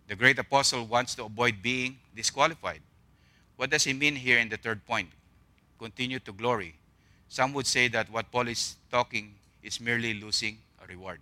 The 0.08 0.16
great 0.16 0.40
apostle 0.40 0.86
wants 0.86 1.16
to 1.16 1.26
avoid 1.26 1.62
being 1.62 1.98
disqualified. 2.16 2.82
What 3.56 3.70
does 3.70 3.84
he 3.84 3.94
mean 3.94 4.16
here 4.16 4.40
in 4.40 4.50
the 4.50 4.58
third 4.58 4.86
point? 4.86 5.10
Continue 5.80 6.20
to 6.20 6.32
glory. 6.32 6.76
Some 7.28 7.54
would 7.54 7.68
say 7.68 7.88
that 7.90 8.10
what 8.10 8.32
Paul 8.32 8.48
is 8.48 8.76
talking 8.92 9.36
is 9.62 9.82
merely 9.82 10.14
losing 10.14 10.60
a 10.84 10.88
reward. 10.88 11.20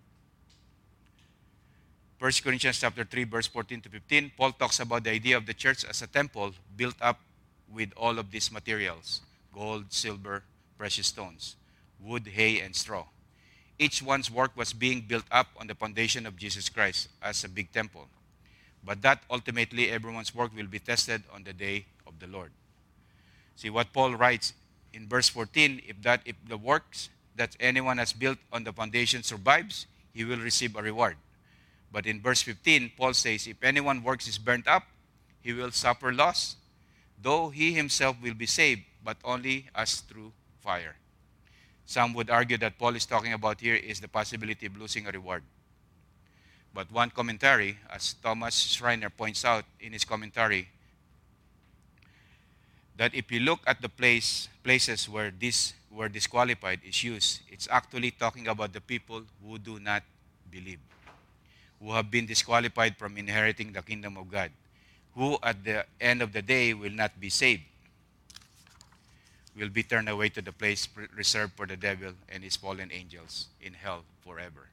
1 2.19 2.31
Corinthians 2.43 2.79
chapter 2.79 3.03
3 3.03 3.25
verse 3.25 3.47
14 3.47 3.81
to 3.81 3.89
15 3.89 4.31
Paul 4.37 4.53
talks 4.53 4.79
about 4.79 5.03
the 5.03 5.11
idea 5.11 5.35
of 5.35 5.45
the 5.45 5.53
church 5.53 5.83
as 5.83 6.01
a 6.01 6.07
temple 6.07 6.53
built 6.77 6.95
up 7.01 7.19
with 7.73 7.91
all 7.97 8.17
of 8.17 8.31
these 8.31 8.51
materials 8.51 9.21
gold 9.53 9.91
silver 9.91 10.43
precious 10.77 11.07
stones, 11.07 11.55
wood, 11.99 12.27
hay, 12.27 12.59
and 12.59 12.75
straw. 12.75 13.05
Each 13.77 14.01
one's 14.01 14.31
work 14.31 14.51
was 14.55 14.73
being 14.73 15.01
built 15.01 15.25
up 15.31 15.47
on 15.57 15.67
the 15.67 15.75
foundation 15.75 16.25
of 16.25 16.37
Jesus 16.37 16.69
Christ 16.69 17.09
as 17.21 17.43
a 17.43 17.49
big 17.49 17.71
temple. 17.71 18.07
But 18.85 19.01
that 19.01 19.23
ultimately 19.29 19.89
everyone's 19.89 20.33
work 20.33 20.55
will 20.55 20.67
be 20.67 20.79
tested 20.79 21.23
on 21.33 21.43
the 21.43 21.53
day 21.53 21.85
of 22.05 22.19
the 22.19 22.27
Lord. 22.27 22.51
See 23.55 23.69
what 23.69 23.91
Paul 23.91 24.15
writes 24.15 24.53
in 24.93 25.07
verse 25.07 25.27
14 25.29 25.81
if 25.87 26.01
that 26.03 26.21
if 26.25 26.35
the 26.47 26.57
works 26.57 27.09
that 27.35 27.55
anyone 27.59 27.97
has 27.97 28.13
built 28.13 28.37
on 28.53 28.63
the 28.63 28.71
foundation 28.71 29.23
survives, 29.23 29.87
he 30.13 30.23
will 30.23 30.39
receive 30.39 30.75
a 30.75 30.81
reward. 30.81 31.17
But 31.91 32.05
in 32.05 32.21
verse 32.21 32.41
15, 32.41 32.91
Paul 32.97 33.13
says, 33.13 33.47
If 33.47 33.63
anyone 33.63 34.03
works 34.03 34.27
is 34.27 34.37
burnt 34.37 34.67
up, 34.67 34.83
he 35.41 35.53
will 35.53 35.71
suffer 35.71 36.13
loss, 36.13 36.55
though 37.21 37.49
he 37.49 37.73
himself 37.73 38.17
will 38.21 38.33
be 38.33 38.45
saved, 38.45 38.81
but 39.03 39.17
only 39.23 39.67
as 39.75 40.01
through 40.01 40.31
fire. 40.59 40.95
Some 41.85 42.13
would 42.13 42.29
argue 42.29 42.57
that 42.57 42.79
Paul 42.79 42.95
is 42.95 43.05
talking 43.05 43.33
about 43.33 43.61
here 43.61 43.75
is 43.75 43.99
the 43.99 44.07
possibility 44.07 44.65
of 44.65 44.75
losing 44.75 45.07
a 45.07 45.11
reward. 45.11 45.43
But 46.75 46.91
one 46.91 47.09
commentary, 47.09 47.77
as 47.89 48.15
Thomas 48.21 48.53
Schreiner 48.53 49.09
points 49.09 49.45
out 49.45 49.63
in 49.79 49.93
his 49.93 50.03
commentary, 50.03 50.67
that 52.97 53.15
if 53.15 53.31
you 53.31 53.39
look 53.39 53.61
at 53.65 53.81
the 53.81 53.87
place, 53.87 54.49
places 54.61 55.07
where 55.07 55.31
this 55.31 55.71
word 55.89 56.11
disqualified 56.11 56.81
is 56.85 57.01
used, 57.01 57.39
it's 57.47 57.69
actually 57.71 58.11
talking 58.11 58.49
about 58.49 58.73
the 58.73 58.81
people 58.81 59.23
who 59.41 59.57
do 59.57 59.79
not 59.79 60.03
believe, 60.51 60.79
who 61.79 61.93
have 61.93 62.11
been 62.11 62.25
disqualified 62.25 62.97
from 62.97 63.17
inheriting 63.17 63.71
the 63.71 63.81
kingdom 63.81 64.17
of 64.17 64.29
God, 64.29 64.51
who 65.15 65.37
at 65.41 65.63
the 65.63 65.85
end 66.01 66.21
of 66.21 66.33
the 66.33 66.41
day 66.41 66.73
will 66.73 66.91
not 66.91 67.17
be 67.21 67.29
saved, 67.29 67.63
will 69.57 69.69
be 69.69 69.83
turned 69.83 70.09
away 70.09 70.27
to 70.27 70.41
the 70.41 70.51
place 70.51 70.89
reserved 71.15 71.53
for 71.55 71.65
the 71.65 71.77
devil 71.77 72.11
and 72.27 72.43
his 72.43 72.57
fallen 72.57 72.91
angels 72.91 73.47
in 73.61 73.71
hell 73.73 74.03
forever. 74.25 74.67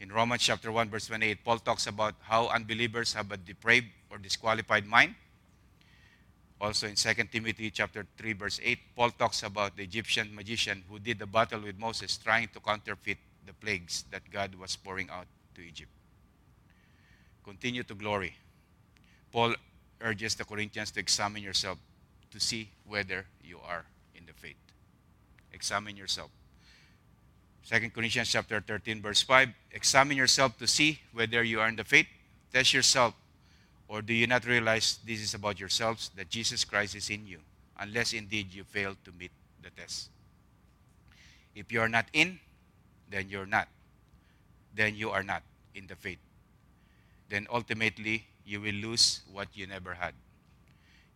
In 0.00 0.12
Romans 0.12 0.42
chapter 0.42 0.70
1 0.70 0.90
verse 0.90 1.06
28, 1.08 1.44
Paul 1.44 1.58
talks 1.58 1.86
about 1.86 2.14
how 2.22 2.48
unbelievers 2.48 3.14
have 3.14 3.32
a 3.32 3.36
depraved 3.36 3.88
or 4.10 4.18
disqualified 4.18 4.86
mind. 4.86 5.14
Also 6.60 6.86
in 6.86 6.94
2 6.94 7.14
Timothy 7.30 7.70
chapter 7.70 8.06
3 8.16 8.32
verse 8.32 8.60
8, 8.62 8.78
Paul 8.94 9.10
talks 9.10 9.42
about 9.42 9.76
the 9.76 9.82
Egyptian 9.82 10.34
magician 10.34 10.84
who 10.88 10.98
did 10.98 11.18
the 11.18 11.26
battle 11.26 11.60
with 11.60 11.78
Moses 11.78 12.16
trying 12.16 12.48
to 12.48 12.60
counterfeit 12.60 13.18
the 13.46 13.52
plagues 13.52 14.04
that 14.10 14.22
God 14.30 14.54
was 14.54 14.76
pouring 14.76 15.08
out 15.10 15.26
to 15.54 15.62
Egypt. 15.62 15.90
Continue 17.44 17.82
to 17.84 17.94
glory. 17.94 18.34
Paul 19.32 19.54
urges 20.00 20.34
the 20.34 20.44
Corinthians 20.44 20.90
to 20.92 21.00
examine 21.00 21.42
yourself 21.42 21.78
to 22.30 22.38
see 22.38 22.70
whether 22.86 23.26
you 23.42 23.58
are 23.66 23.84
in 24.14 24.26
the 24.26 24.32
faith. 24.32 24.56
Examine 25.52 25.96
yourself. 25.96 26.30
2 27.68 27.90
Corinthians 27.90 28.30
chapter 28.32 28.64
13 28.64 29.02
verse 29.02 29.20
5 29.20 29.50
examine 29.72 30.16
yourself 30.16 30.56
to 30.56 30.66
see 30.66 31.00
whether 31.12 31.42
you 31.42 31.60
are 31.60 31.68
in 31.68 31.76
the 31.76 31.84
faith. 31.84 32.06
Test 32.50 32.72
yourself 32.72 33.12
or 33.88 34.00
do 34.00 34.14
you 34.14 34.26
not 34.26 34.46
realize 34.46 34.98
this 35.04 35.20
is 35.20 35.34
about 35.34 35.60
yourselves 35.60 36.10
that 36.16 36.30
Jesus 36.30 36.64
Christ 36.64 36.94
is 36.94 37.10
in 37.10 37.26
you 37.26 37.40
unless 37.78 38.14
indeed 38.14 38.54
you 38.54 38.64
fail 38.64 38.96
to 39.04 39.12
meet 39.12 39.32
the 39.62 39.68
test. 39.68 40.08
If 41.54 41.70
you 41.70 41.82
are 41.82 41.90
not 41.90 42.06
in 42.14 42.40
then 43.10 43.28
you're 43.28 43.46
not. 43.46 43.68
Then 44.74 44.94
you 44.94 45.10
are 45.10 45.22
not 45.22 45.42
in 45.74 45.86
the 45.86 45.96
faith. 45.96 46.18
Then 47.28 47.46
ultimately 47.52 48.24
you 48.46 48.62
will 48.62 48.74
lose 48.74 49.20
what 49.30 49.48
you 49.52 49.66
never 49.66 49.92
had. 49.92 50.14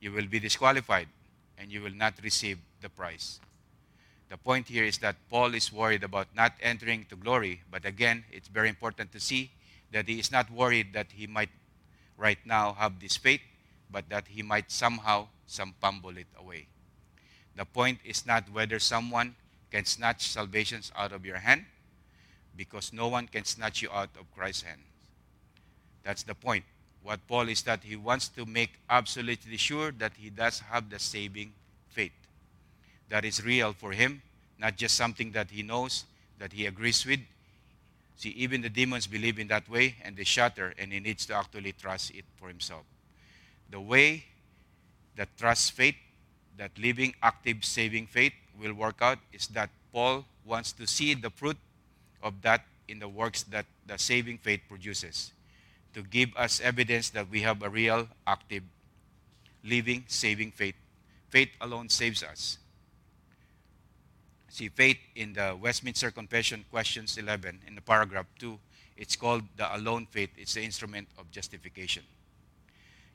You 0.00 0.12
will 0.12 0.26
be 0.26 0.38
disqualified 0.38 1.08
and 1.56 1.72
you 1.72 1.80
will 1.80 1.94
not 1.94 2.14
receive 2.22 2.58
the 2.82 2.90
prize 2.90 3.40
the 4.32 4.38
point 4.38 4.66
here 4.66 4.84
is 4.84 4.96
that 5.04 5.16
Paul 5.28 5.52
is 5.52 5.70
worried 5.70 6.02
about 6.02 6.26
not 6.34 6.54
entering 6.62 7.04
to 7.10 7.16
glory, 7.16 7.60
but 7.70 7.84
again, 7.84 8.24
it's 8.32 8.48
very 8.48 8.70
important 8.70 9.12
to 9.12 9.20
see 9.20 9.50
that 9.92 10.08
he 10.08 10.18
is 10.18 10.32
not 10.32 10.50
worried 10.50 10.94
that 10.94 11.08
he 11.12 11.26
might 11.26 11.50
right 12.16 12.38
now 12.46 12.72
have 12.72 12.98
this 12.98 13.14
faith, 13.14 13.42
but 13.90 14.08
that 14.08 14.28
he 14.28 14.42
might 14.42 14.70
somehow 14.70 15.28
some 15.46 15.74
fumble 15.82 16.16
it 16.16 16.28
away. 16.40 16.66
The 17.56 17.66
point 17.66 17.98
is 18.06 18.24
not 18.24 18.50
whether 18.50 18.78
someone 18.78 19.36
can 19.70 19.84
snatch 19.84 20.26
salvations 20.26 20.90
out 20.96 21.12
of 21.12 21.26
your 21.26 21.36
hand, 21.36 21.66
because 22.56 22.90
no 22.90 23.08
one 23.08 23.26
can 23.26 23.44
snatch 23.44 23.82
you 23.82 23.90
out 23.92 24.16
of 24.18 24.32
Christ's 24.34 24.62
hand. 24.62 24.80
That's 26.04 26.22
the 26.22 26.34
point. 26.34 26.64
What 27.02 27.20
Paul 27.28 27.50
is 27.50 27.60
that 27.64 27.84
he 27.84 27.96
wants 27.96 28.28
to 28.28 28.46
make 28.46 28.80
absolutely 28.88 29.58
sure 29.58 29.92
that 29.92 30.12
he 30.16 30.30
does 30.30 30.60
have 30.60 30.88
the 30.88 30.98
saving 30.98 31.52
that 33.12 33.26
is 33.26 33.44
real 33.44 33.74
for 33.74 33.92
him, 33.92 34.22
not 34.58 34.74
just 34.78 34.96
something 34.96 35.32
that 35.32 35.50
he 35.50 35.62
knows, 35.62 36.06
that 36.38 36.50
he 36.50 36.64
agrees 36.64 37.04
with. 37.04 37.20
See, 38.16 38.30
even 38.30 38.62
the 38.62 38.70
demons 38.70 39.06
believe 39.06 39.38
in 39.38 39.48
that 39.48 39.68
way 39.68 39.96
and 40.02 40.16
they 40.16 40.24
shatter, 40.24 40.72
and 40.78 40.90
he 40.90 40.98
needs 40.98 41.26
to 41.26 41.34
actually 41.34 41.72
trust 41.72 42.12
it 42.12 42.24
for 42.36 42.48
himself. 42.48 42.84
The 43.70 43.80
way 43.80 44.24
that 45.16 45.28
trust 45.36 45.72
faith, 45.72 45.96
that 46.56 46.70
living, 46.78 47.14
active, 47.22 47.66
saving 47.66 48.06
faith 48.06 48.32
will 48.58 48.72
work 48.72 49.02
out 49.02 49.18
is 49.30 49.46
that 49.48 49.68
Paul 49.92 50.24
wants 50.46 50.72
to 50.72 50.86
see 50.86 51.12
the 51.12 51.28
fruit 51.28 51.58
of 52.22 52.40
that 52.40 52.64
in 52.88 52.98
the 52.98 53.08
works 53.10 53.42
that 53.42 53.66
the 53.86 53.98
saving 53.98 54.38
faith 54.38 54.62
produces 54.70 55.32
to 55.92 56.00
give 56.00 56.34
us 56.34 56.62
evidence 56.62 57.10
that 57.10 57.28
we 57.28 57.42
have 57.42 57.62
a 57.62 57.68
real, 57.68 58.08
active, 58.26 58.62
living, 59.62 60.04
saving 60.08 60.50
faith. 60.50 60.76
Faith 61.28 61.50
alone 61.60 61.90
saves 61.90 62.22
us. 62.22 62.56
See, 64.52 64.68
faith 64.68 64.98
in 65.16 65.32
the 65.32 65.56
Westminster 65.58 66.10
Confession, 66.10 66.66
questions 66.70 67.16
11, 67.16 67.60
in 67.66 67.74
the 67.74 67.80
paragraph 67.80 68.26
2, 68.38 68.58
it's 68.98 69.16
called 69.16 69.44
the 69.56 69.74
alone 69.74 70.04
faith. 70.04 70.28
It's 70.36 70.52
the 70.52 70.62
instrument 70.62 71.08
of 71.16 71.30
justification. 71.30 72.02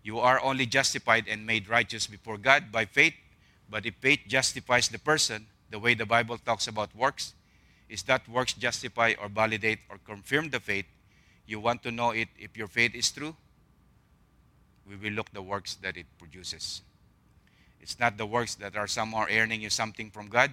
You 0.01 0.17
are 0.17 0.43
only 0.43 0.65
justified 0.65 1.25
and 1.29 1.45
made 1.45 1.69
righteous 1.69 2.07
before 2.07 2.39
God 2.39 2.71
by 2.71 2.85
faith, 2.85 3.13
but 3.69 3.85
if 3.85 3.93
faith 4.01 4.21
justifies 4.27 4.89
the 4.89 4.97
person, 4.97 5.45
the 5.69 5.77
way 5.77 5.93
the 5.93 6.07
Bible 6.07 6.39
talks 6.39 6.67
about 6.67 6.95
works, 6.95 7.35
is 7.87 8.01
that 8.09 8.27
works 8.27 8.53
justify 8.53 9.13
or 9.21 9.29
validate 9.29 9.81
or 9.91 9.99
confirm 9.99 10.49
the 10.49 10.59
faith? 10.59 10.87
You 11.45 11.59
want 11.59 11.83
to 11.83 11.91
know 11.91 12.09
it 12.09 12.29
if 12.39 12.57
your 12.57 12.67
faith 12.67 12.95
is 12.95 13.11
true? 13.11 13.35
We 14.89 14.95
will 14.95 15.13
look 15.13 15.31
the 15.33 15.43
works 15.43 15.75
that 15.83 15.97
it 15.97 16.07
produces. 16.17 16.81
It's 17.79 17.99
not 17.99 18.17
the 18.17 18.25
works 18.25 18.55
that 18.55 18.75
are 18.75 18.87
somehow 18.87 19.27
earning 19.29 19.61
you 19.61 19.69
something 19.69 20.09
from 20.09 20.29
God 20.29 20.49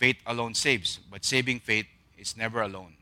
faith 0.00 0.16
alone 0.26 0.54
saves, 0.54 0.98
but 1.10 1.24
saving 1.24 1.60
faith 1.60 1.86
is 2.16 2.34
never 2.34 2.62
alone. 2.62 2.94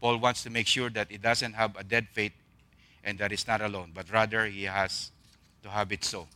Paul 0.00 0.18
wants 0.18 0.42
to 0.42 0.50
make 0.50 0.66
sure 0.66 0.90
that 0.90 1.08
he 1.08 1.16
doesn't 1.16 1.52
have 1.52 1.76
a 1.76 1.84
dead 1.84 2.08
faith 2.12 2.32
and 3.04 3.16
that 3.18 3.30
it's 3.30 3.46
not 3.46 3.60
alone, 3.60 3.92
but 3.94 4.10
rather 4.10 4.46
he 4.46 4.64
has 4.64 5.12
to 5.62 5.70
have 5.70 5.92
it 5.92 6.02
so, 6.04 6.26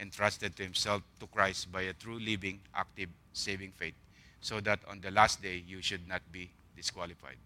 entrusted 0.00 0.56
to 0.56 0.62
himself 0.62 1.02
to 1.20 1.26
Christ 1.26 1.70
by 1.70 1.82
a 1.82 1.92
true 1.92 2.18
living, 2.18 2.60
active, 2.74 3.10
saving 3.34 3.72
faith, 3.72 3.94
so 4.40 4.58
that 4.60 4.80
on 4.88 5.02
the 5.02 5.10
last 5.10 5.42
day 5.42 5.62
you 5.68 5.82
should 5.82 6.08
not 6.08 6.22
be 6.32 6.50
disqualified. 6.74 7.36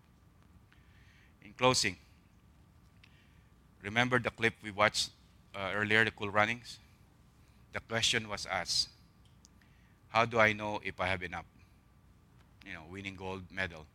In 1.44 1.54
closing, 1.54 1.96
remember 3.82 4.20
the 4.20 4.30
clip 4.30 4.54
we 4.62 4.70
watched 4.70 5.10
uh, 5.56 5.72
earlier, 5.74 6.04
the 6.04 6.12
cool 6.12 6.30
runnings? 6.30 6.78
The 7.72 7.80
question 7.80 8.28
was 8.28 8.46
asked, 8.46 8.90
How 10.10 10.24
do 10.24 10.38
I 10.38 10.52
know 10.52 10.80
if 10.84 11.00
I 11.00 11.08
have 11.08 11.24
enough? 11.24 11.46
You 12.66 12.74
know, 12.74 12.82
winning 12.90 13.16
gold 13.16 13.42
medal? 13.50 13.86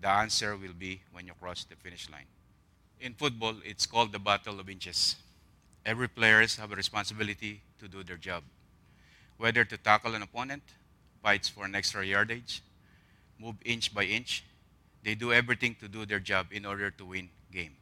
The 0.00 0.08
answer 0.08 0.56
will 0.56 0.74
be 0.78 1.02
when 1.12 1.26
you 1.26 1.32
cross 1.40 1.64
the 1.64 1.76
finish 1.76 2.10
line. 2.10 2.26
In 3.00 3.14
football, 3.14 3.54
it's 3.64 3.86
called 3.86 4.12
the 4.12 4.18
battle 4.18 4.58
of 4.60 4.68
inches. 4.68 5.16
Every 5.84 6.08
players 6.08 6.56
have 6.56 6.72
a 6.72 6.76
responsibility 6.76 7.62
to 7.78 7.88
do 7.88 8.02
their 8.02 8.16
job. 8.16 8.42
Whether 9.38 9.64
to 9.64 9.76
tackle 9.76 10.14
an 10.14 10.22
opponent, 10.22 10.62
fights 11.22 11.48
for 11.48 11.64
an 11.64 11.74
extra 11.74 12.04
yardage, 12.04 12.62
move 13.38 13.56
inch 13.64 13.94
by 13.94 14.04
inch, 14.04 14.44
they 15.02 15.14
do 15.14 15.32
everything 15.32 15.76
to 15.80 15.88
do 15.88 16.04
their 16.04 16.18
job 16.18 16.48
in 16.50 16.66
order 16.66 16.90
to 16.90 17.04
win 17.04 17.28
game. 17.52 17.76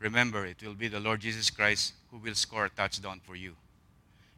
Remember, 0.00 0.46
it 0.46 0.62
will 0.62 0.74
be 0.74 0.88
the 0.88 1.00
Lord 1.00 1.20
Jesus 1.20 1.50
Christ 1.50 1.94
who 2.10 2.18
will 2.18 2.34
score 2.34 2.66
a 2.66 2.70
touchdown 2.70 3.20
for 3.24 3.36
you. 3.36 3.56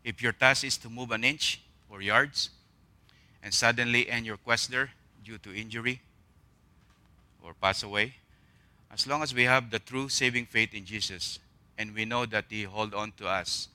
If 0.05 0.23
your 0.23 0.33
task 0.33 0.65
is 0.65 0.77
to 0.79 0.89
move 0.89 1.11
an 1.11 1.25
inch 1.25 1.61
or 1.91 2.01
yards, 2.01 2.51
and 3.49 3.55
suddenly 3.55 4.11
end 4.11 4.27
your 4.27 4.37
quest 4.37 4.71
there 4.71 4.91
due 5.25 5.39
to 5.39 5.59
injury 5.59 6.03
or 7.43 7.55
pass 7.55 7.83
away, 7.83 8.13
as 8.93 9.07
long 9.07 9.23
as 9.23 9.33
we 9.33 9.45
have 9.45 9.71
the 9.71 9.79
true 9.79 10.11
saving 10.11 10.45
faith 10.45 10.75
in 10.75 10.85
Jesus 10.85 11.39
and 11.79 11.95
we 11.95 12.05
know 12.05 12.27
that 12.27 12.45
He 12.51 12.65
hold 12.65 12.93
on 12.93 13.13
to 13.17 13.27
us, 13.27 13.69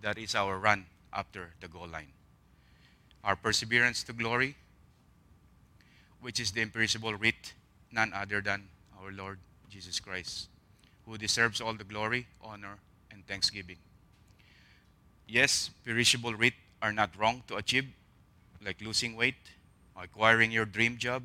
that 0.00 0.16
is 0.16 0.34
our 0.34 0.58
run 0.58 0.86
after 1.12 1.50
the 1.60 1.68
goal 1.68 1.86
line. 1.86 2.08
Our 3.22 3.36
perseverance 3.36 4.02
to 4.04 4.14
glory, 4.14 4.56
which 6.22 6.40
is 6.40 6.52
the 6.52 6.62
imperishable 6.62 7.14
wreath, 7.14 7.52
none 7.92 8.14
other 8.14 8.40
than 8.40 8.62
our 8.98 9.12
Lord 9.12 9.40
Jesus 9.68 10.00
Christ, 10.00 10.48
who 11.04 11.18
deserves 11.18 11.60
all 11.60 11.74
the 11.74 11.84
glory, 11.84 12.28
honor, 12.42 12.78
and 13.12 13.26
thanksgiving. 13.26 13.76
Yes, 15.26 15.68
perishable 15.84 16.32
wreath 16.32 16.56
are 16.80 16.94
not 16.94 17.10
wrong 17.18 17.42
to 17.48 17.56
achieve, 17.56 17.88
like 18.64 18.80
losing 18.80 19.16
weight, 19.16 19.36
acquiring 19.96 20.50
your 20.50 20.64
dream 20.64 20.96
job, 20.96 21.22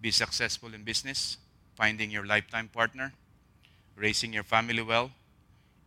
be 0.00 0.10
successful 0.10 0.74
in 0.74 0.82
business, 0.82 1.36
finding 1.74 2.10
your 2.10 2.26
lifetime 2.26 2.68
partner, 2.68 3.12
raising 3.96 4.32
your 4.32 4.42
family 4.42 4.82
well, 4.82 5.10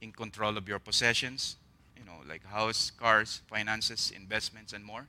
in 0.01 0.11
control 0.11 0.57
of 0.57 0.68
your 0.68 0.80
possessions, 0.80 1.55
you 1.97 2.05
know, 2.05 2.18
like 2.28 2.45
house, 2.45 2.91
cars, 2.91 3.41
finances, 3.47 4.11
investments, 4.16 4.74
and 4.74 4.84
more. 4.84 5.07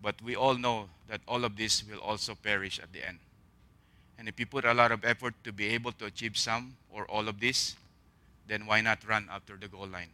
But 0.00 0.20
we 0.22 0.36
all 0.36 0.54
know 0.54 0.90
that 1.08 1.22
all 1.26 1.44
of 1.44 1.56
this 1.56 1.82
will 1.88 2.00
also 2.00 2.34
perish 2.34 2.78
at 2.78 2.92
the 2.92 3.06
end. 3.06 3.18
And 4.18 4.28
if 4.28 4.38
you 4.38 4.46
put 4.46 4.64
a 4.64 4.74
lot 4.74 4.92
of 4.92 5.04
effort 5.04 5.34
to 5.44 5.52
be 5.52 5.66
able 5.68 5.92
to 5.92 6.04
achieve 6.04 6.36
some 6.36 6.76
or 6.90 7.04
all 7.06 7.28
of 7.28 7.40
this, 7.40 7.74
then 8.46 8.66
why 8.66 8.80
not 8.80 9.06
run 9.08 9.28
after 9.30 9.56
the 9.56 9.68
goal 9.68 9.86
line? 9.86 10.10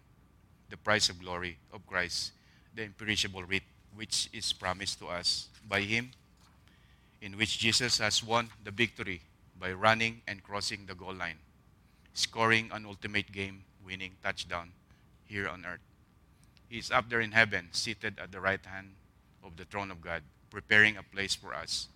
The 0.70 0.76
price 0.76 1.08
of 1.08 1.20
glory 1.20 1.58
of 1.72 1.86
Christ 1.86 2.32
the 2.80 2.86
imperishable 2.86 3.44
wreath 3.44 3.68
which 3.94 4.30
is 4.32 4.54
promised 4.54 4.98
to 4.98 5.06
us 5.06 5.48
by 5.68 5.82
Him, 5.82 6.12
in 7.20 7.36
which 7.36 7.58
Jesus 7.58 7.98
has 7.98 8.24
won 8.24 8.48
the 8.64 8.70
victory 8.70 9.20
by 9.60 9.70
running 9.70 10.22
and 10.26 10.42
crossing 10.42 10.86
the 10.86 10.94
goal 10.94 11.12
line, 11.12 11.36
scoring 12.14 12.70
an 12.72 12.86
ultimate 12.86 13.30
game 13.32 13.64
winning 13.84 14.12
touchdown 14.22 14.70
here 15.26 15.46
on 15.46 15.66
earth. 15.66 15.84
He 16.70 16.78
is 16.78 16.90
up 16.90 17.10
there 17.10 17.20
in 17.20 17.32
heaven, 17.32 17.68
seated 17.72 18.18
at 18.18 18.32
the 18.32 18.40
right 18.40 18.64
hand 18.64 18.92
of 19.44 19.58
the 19.58 19.66
throne 19.66 19.90
of 19.90 20.00
God, 20.00 20.22
preparing 20.50 20.96
a 20.96 21.02
place 21.02 21.34
for 21.34 21.52
us 21.52 21.88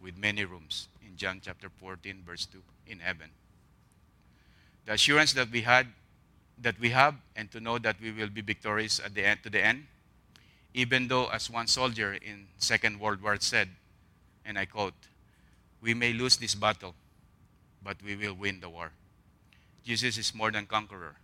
with 0.00 0.18
many 0.18 0.44
rooms 0.44 0.88
in 1.06 1.16
John 1.16 1.40
chapter 1.40 1.68
14 1.78 2.24
verse 2.26 2.46
2 2.46 2.58
in 2.88 2.98
heaven. 2.98 3.30
The 4.86 4.94
assurance 4.94 5.34
that 5.34 5.52
we 5.52 5.60
had 5.60 5.86
that 6.60 6.80
we 6.80 6.90
have 6.90 7.14
and 7.36 7.50
to 7.52 7.60
know 7.60 7.78
that 7.78 8.00
we 8.00 8.10
will 8.10 8.28
be 8.28 8.40
victorious 8.40 8.98
at 8.98 9.14
the 9.14 9.24
end 9.24 9.42
to 9.44 9.50
the 9.50 9.64
end 9.64 9.86
even 10.74 11.08
though 11.08 11.26
as 11.26 11.50
one 11.50 11.66
soldier 11.66 12.14
in 12.14 12.46
Second 12.58 13.00
World 13.00 13.22
War 13.22 13.36
said 13.40 13.68
and 14.44 14.58
I 14.58 14.64
quote 14.64 14.94
we 15.80 15.94
may 15.94 16.12
lose 16.12 16.36
this 16.36 16.54
battle 16.54 16.94
but 17.84 17.96
we 18.04 18.14
will 18.16 18.34
win 18.34 18.60
the 18.60 18.68
war. 18.68 18.92
Jesus 19.84 20.16
is 20.16 20.34
more 20.34 20.50
than 20.50 20.66
conqueror. 20.66 21.16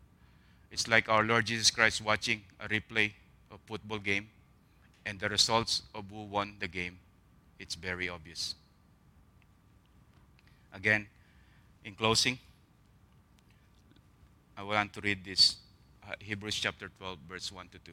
It's 0.70 0.88
like 0.88 1.09
our 1.09 1.22
Lord 1.22 1.46
Jesus 1.46 1.70
Christ 1.70 2.03
watching 2.03 2.42
a 2.61 2.68
replay 2.68 3.12
of 3.51 3.61
football 3.66 3.99
game 3.99 4.28
and 5.07 5.18
the 5.20 5.28
results 5.28 5.82
of 5.94 6.05
who 6.11 6.24
won 6.24 6.57
the 6.59 6.68
game. 6.68 6.99
It's 7.59 7.74
very 7.74 8.09
obvious. 8.09 8.55
Again, 10.74 11.07
in 11.84 11.94
closing, 11.94 12.38
I 14.57 14.62
want 14.62 14.92
to 14.94 15.01
read 15.01 15.24
this 15.24 15.57
uh, 16.07 16.12
Hebrews 16.18 16.57
chapter 16.57 16.90
12, 16.99 17.18
verse 17.28 17.53
1 17.53 17.68
to 17.68 17.78
2, 17.78 17.92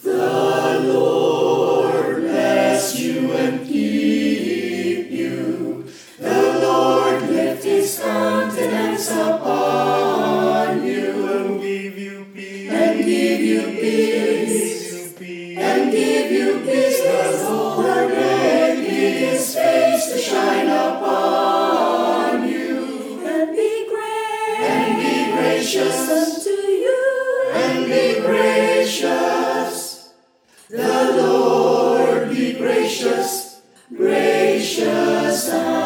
The 0.00 0.80
Lord 0.84 2.22
bless 2.22 2.98
you 2.98 3.30
and 3.32 3.66
keep 3.66 5.10
you. 5.10 5.86
The 6.18 6.58
Lord 6.60 7.22
lift 7.28 7.64
his 7.64 8.00
countenance 8.00 9.10
upon 9.10 10.84
you 10.84 11.28
and 11.32 11.60
give 11.60 11.98
you 11.98 12.26
peace. 12.34 12.72
and 12.72 13.04
give 13.04 13.40
you 13.40 13.62
peace. 13.80 15.20
And 15.58 15.92
give 15.92 16.32
you 16.32 16.60
peace. 16.60 17.00
The 17.02 17.48
Lord 17.50 18.08
make 18.08 18.88
his 18.88 19.54
face 19.54 20.06
to 20.12 20.18
shine 20.18 20.68
upon 20.68 22.48
you. 22.48 23.24
And 23.26 23.54
be 23.54 23.86
great. 23.88 24.68
And 24.68 24.96
be 24.98 25.32
gracious 25.36 26.08
unto 26.08 26.50
you. 26.50 27.50
And 27.54 27.86
be 27.86 28.20
gracious. 28.20 29.31
Gracious, 32.82 33.62
gracious 33.94 35.81